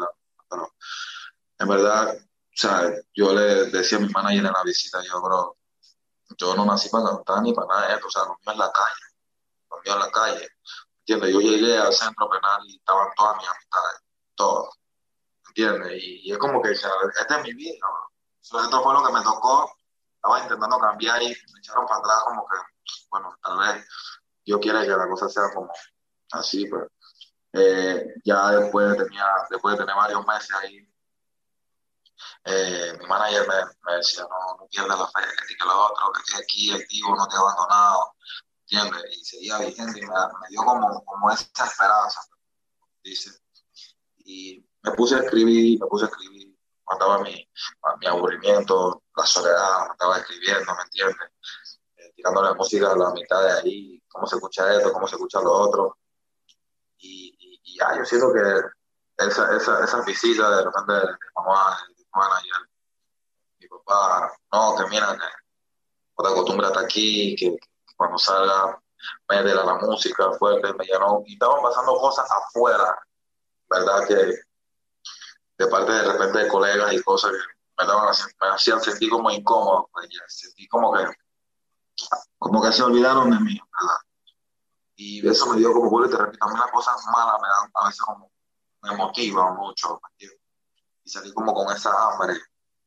Pero 0.49 0.71
en 1.59 1.67
verdad, 1.67 2.15
o 2.15 2.53
sea, 2.53 2.91
yo 3.13 3.33
le 3.33 3.65
decía 3.65 3.97
a 3.97 4.01
mi 4.01 4.09
manager 4.09 4.45
en 4.45 4.51
la 4.51 4.63
visita, 4.63 5.01
yo, 5.03 5.21
bro, 5.21 5.57
yo 6.37 6.55
no 6.55 6.65
nací 6.65 6.89
para 6.89 7.09
cantar 7.09 7.41
ni 7.41 7.53
para 7.53 7.67
nada 7.67 7.87
de 7.87 7.93
esto, 7.95 8.07
o 8.07 8.11
sea, 8.11 8.23
lo 8.23 8.29
mío 8.29 8.51
en 8.51 8.57
la 8.57 8.71
calle, 8.71 9.01
lo 9.69 9.77
mío 9.81 9.93
en 9.93 9.99
la 9.99 10.11
calle, 10.11 10.49
Yo 11.19 11.39
llegué 11.39 11.77
al 11.77 11.93
centro 11.93 12.29
penal 12.29 12.61
y 12.65 12.77
estaban 12.77 13.07
todas 13.15 13.37
mis 13.37 13.47
amistades, 13.47 14.01
todas, 14.35 14.75
¿entiendes? 15.47 16.03
Y, 16.03 16.31
es 16.31 16.37
como 16.37 16.61
que, 16.61 16.71
esta 16.71 16.89
es 17.37 17.43
mi 17.43 17.53
vida, 17.53 17.77
bro. 17.79 18.61
esto 18.63 18.83
fue 18.83 18.93
lo 18.93 19.03
que 19.03 19.13
me 19.13 19.21
tocó, 19.21 19.71
estaba 20.15 20.39
intentando 20.41 20.77
cambiar 20.79 21.21
y 21.21 21.27
me 21.27 21.59
echaron 21.59 21.85
para 21.85 21.99
atrás 21.99 22.23
como 22.25 22.47
que, 22.47 22.57
bueno, 23.09 23.35
tal 23.43 23.57
vez 23.59 23.87
yo 24.45 24.59
quiera 24.59 24.81
que 24.81 24.89
la 24.89 25.07
cosa 25.07 25.29
sea 25.29 25.51
como 25.53 25.71
así, 26.31 26.65
pero 26.67 26.87
eh, 27.53 28.13
ya 28.23 28.51
después, 28.51 28.97
tenía, 28.97 29.27
después 29.49 29.73
de 29.73 29.83
tener 29.83 29.95
varios 29.95 30.25
meses 30.25 30.55
ahí 30.61 30.91
eh, 32.45 32.97
mi 32.99 33.05
manager 33.05 33.47
me, 33.47 33.95
decía, 33.95 34.23
no, 34.23 34.57
no 34.57 34.67
pierdas 34.67 34.99
la 34.99 35.07
fe, 35.07 35.27
que 35.47 35.65
lo 35.65 35.85
otro, 35.85 36.11
que 36.11 36.21
estoy 36.21 36.41
aquí 36.41 36.81
activo, 36.81 37.15
no 37.15 37.27
te 37.27 37.35
he 37.35 37.39
abandonado, 37.39 38.13
¿entiendes? 38.71 39.17
Y 39.17 39.25
seguía 39.25 39.57
vigente 39.59 39.99
y 39.99 40.05
me, 40.05 40.13
dio 40.49 40.63
como, 40.63 41.03
como 41.03 41.31
esa 41.31 41.65
esperanza, 41.65 42.21
dice. 43.03 43.31
Y 44.17 44.65
me 44.83 44.91
puse 44.91 45.15
a 45.15 45.19
escribir, 45.19 45.79
me 45.79 45.87
puse 45.87 46.05
a 46.05 46.07
escribir, 46.07 46.55
mandaba 46.87 47.19
mi, 47.19 47.49
mi 47.99 48.07
aburrimiento, 48.07 49.03
la 49.15 49.25
soledad, 49.25 49.91
estaba 49.91 50.17
escribiendo, 50.17 50.75
¿me 50.75 50.83
entiendes? 50.83 51.29
Eh, 51.97 52.13
tirando 52.15 52.41
la 52.41 52.53
música 52.53 52.91
a 52.91 52.97
la 52.97 53.11
mitad 53.11 53.41
de 53.41 53.51
ahí, 53.51 54.03
cómo 54.07 54.25
se 54.25 54.35
escucha 54.35 54.73
esto, 54.73 54.93
cómo 54.93 55.07
se 55.07 55.15
escucha 55.15 55.41
lo 55.41 55.51
otro. 55.51 55.97
Y, 56.97 57.59
y, 57.63 57.77
ya, 57.77 57.97
yo 57.97 58.05
siento 58.05 58.31
que 58.33 59.25
esa, 59.25 59.55
esa, 59.55 59.83
esa 59.83 60.01
visita 60.03 60.49
de 60.57 60.63
repente 60.63 60.93
de 60.93 61.05
mi 61.07 61.17
mamá, 61.35 61.77
manager, 62.13 62.69
mi 63.59 63.67
papá, 63.67 64.31
no, 64.51 64.75
que 64.75 64.89
mira, 64.89 65.13
no 65.13 66.23
te 66.23 66.29
acostumbras 66.31 66.77
aquí, 66.77 67.35
que, 67.35 67.57
cuando 68.01 68.17
salga, 68.17 68.81
métele 69.29 69.61
a 69.61 69.63
la 69.63 69.75
música 69.75 70.31
fuerte, 70.39 70.73
me 70.73 70.85
llenó, 70.85 71.21
y 71.27 71.33
estaban 71.33 71.61
pasando 71.61 71.93
cosas 71.99 72.27
afuera, 72.31 72.99
¿verdad? 73.69 74.07
Que 74.07 74.15
de 74.15 75.67
parte 75.67 75.91
de 75.91 76.01
repente 76.01 76.39
de 76.39 76.47
colegas 76.47 76.93
y 76.93 77.03
cosas 77.03 77.31
que 77.31 77.37
me, 77.77 77.87
daban, 77.87 78.15
me 78.41 78.47
hacían 78.47 78.81
sentir 78.81 79.11
como 79.11 79.29
incómodo, 79.29 79.87
pues 79.93 80.09
sentí 80.29 80.67
como 80.67 80.91
que, 80.93 81.05
como 82.39 82.63
que 82.63 82.71
se 82.71 82.81
olvidaron 82.81 83.29
de 83.29 83.39
mí, 83.39 83.53
¿verdad? 83.53 83.97
Y 84.95 85.27
eso 85.27 85.45
me 85.53 85.57
dio 85.57 85.73
como, 85.73 85.91
vuelvo 85.91 86.07
y 86.07 86.11
te 86.11 86.17
repito, 86.17 86.43
a 86.43 86.51
mí 86.51 86.59
las 86.59 86.71
cosas 86.71 87.05
malas 87.13 87.39
me 87.39 87.47
dan 87.47 87.71
a 87.75 87.85
veces 87.85 88.01
como, 88.01 88.31
me 88.81 88.95
motivan 88.97 89.57
mucho, 89.57 90.01
¿me 90.19 90.27
y 91.03 91.09
salí 91.09 91.31
como 91.33 91.53
con 91.53 91.75
esa 91.75 91.91
hambre, 91.91 92.33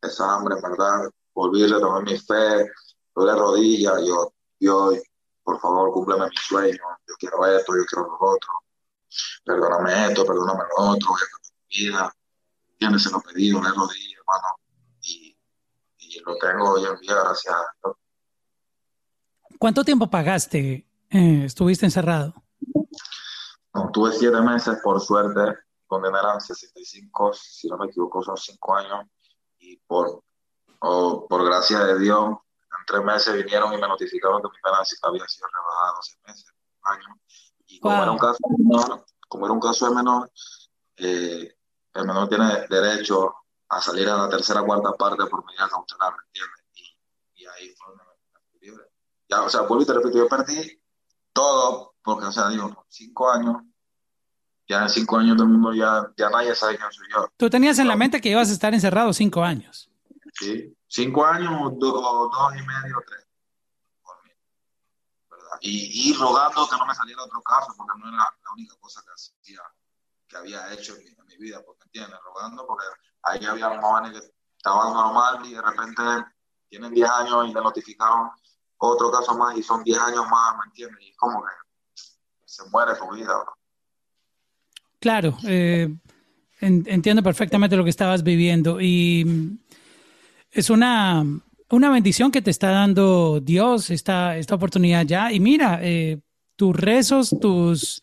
esa 0.02 0.34
hambre, 0.34 0.56
verdad, 0.60 1.08
volví 1.34 1.62
a 1.62 1.72
retomar 1.72 2.02
mi 2.02 2.18
fe, 2.18 2.68
doy 3.14 3.26
la 3.26 3.36
rodilla, 3.36 4.00
yo, 4.00 4.32
yo, 4.64 4.90
por 5.42 5.60
favor, 5.60 5.92
cúmpleme 5.92 6.26
mi 6.26 6.36
sueño, 6.36 6.82
yo 7.06 7.14
quiero 7.18 7.46
esto, 7.46 7.76
yo 7.76 7.84
quiero 7.84 8.06
lo 8.08 8.14
otro, 8.14 8.52
perdóname 9.44 10.08
esto, 10.08 10.24
perdóname 10.24 10.64
lo 10.76 10.84
otro, 10.84 11.10
mi 11.70 11.76
vida, 11.76 12.14
tienes 12.78 13.02
se 13.02 13.10
lo 13.10 13.20
pedido, 13.20 13.62
le 13.62 13.68
rodilla, 13.68 14.18
hermano, 14.18 14.56
y, 15.02 15.36
y, 15.98 16.20
lo 16.20 16.36
tengo 16.38 16.70
hoy 16.72 16.84
en 16.84 16.98
día, 17.00 17.14
gracias 17.14 17.54
a 17.54 17.64
Dios. 17.82 17.96
¿Cuánto 19.58 19.84
tiempo 19.84 20.08
pagaste? 20.08 20.86
Eh, 21.10 21.44
¿Estuviste 21.44 21.86
encerrado? 21.86 22.34
No, 23.74 23.90
tuve 23.92 24.12
siete 24.12 24.40
meses, 24.40 24.78
por 24.82 25.00
suerte, 25.00 25.58
condenaran 25.86 26.40
65, 26.40 27.32
si 27.34 27.68
no 27.68 27.76
me 27.76 27.86
equivoco, 27.86 28.22
son 28.22 28.36
5 28.36 28.76
años, 28.76 29.06
y 29.58 29.76
por, 29.78 30.22
por 30.78 31.44
gracia 31.44 31.80
de 31.80 31.98
Dios, 31.98 32.36
tres 32.86 33.02
meses 33.02 33.34
vinieron 33.34 33.72
y 33.72 33.76
me 33.76 33.88
notificaron 33.88 34.42
que 34.42 34.48
mi 34.48 34.62
pena 34.62 34.78
había 35.02 35.28
sido 35.28 35.48
rebajada 35.48 35.96
12 35.96 36.18
meses, 36.26 36.52
un 36.82 36.92
año. 36.92 37.20
Y 37.66 37.80
como, 37.80 38.02
era 38.02 38.10
un 38.10 38.18
caso 38.18 38.38
menor, 38.58 39.04
como 39.28 39.46
era 39.46 39.52
un 39.52 39.60
caso 39.60 39.88
de 39.88 39.94
menor, 39.94 40.30
eh, 40.96 41.56
el 41.94 42.06
menor 42.06 42.28
tiene 42.28 42.66
derecho 42.68 43.34
a 43.68 43.80
salir 43.80 44.08
a 44.08 44.16
la 44.16 44.28
tercera 44.28 44.62
o 44.62 44.66
cuarta 44.66 44.92
parte 44.92 45.24
por 45.26 45.44
medida 45.44 45.68
cautelar, 45.68 46.12
¿me 46.12 46.22
entiendes? 46.26 46.64
Y, 46.74 47.42
y, 47.42 47.46
ahí 47.46 47.74
fue 47.76 47.94
me 47.94 48.60
libre. 48.60 48.84
Ya, 49.28 49.42
o 49.42 49.48
sea, 49.48 49.62
vuelvo 49.62 49.82
y 49.82 49.86
te 49.86 49.94
repito, 49.94 50.18
yo 50.18 50.28
perdí 50.28 50.80
todo, 51.32 51.94
porque, 52.02 52.26
o 52.26 52.32
sea, 52.32 52.48
digo, 52.48 52.84
cinco 52.88 53.30
años 53.30 53.62
ya 54.68 54.82
en 54.82 54.88
cinco 54.88 55.18
años 55.18 55.36
todo 55.36 55.46
el 55.46 55.52
mundo 55.52 55.74
ya, 55.74 56.10
ya 56.16 56.30
nadie 56.30 56.54
sabe 56.54 56.76
quién 56.76 56.90
soy 56.90 57.06
yo. 57.12 57.28
Tú 57.36 57.50
tenías 57.50 57.78
en 57.78 57.88
la 57.88 57.96
mente 57.96 58.20
que 58.20 58.30
ibas 58.30 58.48
a 58.48 58.52
estar 58.52 58.72
encerrado 58.72 59.12
cinco 59.12 59.42
años. 59.42 59.90
Sí, 60.34 60.76
cinco 60.88 61.24
años 61.24 61.52
o 61.54 61.70
dos 61.70 62.56
y 62.56 62.62
medio, 62.62 63.02
tres. 63.06 63.24
Y, 65.60 66.10
y, 66.10 66.14
rogando 66.14 66.68
que 66.68 66.76
no 66.76 66.84
me 66.84 66.94
saliera 66.94 67.22
otro 67.22 67.40
caso, 67.42 67.72
porque 67.76 67.92
no 67.98 68.08
era 68.08 68.18
la 68.18 68.52
única 68.52 68.74
cosa 68.80 69.00
que 70.28 70.36
había 70.36 70.72
hecho 70.72 70.94
en 70.96 71.26
mi, 71.26 71.36
vida, 71.36 71.62
porque 71.64 71.84
entiendes, 71.84 72.18
rogando, 72.24 72.66
porque 72.66 72.84
ahí 73.22 73.44
había 73.44 73.80
jóvenes 73.80 74.20
que 74.20 74.32
estaban 74.56 74.92
normal 74.92 75.46
y 75.46 75.54
de 75.54 75.62
repente 75.62 76.02
tienen 76.68 76.92
10 76.92 77.08
años 77.08 77.48
y 77.48 77.54
le 77.54 77.60
notificaron 77.60 78.30
otro 78.78 79.10
caso 79.10 79.36
más 79.36 79.56
y 79.56 79.62
son 79.62 79.82
10 79.84 79.98
años 79.98 80.26
más, 80.28 80.56
¿me 80.58 80.64
entiendes? 80.66 80.98
Y 81.02 81.14
como 81.14 81.42
que 81.42 81.52
se 82.44 82.68
muere 82.70 82.94
tu 82.96 83.10
vida, 83.14 83.34
bro. 83.34 83.56
Claro, 85.00 85.36
eh, 85.44 85.94
entiendo 86.60 87.22
perfectamente 87.22 87.76
lo 87.76 87.84
que 87.84 87.90
estabas 87.90 88.22
viviendo 88.22 88.80
y 88.80 89.58
es 90.54 90.70
una, 90.70 91.24
una 91.70 91.90
bendición 91.90 92.30
que 92.30 92.42
te 92.42 92.50
está 92.50 92.70
dando 92.70 93.40
Dios 93.40 93.90
esta, 93.90 94.38
esta 94.38 94.54
oportunidad 94.54 95.04
ya. 95.04 95.32
Y 95.32 95.40
mira, 95.40 95.80
eh, 95.82 96.20
tus 96.56 96.74
rezos, 96.74 97.36
tus 97.40 98.02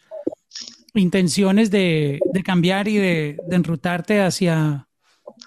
intenciones 0.93 1.71
de, 1.71 2.19
cambiar 2.43 2.87
y 2.87 2.97
de, 2.97 3.37
de 3.47 3.55
enrutarte 3.55 4.21
hacia, 4.21 4.87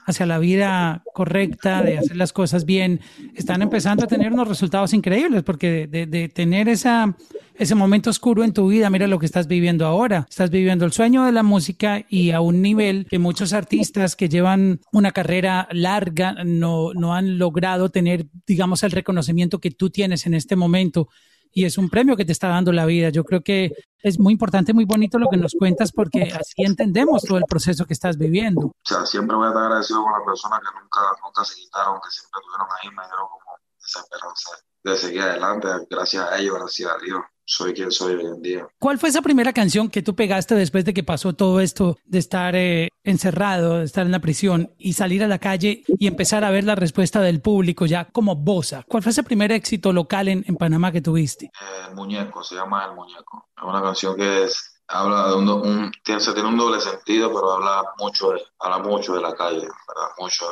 hacia 0.06 0.26
la 0.26 0.38
vida 0.38 1.02
correcta, 1.12 1.82
de 1.82 1.98
hacer 1.98 2.16
las 2.16 2.32
cosas 2.32 2.64
bien, 2.64 3.00
están 3.34 3.62
empezando 3.62 4.04
a 4.04 4.06
tener 4.06 4.32
unos 4.32 4.48
resultados 4.48 4.92
increíbles, 4.92 5.42
porque 5.42 5.86
de, 5.86 6.28
tener 6.28 6.68
esa, 6.68 7.16
ese 7.56 7.74
momento 7.74 8.10
oscuro 8.10 8.44
en 8.44 8.52
tu 8.52 8.68
vida, 8.68 8.90
mira 8.90 9.06
lo 9.06 9.18
que 9.18 9.26
estás 9.26 9.46
viviendo 9.46 9.86
ahora. 9.86 10.26
Estás 10.28 10.50
viviendo 10.50 10.84
el 10.84 10.92
sueño 10.92 11.24
de 11.24 11.32
la 11.32 11.42
música 11.42 12.04
y 12.08 12.30
a 12.32 12.40
un 12.40 12.62
nivel 12.62 13.06
que 13.08 13.18
muchos 13.18 13.52
artistas 13.52 14.16
que 14.16 14.28
llevan 14.28 14.80
una 14.92 15.12
carrera 15.12 15.68
larga 15.72 16.36
no, 16.44 16.92
no 16.94 17.14
han 17.14 17.38
logrado 17.38 17.88
tener, 17.88 18.26
digamos, 18.46 18.82
el 18.82 18.90
reconocimiento 18.90 19.60
que 19.60 19.70
tú 19.70 19.90
tienes 19.90 20.26
en 20.26 20.34
este 20.34 20.56
momento 20.56 21.08
y 21.54 21.64
es 21.64 21.78
un 21.78 21.88
premio 21.88 22.16
que 22.16 22.24
te 22.24 22.32
está 22.32 22.48
dando 22.48 22.72
la 22.72 22.84
vida. 22.84 23.10
Yo 23.10 23.24
creo 23.24 23.42
que 23.42 23.72
es 24.02 24.18
muy 24.18 24.32
importante, 24.32 24.74
muy 24.74 24.84
bonito 24.84 25.18
lo 25.18 25.28
que 25.30 25.36
nos 25.36 25.54
cuentas 25.58 25.92
porque 25.92 26.24
así 26.24 26.62
entendemos 26.62 27.22
todo 27.22 27.38
el 27.38 27.44
proceso 27.48 27.86
que 27.86 27.94
estás 27.94 28.18
viviendo. 28.18 28.66
O 28.66 28.74
sea, 28.84 29.06
siempre 29.06 29.36
voy 29.36 29.46
a 29.46 29.48
estar 29.50 29.62
agradecido 29.62 30.02
con 30.02 30.12
las 30.12 30.24
personas 30.24 30.60
que 30.60 30.80
nunca, 30.80 31.00
nunca 31.24 31.44
se 31.44 31.54
quitaron, 31.54 32.00
que 32.04 32.10
siempre 32.10 32.40
tuvieron 32.44 32.66
ahí, 32.82 32.88
me 32.90 33.04
dieron 33.06 33.28
como 33.30 33.56
esa 33.78 34.00
esperanza 34.00 34.50
de 34.82 34.96
seguir 34.96 35.22
adelante, 35.22 35.68
gracias 35.88 36.30
a 36.30 36.38
ellos, 36.38 36.58
gracias 36.58 36.90
a 36.90 36.98
Dios 36.98 37.20
soy 37.44 37.74
quien 37.74 37.90
soy 37.90 38.14
hoy 38.14 38.26
en 38.26 38.42
día. 38.42 38.68
¿Cuál 38.78 38.98
fue 38.98 39.08
esa 39.08 39.22
primera 39.22 39.52
canción 39.52 39.88
que 39.90 40.02
tú 40.02 40.14
pegaste 40.14 40.54
después 40.54 40.84
de 40.84 40.94
que 40.94 41.02
pasó 41.02 41.34
todo 41.34 41.60
esto 41.60 41.96
de 42.04 42.18
estar 42.18 42.56
eh, 42.56 42.88
encerrado, 43.02 43.78
de 43.78 43.84
estar 43.84 44.06
en 44.06 44.12
la 44.12 44.20
prisión 44.20 44.74
y 44.78 44.94
salir 44.94 45.22
a 45.22 45.28
la 45.28 45.38
calle 45.38 45.84
y 45.86 46.06
empezar 46.06 46.44
a 46.44 46.50
ver 46.50 46.64
la 46.64 46.74
respuesta 46.74 47.20
del 47.20 47.40
público 47.40 47.86
ya 47.86 48.06
como 48.06 48.36
bosa? 48.36 48.84
¿Cuál 48.88 49.02
fue 49.02 49.12
ese 49.12 49.22
primer 49.22 49.52
éxito 49.52 49.92
local 49.92 50.28
en, 50.28 50.44
en 50.46 50.56
Panamá 50.56 50.92
que 50.92 51.02
tuviste? 51.02 51.50
el 51.88 51.94
Muñeco, 51.94 52.42
se 52.42 52.54
llama 52.54 52.86
El 52.86 52.94
Muñeco. 52.94 53.48
Es 53.56 53.62
una 53.62 53.82
canción 53.82 54.16
que 54.16 54.44
es, 54.44 54.82
habla 54.88 55.28
de 55.28 55.34
un, 55.34 55.48
un 55.48 55.92
tiene, 56.02 56.20
tiene 56.20 56.48
un 56.48 56.56
doble 56.56 56.80
sentido, 56.80 57.28
pero 57.28 57.52
habla 57.52 57.84
mucho 57.98 58.30
de, 58.32 58.42
habla 58.58 58.78
mucho 58.78 59.14
de 59.14 59.20
la 59.20 59.34
calle, 59.34 59.60
¿verdad? 59.60 60.10
Mucho 60.18 60.46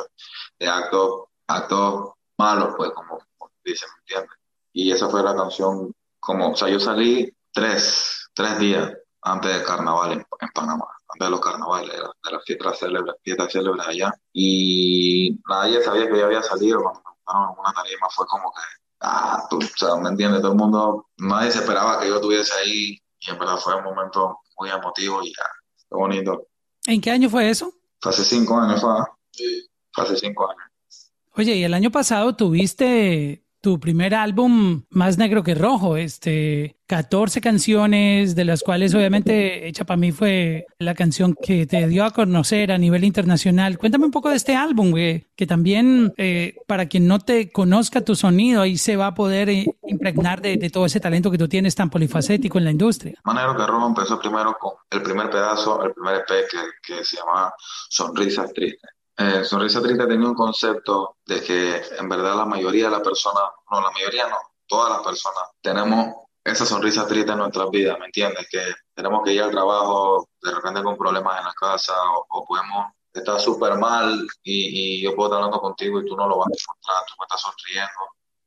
de 0.59 0.67
actos, 0.67 1.23
actos 1.47 2.11
malos, 2.37 2.73
pues, 2.77 2.91
como, 2.91 3.19
como 3.37 3.51
dicen, 3.63 3.89
¿me 3.89 3.99
entiendes? 4.01 4.39
Y 4.73 4.91
esa 4.91 5.09
fue 5.09 5.21
la 5.23 5.35
canción 5.35 5.93
como, 6.25 6.51
o 6.51 6.55
sea, 6.55 6.69
yo 6.69 6.79
salí 6.79 7.31
tres, 7.51 8.29
tres 8.33 8.57
días 8.57 8.93
antes 9.21 9.53
del 9.53 9.63
carnaval 9.63 10.13
en, 10.13 10.25
Panamá, 10.53 10.85
antes 11.09 11.27
de 11.27 11.29
los 11.29 11.41
carnavales, 11.41 11.91
de, 11.91 12.31
las 12.31 12.43
fiestas 12.45 12.79
célebres, 12.79 13.15
fiestas 13.23 13.51
célebres 13.51 13.85
allá. 13.87 14.13
Y 14.31 15.37
nadie 15.49 15.81
sabía 15.81 16.09
que 16.09 16.17
yo 16.17 16.25
había 16.25 16.41
salido, 16.41 16.81
cuando 16.81 17.01
me 17.03 17.53
en 17.53 17.59
una 17.59 17.73
tarima 17.73 18.07
fue 18.09 18.25
como 18.27 18.51
que, 18.51 18.61
ah, 19.01 19.45
tú, 19.49 19.57
o 19.57 19.77
sea, 19.77 19.95
¿me 19.95 20.09
entiendes? 20.09 20.41
Todo 20.41 20.53
el 20.53 20.57
mundo, 20.57 21.07
nadie 21.17 21.51
se 21.51 21.59
esperaba 21.59 21.99
que 21.99 22.07
yo 22.07 22.15
estuviese 22.15 22.53
ahí 22.53 22.97
y 23.19 23.29
en 23.29 23.39
verdad 23.39 23.57
fue 23.57 23.75
un 23.75 23.83
momento 23.83 24.39
muy 24.57 24.69
emotivo 24.69 25.21
y 25.23 25.27
ya, 25.27 25.45
fue 25.89 25.99
bonito. 25.99 26.47
¿En 26.85 27.01
qué 27.01 27.11
año 27.11 27.29
fue 27.29 27.49
eso? 27.49 27.73
Fue 28.01 28.11
hace 28.11 28.23
cinco 28.23 28.57
años, 28.57 28.81
fue. 28.81 28.91
Sí. 29.31 29.69
hace 29.95 30.17
cinco 30.17 30.49
años. 30.49 31.11
Oye, 31.35 31.55
y 31.55 31.63
el 31.63 31.73
año 31.73 31.91
pasado 31.91 32.35
tuviste 32.35 33.43
tu 33.63 33.79
primer 33.79 34.13
álbum 34.13 34.83
más 34.89 35.17
negro 35.17 35.41
que 35.41 35.55
rojo, 35.55 35.95
este, 35.95 36.75
14 36.87 37.39
canciones, 37.39 38.35
de 38.35 38.43
las 38.43 38.61
cuales 38.61 38.93
obviamente 38.93 39.69
Hecha 39.69 39.85
para 39.85 39.95
mí 39.95 40.11
fue 40.11 40.65
la 40.79 40.93
canción 40.95 41.33
que 41.33 41.65
te 41.65 41.87
dio 41.87 42.03
a 42.03 42.11
conocer 42.11 42.73
a 42.73 42.77
nivel 42.77 43.05
internacional. 43.05 43.77
Cuéntame 43.77 44.03
un 44.03 44.11
poco 44.11 44.29
de 44.29 44.35
este 44.35 44.57
álbum, 44.57 44.93
que 44.93 45.47
también 45.47 46.13
eh, 46.17 46.57
para 46.67 46.87
quien 46.87 47.07
no 47.07 47.19
te 47.19 47.53
conozca 47.53 48.01
tu 48.01 48.15
sonido, 48.15 48.63
ahí 48.63 48.77
se 48.77 48.97
va 48.97 49.07
a 49.07 49.15
poder 49.15 49.49
eh, 49.49 49.65
impregnar 49.87 50.41
de, 50.41 50.57
todo 50.69 50.85
ese 50.85 50.99
talento 50.99 51.31
que 51.31 51.37
tú 51.37 51.47
tienes 51.47 51.73
tan 51.73 51.89
polifacético 51.89 52.57
en 52.57 52.65
la 52.65 52.71
industria. 52.71 53.17
Más 53.23 53.33
negro 53.33 53.55
que 53.55 53.65
rojo 53.65 53.87
empezó 53.87 54.19
primero 54.19 54.57
con 54.59 54.73
el 54.91 55.01
primer 55.01 55.29
pedazo, 55.29 55.85
el 55.85 55.93
primer 55.93 56.15
EP 56.17 56.27
que, 56.27 56.95
que 56.95 57.05
se 57.05 57.15
llama 57.15 57.53
Sonrisas 57.87 58.51
Tristes. 58.51 58.91
Eh, 59.17 59.43
Sonrisa 59.43 59.81
Triste 59.81 60.07
tenía 60.07 60.27
un 60.27 60.35
concepto 60.35 61.17
de 61.25 61.43
que 61.43 61.81
en 61.99 62.09
verdad 62.09 62.35
la 62.35 62.45
mayoría 62.45 62.85
de 62.85 62.91
las 62.91 63.01
personas, 63.01 63.43
no, 63.69 63.81
la 63.81 63.91
mayoría 63.91 64.27
no, 64.27 64.37
todas 64.67 64.89
las 64.89 65.03
personas 65.03 65.43
tenemos 65.61 66.15
esa 66.43 66.65
sonrisa 66.65 67.07
triste 67.07 67.31
en 67.31 67.37
nuestras 67.37 67.69
vidas, 67.69 67.97
¿me 67.99 68.05
entiendes? 68.07 68.47
Que 68.49 68.61
tenemos 68.93 69.23
que 69.23 69.33
ir 69.33 69.41
al 69.41 69.51
trabajo 69.51 70.27
de 70.41 70.53
repente 70.53 70.83
con 70.83 70.97
problemas 70.97 71.39
en 71.39 71.45
la 71.45 71.53
casa 71.53 71.93
o, 72.29 72.45
podemos 72.45 72.87
estar 73.13 73.39
súper 73.39 73.77
mal 73.77 74.27
y, 74.43 75.01
yo 75.01 75.15
puedo 75.15 75.29
estar 75.29 75.37
hablando 75.37 75.61
contigo 75.61 76.01
y 76.01 76.05
tú 76.05 76.17
no 76.17 76.27
lo 76.27 76.37
vas 76.39 76.47
a 76.47 76.61
encontrar, 76.61 77.05
tú 77.07 77.13
me 77.19 77.23
estás 77.25 77.41
sonriendo, 77.41 78.01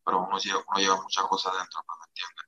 pero 0.05 0.27
uno 0.27 0.39
lleva, 0.39 0.63
uno 0.69 0.79
lleva 0.79 1.01
muchas 1.01 1.25
cosas 1.25 1.53
dentro, 1.53 1.81
¿me 1.89 2.07
entiendes? 2.09 2.45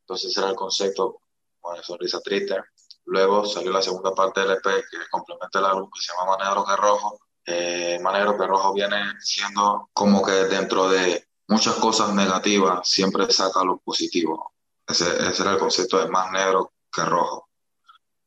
Entonces 0.00 0.36
era 0.36 0.48
el 0.48 0.56
concepto, 0.56 1.20
bueno, 1.60 1.82
sonrisa 1.82 2.20
triste. 2.20 2.56
Luego 3.04 3.46
salió 3.46 3.70
la 3.70 3.82
segunda 3.82 4.14
parte 4.14 4.40
del 4.40 4.52
EP 4.52 4.62
que 4.62 4.98
complementa 5.10 5.58
el 5.60 5.64
álbum 5.64 5.90
que 5.90 6.00
se 6.00 6.12
llama 6.12 6.36
Manero 6.36 6.64
de 6.64 6.76
Rojo, 6.76 7.20
eh, 7.50 7.98
Manero 8.02 8.36
Rojo 8.36 8.74
viene 8.74 9.14
siendo 9.20 9.88
como 9.94 10.22
que 10.22 10.32
dentro 10.32 10.90
de 10.90 11.26
muchas 11.48 11.76
cosas 11.76 12.12
negativas 12.14 12.86
siempre 12.86 13.30
saca 13.32 13.64
lo 13.64 13.78
positivo. 13.78 14.52
Ese, 14.86 15.06
era 15.40 15.52
el 15.52 15.58
concepto 15.58 15.98
de 15.98 16.10
más 16.10 16.30
negro 16.30 16.74
que 16.92 17.02
rojo. 17.04 17.48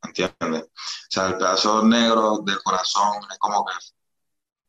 ¿Entiendes? 0.04 0.64
O 0.64 1.08
sea, 1.10 1.28
el 1.28 1.38
pedazo 1.38 1.84
negro 1.84 2.40
del 2.44 2.58
corazón 2.64 3.20
es 3.32 3.38
como 3.38 3.64
que 3.64 3.74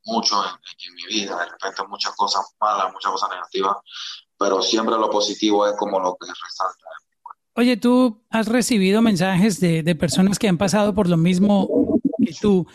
mucho 0.05 0.37
en, 0.45 0.95
mi 0.97 1.07
vida, 1.07 1.39
de 1.39 1.47
repente 1.47 1.83
muchas 1.89 2.15
cosas 2.15 2.45
malas, 2.61 2.93
muchas 2.93 3.13
cosas 3.13 3.31
negativas, 3.31 3.77
pero 4.39 4.61
siempre 4.61 4.97
lo 4.97 5.09
positivo 5.09 5.67
es 5.67 5.75
como 5.79 5.99
lo 5.99 6.15
que 6.17 6.27
resalta. 6.27 6.85
Oye, 7.55 7.79
tú 7.79 8.23
has 8.29 8.49
recibido 8.49 9.01
mensajes 9.01 9.61
de, 9.61 9.83
de 9.83 9.95
personas 9.95 10.39
que 10.39 10.49
han 10.49 10.59
pasado 10.59 10.95
por 10.95 11.09
lo 11.09 11.17
mismo 11.17 11.92
que 12.25 12.35
tú 12.41 12.67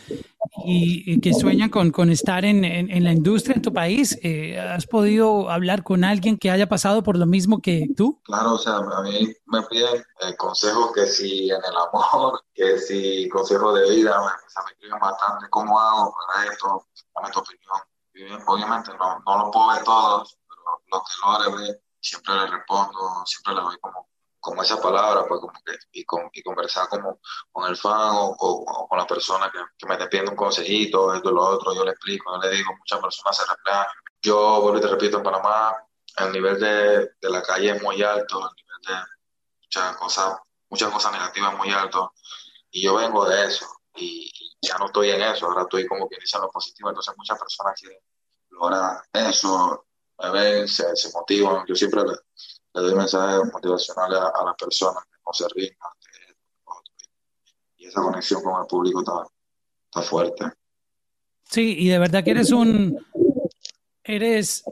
y, 0.64 1.20
que 1.22 1.34
sueñan 1.34 1.70
con, 1.70 1.91
con 1.91 2.10
estar 2.10 2.45
en, 2.45 2.64
en, 2.66 3.04
la 3.04 3.12
industria 3.12 3.56
en 3.56 3.62
tu 3.62 3.74
país. 3.74 4.18
Eh, 4.24 4.60
¿Has 4.60 4.86
podido 4.88 5.50
hablar 5.50 5.84
con 5.84 6.04
alguien 6.04 6.38
que 6.38 6.52
haya 6.52 6.68
pasado 6.68 7.04
por 7.04 7.18
lo 7.18 7.26
mismo 7.26 7.62
que 7.62 7.88
tú? 7.95 8.22
Claro, 8.24 8.54
o 8.54 8.58
sea, 8.58 8.78
a 8.78 9.02
mí 9.04 9.34
me 9.45 9.62
piden 9.64 10.04
eh, 10.22 10.36
consejos 10.38 10.91
que 10.93 11.06
si 11.06 11.50
en 11.50 11.58
el 11.58 11.76
amor, 11.76 12.43
que 12.54 12.78
si 12.80 13.28
consejos 13.30 13.80
de 13.80 13.89
vida, 13.95 14.20
o 14.20 14.50
sea, 14.50 14.64
me 14.64 14.76
piden 14.80 15.00
bastante 15.00 15.48
cómo 15.50 15.80
hago 15.80 16.14
para 16.28 16.52
esto, 16.52 16.88
dame 17.16 17.32
tu 17.32 17.39
opinión. 17.39 18.43
obviamente 18.48 18.91
no, 18.98 19.20
no 19.26 19.45
lo 19.45 19.52
puedo 19.52 19.68
ver 19.70 19.84
todos, 19.84 20.38
pero 20.48 20.62
lo 20.91 21.04
que 21.04 21.52
logre 21.52 21.64
ver, 21.64 21.82
siempre 22.00 22.34
le 22.36 22.48
respondo, 22.48 23.26
siempre 23.26 23.56
le 23.56 23.62
doy 23.62 23.78
como 23.82 24.08
como 24.48 24.64
esa 24.64 24.82
palabra, 24.82 25.26
pues 25.28 25.41
como 25.41 25.52
que, 25.66 25.74
y, 25.91 26.06
con, 26.06 26.30
y 26.32 26.41
conversar 26.41 26.88
como 26.88 27.20
con 27.52 27.70
el 27.70 27.76
fan 27.76 28.12
o, 28.14 28.88
con 28.88 28.98
la 28.98 29.06
persona 29.06 29.52
que, 29.52 29.60
que, 29.78 29.86
me 29.86 29.95
esté 29.95 30.08
pidiendo 30.08 30.32
un 30.32 30.38
consejito, 30.38 31.14
esto 31.14 31.32
lo 31.32 31.43
otro, 31.43 31.76
yo 31.76 31.84
le 31.84 31.91
explico, 31.91 32.32
yo 32.32 32.50
le 32.50 32.56
digo, 32.56 32.72
muchas 32.78 33.02
personas 33.02 33.36
se 33.36 33.43
reflejan. 33.43 33.86
Yo, 34.22 34.62
vuelvo 34.62 34.78
y 34.78 34.82
te 34.82 34.88
repito, 34.88 35.18
en 35.18 35.24
Panamá 35.24 35.76
el 36.20 36.32
nivel 36.32 36.58
de, 36.62 37.00
de, 37.20 37.30
la 37.30 37.41
calle 37.41 37.72
es 37.72 37.84
muy 37.84 38.02
alto, 38.02 38.39
el 38.39 38.56
nivel 38.56 38.82
de 38.88 39.06
muchas 39.64 39.98
cosas, 39.98 40.38
muchas 40.70 40.91
cosas 40.91 41.12
negativas 41.12 41.52
es 41.52 41.58
muy 41.58 41.72
alto, 41.72 42.14
y 42.72 42.84
yo 42.84 42.95
vengo 42.95 43.28
de 43.28 43.48
eso, 43.48 43.68
y, 43.95 44.32
ya 44.62 44.78
no 44.78 44.86
estoy 44.86 45.10
en 45.10 45.24
eso, 45.24 45.45
ahora 45.48 45.64
estoy 45.64 45.86
como 45.86 46.08
que 46.08 46.18
dice 46.22 46.39
lo 46.39 46.50
positivo, 46.50 46.88
entonces 46.88 47.14
muchas 47.18 47.38
personas 47.38 47.74
quieren 47.78 48.00
lograr 48.52 49.02
eso, 49.12 49.86
me 50.20 50.32
ven, 50.32 50.68
se, 50.70 50.95
se 50.95 51.12
motivan, 51.12 51.66
yo 51.68 51.76
siempre 51.76 52.02
doy 52.80 52.95
mensajes 52.95 53.51
motivacionales 53.51 54.19
a, 54.19 54.45
las 54.45 54.55
personas 54.55 55.03
que 55.05 55.17
no 55.25 55.34
se 55.34 55.45
rindan. 55.55 55.89
Y 57.78 57.88
esa 57.88 58.01
conexión 58.01 58.41
con 58.43 58.61
el 58.61 58.67
público 58.67 58.99
está, 58.99 59.28
está 59.86 60.01
fuerte. 60.01 60.45
Sí, 61.43 61.75
y 61.80 61.88
de 61.88 61.99
verdad 61.99 62.23
que 62.23 62.32
eres 62.32 62.51
un 62.51 62.99
eres 64.03 64.63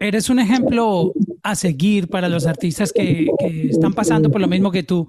eres 0.00 0.30
un 0.30 0.38
ejemplo 0.38 1.12
a 1.42 1.54
seguir 1.54 2.08
para 2.08 2.28
los 2.28 2.46
artistas 2.46 2.92
que, 2.92 3.28
que, 3.38 3.68
están 3.68 3.92
pasando 3.92 4.30
por 4.30 4.40
lo 4.40 4.48
mismo 4.48 4.70
que 4.70 4.82
tú, 4.82 5.06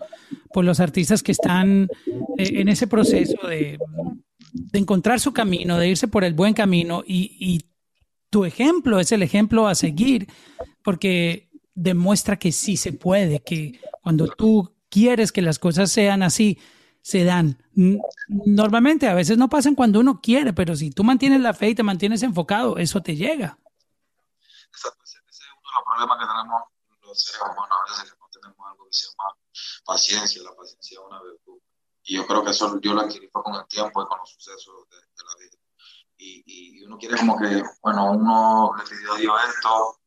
por 0.53 0.65
los 0.65 0.79
artistas 0.79 1.23
que 1.23 1.31
están 1.31 1.89
eh, 2.37 2.51
en 2.55 2.67
ese 2.67 2.87
proceso 2.87 3.47
de, 3.47 3.79
de, 4.53 4.79
encontrar 4.79 5.19
su 5.19 5.31
camino, 5.33 5.77
de 5.77 5.89
irse 5.89 6.07
por 6.07 6.23
el 6.23 6.33
buen 6.33 6.53
camino 6.53 7.03
y, 7.05 7.35
y, 7.39 7.65
tu 8.29 8.45
ejemplo 8.45 9.01
es 9.01 9.11
el 9.11 9.23
ejemplo 9.23 9.67
a 9.67 9.75
seguir, 9.75 10.25
porque 10.85 11.50
demuestra 11.73 12.37
que 12.37 12.51
sí 12.51 12.77
se 12.77 12.93
puede, 12.93 13.41
que 13.41 13.79
cuando 14.01 14.27
tú 14.27 14.75
quieres 14.89 15.31
que 15.31 15.41
las 15.41 15.59
cosas 15.59 15.91
sean 15.91 16.23
así, 16.23 16.59
se 17.01 17.23
dan. 17.23 17.63
Normalmente 18.27 19.07
a 19.07 19.13
veces 19.13 19.37
no 19.37 19.49
pasan 19.49 19.75
cuando 19.75 19.99
uno 19.99 20.19
quiere, 20.21 20.53
pero 20.53 20.75
si 20.75 20.91
tú 20.91 21.03
mantienes 21.03 21.41
la 21.41 21.53
fe 21.53 21.69
y 21.69 21.75
te 21.75 21.83
mantienes 21.83 22.23
enfocado, 22.23 22.77
eso 22.77 23.01
te 23.01 23.15
llega. 23.15 23.57
Exacto, 24.69 25.03
ese 25.03 25.17
es 25.17 25.39
uno 25.51 25.69
de 25.69 25.75
los 25.75 25.83
problemas 25.85 26.17
que 26.19 26.25
tenemos 26.27 26.61
los 27.01 27.21
seres 27.23 27.41
humanos, 27.41 27.69
a 27.71 27.91
veces 27.91 28.11
que 28.11 28.19
no 28.19 28.27
tenemos 28.31 28.67
algo 28.69 28.85
que 28.85 28.93
se 28.93 29.07
llama 29.07 29.35
paciencia, 29.85 30.43
la 30.43 30.55
paciencia 30.55 30.99
es 30.99 31.05
una 31.05 31.21
virtud. 31.23 31.59
Y 32.03 32.15
yo 32.15 32.27
creo 32.27 32.43
que 32.43 32.51
eso 32.51 32.79
yo 32.81 32.93
lo 32.93 33.01
adquirí 33.01 33.29
con 33.29 33.55
el 33.55 33.67
tiempo 33.67 34.01
y 34.01 34.07
con 34.07 34.19
los 34.19 34.29
sucesos 34.29 34.89
de, 34.89 34.97
la 34.97 35.35
vida. 35.39 35.57
Y, 36.17 36.43
y, 36.45 36.83
uno 36.83 36.97
quiere 36.97 37.17
como 37.17 37.37
que, 37.37 37.63
bueno, 37.81 38.11
uno 38.11 38.71
le 38.77 38.83
pidió 38.83 39.13
a 39.13 39.17
Dios 39.17 39.41
esto, 39.49 40.00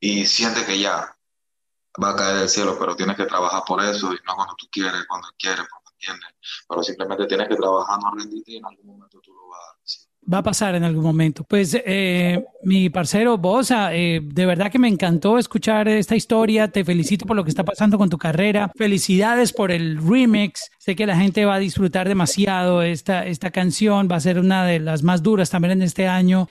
y 0.00 0.26
siente 0.26 0.64
que 0.64 0.78
ya 0.78 1.16
va 2.02 2.10
a 2.10 2.16
caer 2.16 2.38
del 2.38 2.48
cielo, 2.48 2.76
pero 2.78 2.96
tienes 2.96 3.16
que 3.16 3.26
trabajar 3.26 3.62
por 3.66 3.82
eso 3.84 4.12
y 4.12 4.18
no 4.26 4.34
cuando 4.34 4.54
tú 4.56 4.66
quieres, 4.70 5.04
cuando 5.06 5.28
quieres, 5.38 5.66
cuando 5.68 5.90
entiendes, 5.92 6.30
pero 6.68 6.82
simplemente 6.82 7.26
tienes 7.26 7.48
que 7.48 7.56
trabajar, 7.56 7.98
no 8.02 8.10
rendirte 8.16 8.52
y 8.52 8.56
en 8.56 8.66
algún 8.66 8.86
momento 8.86 9.20
tú 9.20 9.32
lo 9.34 9.48
vas 9.48 9.60
a 9.60 9.80
decir 9.82 10.09
va 10.32 10.38
a 10.38 10.42
pasar 10.42 10.74
en 10.74 10.84
algún 10.84 11.02
momento. 11.02 11.44
Pues 11.44 11.76
eh, 11.84 12.44
mi 12.62 12.90
parcero 12.90 13.38
Bosa, 13.38 13.94
eh, 13.94 14.20
de 14.22 14.46
verdad 14.46 14.70
que 14.70 14.78
me 14.78 14.88
encantó 14.88 15.38
escuchar 15.38 15.88
esta 15.88 16.16
historia. 16.16 16.68
Te 16.68 16.84
felicito 16.84 17.26
por 17.26 17.36
lo 17.36 17.44
que 17.44 17.50
está 17.50 17.64
pasando 17.64 17.98
con 17.98 18.10
tu 18.10 18.18
carrera. 18.18 18.70
Felicidades 18.76 19.52
por 19.52 19.70
el 19.70 19.98
remix. 19.98 20.70
Sé 20.78 20.96
que 20.96 21.06
la 21.06 21.16
gente 21.16 21.44
va 21.44 21.54
a 21.54 21.58
disfrutar 21.58 22.08
demasiado 22.08 22.82
esta, 22.82 23.26
esta 23.26 23.50
canción. 23.50 24.08
Va 24.10 24.16
a 24.16 24.20
ser 24.20 24.38
una 24.38 24.64
de 24.64 24.78
las 24.80 25.02
más 25.02 25.22
duras 25.22 25.50
también 25.50 25.72
en 25.72 25.82
este 25.82 26.06
año 26.06 26.48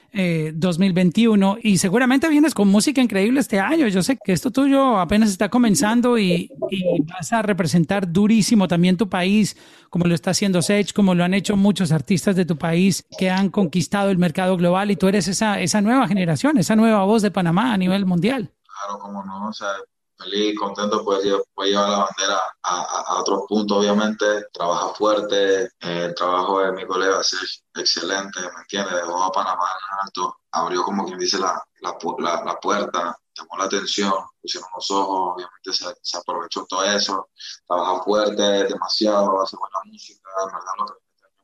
2021. 0.54 1.58
Eh, 1.58 1.60
y 1.64 1.78
seguramente 1.78 2.30
vienes 2.30 2.54
con 2.54 2.68
música 2.68 3.02
increíble 3.02 3.40
este 3.40 3.60
año. 3.60 3.88
Yo 3.88 4.04
sé 4.04 4.18
que 4.24 4.34
esto 4.34 4.52
tuyo 4.52 4.98
apenas 4.98 5.30
está 5.30 5.50
comenzando 5.50 6.18
y, 6.18 6.50
y 6.70 7.02
vas 7.04 7.32
a 7.34 7.42
representar 7.42 8.12
durísimo 8.12 8.68
también 8.68 8.98
tu 8.98 9.10
país, 9.10 9.56
como 9.90 10.06
lo 10.06 10.16
está 10.16 10.32
haciendo 10.32 10.62
Sage, 10.62 10.94
como 10.94 11.16
lo 11.16 11.24
han 11.24 11.34
hecho 11.34 11.56
muchos 11.56 11.92
artistas 11.92 12.36
de 12.36 12.46
tu 12.46 12.58
país 12.58 13.06
que 13.18 13.30
han 13.30 13.50
conquistado 13.60 14.10
el 14.10 14.18
mercado 14.18 14.56
global 14.58 14.90
y 14.92 14.96
tú 14.96 15.08
eres 15.08 15.28
esa, 15.28 15.60
esa 15.60 15.82
nueva 15.82 16.08
generación, 16.08 16.58
esa 16.58 16.76
nueva 16.76 17.04
voz 17.04 17.22
de 17.22 17.32
Panamá 17.32 17.74
a 17.74 17.78
nivel 17.78 18.06
mundial. 18.06 18.52
Claro, 18.64 19.00
como 19.00 19.24
no, 19.26 19.50
o 19.50 19.54
sea, 19.54 19.74
feliz, 20.18 20.58
contento, 20.58 21.04
pues, 21.04 21.20
pues 21.54 21.70
llevar 21.70 21.90
la 21.90 21.98
bandera 21.98 22.40
a, 22.64 22.82
a, 23.08 23.20
otros 23.20 23.44
puntos, 23.48 23.80
obviamente, 23.80 24.26
trabaja 24.54 24.94
fuerte, 24.96 25.64
eh, 25.64 26.06
el 26.08 26.16
trabajo 26.16 26.62
de 26.62 26.72
mi 26.72 26.86
colega 26.86 27.20
es 27.20 27.64
excelente, 27.76 28.40
¿me 28.40 28.62
entiendes? 28.62 28.96
Dejó 28.96 29.24
a 29.24 29.32
Panamá 29.32 29.66
en 29.66 30.08
alto, 30.08 30.38
abrió 30.52 30.84
como 30.84 31.06
quien 31.06 31.20
dice 31.20 31.38
la, 31.38 31.62
la, 31.82 31.98
la, 32.20 32.44
la 32.46 32.60
puerta, 32.60 33.18
llamó 33.34 33.58
la 33.58 33.66
atención, 33.66 34.14
pusieron 34.42 34.70
los 34.74 34.92
ojos, 34.92 35.34
obviamente 35.36 35.74
se, 35.74 35.86
se, 36.02 36.18
aprovechó 36.18 36.66
todo 36.66 36.84
eso, 36.84 37.30
trabaja 37.68 38.04
fuerte, 38.04 38.42
demasiado, 38.42 39.42
hace 39.42 39.58
buena 39.58 39.80
música, 39.86 40.30
en 40.46 40.54
verdad 40.54 40.74
lo 40.78 40.86
que 40.86 40.94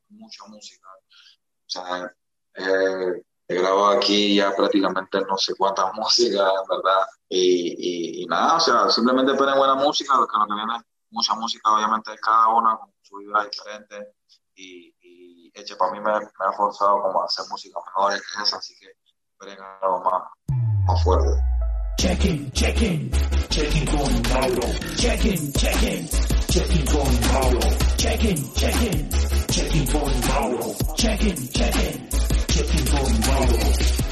mucha 0.09 0.45
música, 0.47 0.84
o 1.65 1.69
sea, 1.69 2.13
eh, 2.55 3.23
he 3.47 3.55
grabado 3.55 3.87
aquí 3.89 4.35
ya 4.35 4.55
prácticamente 4.55 5.21
no 5.21 5.37
sé 5.37 5.53
cuántas 5.55 5.93
músicas, 5.95 6.51
verdad. 6.69 7.05
Y, 7.29 8.21
y, 8.23 8.25
nada, 8.27 8.57
o 8.57 8.59
sea, 8.59 8.89
simplemente 8.89 9.33
esperen 9.33 9.57
buena 9.57 9.75
música, 9.75 10.13
que 10.13 10.39
lo 10.39 10.47
que 10.47 10.53
viene 10.53 10.79
mucha 11.09 11.33
música, 11.35 11.73
obviamente, 11.73 12.11
cada 12.21 12.49
una 12.49 12.77
con 12.77 12.93
su 13.01 13.17
vida 13.17 13.43
diferente. 13.45 14.13
Y, 14.55 14.93
y 15.01 15.51
Eche 15.53 15.75
para 15.75 15.91
mí 15.91 15.99
me, 15.99 16.11
ha 16.11 16.51
forzado 16.51 17.01
como 17.01 17.21
a 17.21 17.25
hacer 17.25 17.45
música 17.49 17.79
mejor 17.85 18.13
que 18.13 18.43
esa, 18.43 18.57
así 18.57 18.75
que 18.77 18.87
esperen 19.31 19.57
algo 19.81 20.03
más, 20.03 20.23
más 20.85 21.03
fuerte. 21.03 21.29
Check-in, 21.97 22.51
check-in, 22.51 23.11
check-in 23.49 23.85
con 23.85 24.21
Mauro. 24.33 24.67
Check-in, 24.97 25.53
check-in, 25.53 26.07
check-in 26.49 26.85
con. 26.87 27.95
Check-in, 27.97 28.53
check-in, 28.53 29.09
check-in 29.55 29.85
con 29.87 30.11
Mauro. 30.27 30.75
Check-in, 30.97 31.47
check-in. 31.53 32.07
check-in 32.47 32.85
con 32.89 33.19
Mauro. 33.25 34.04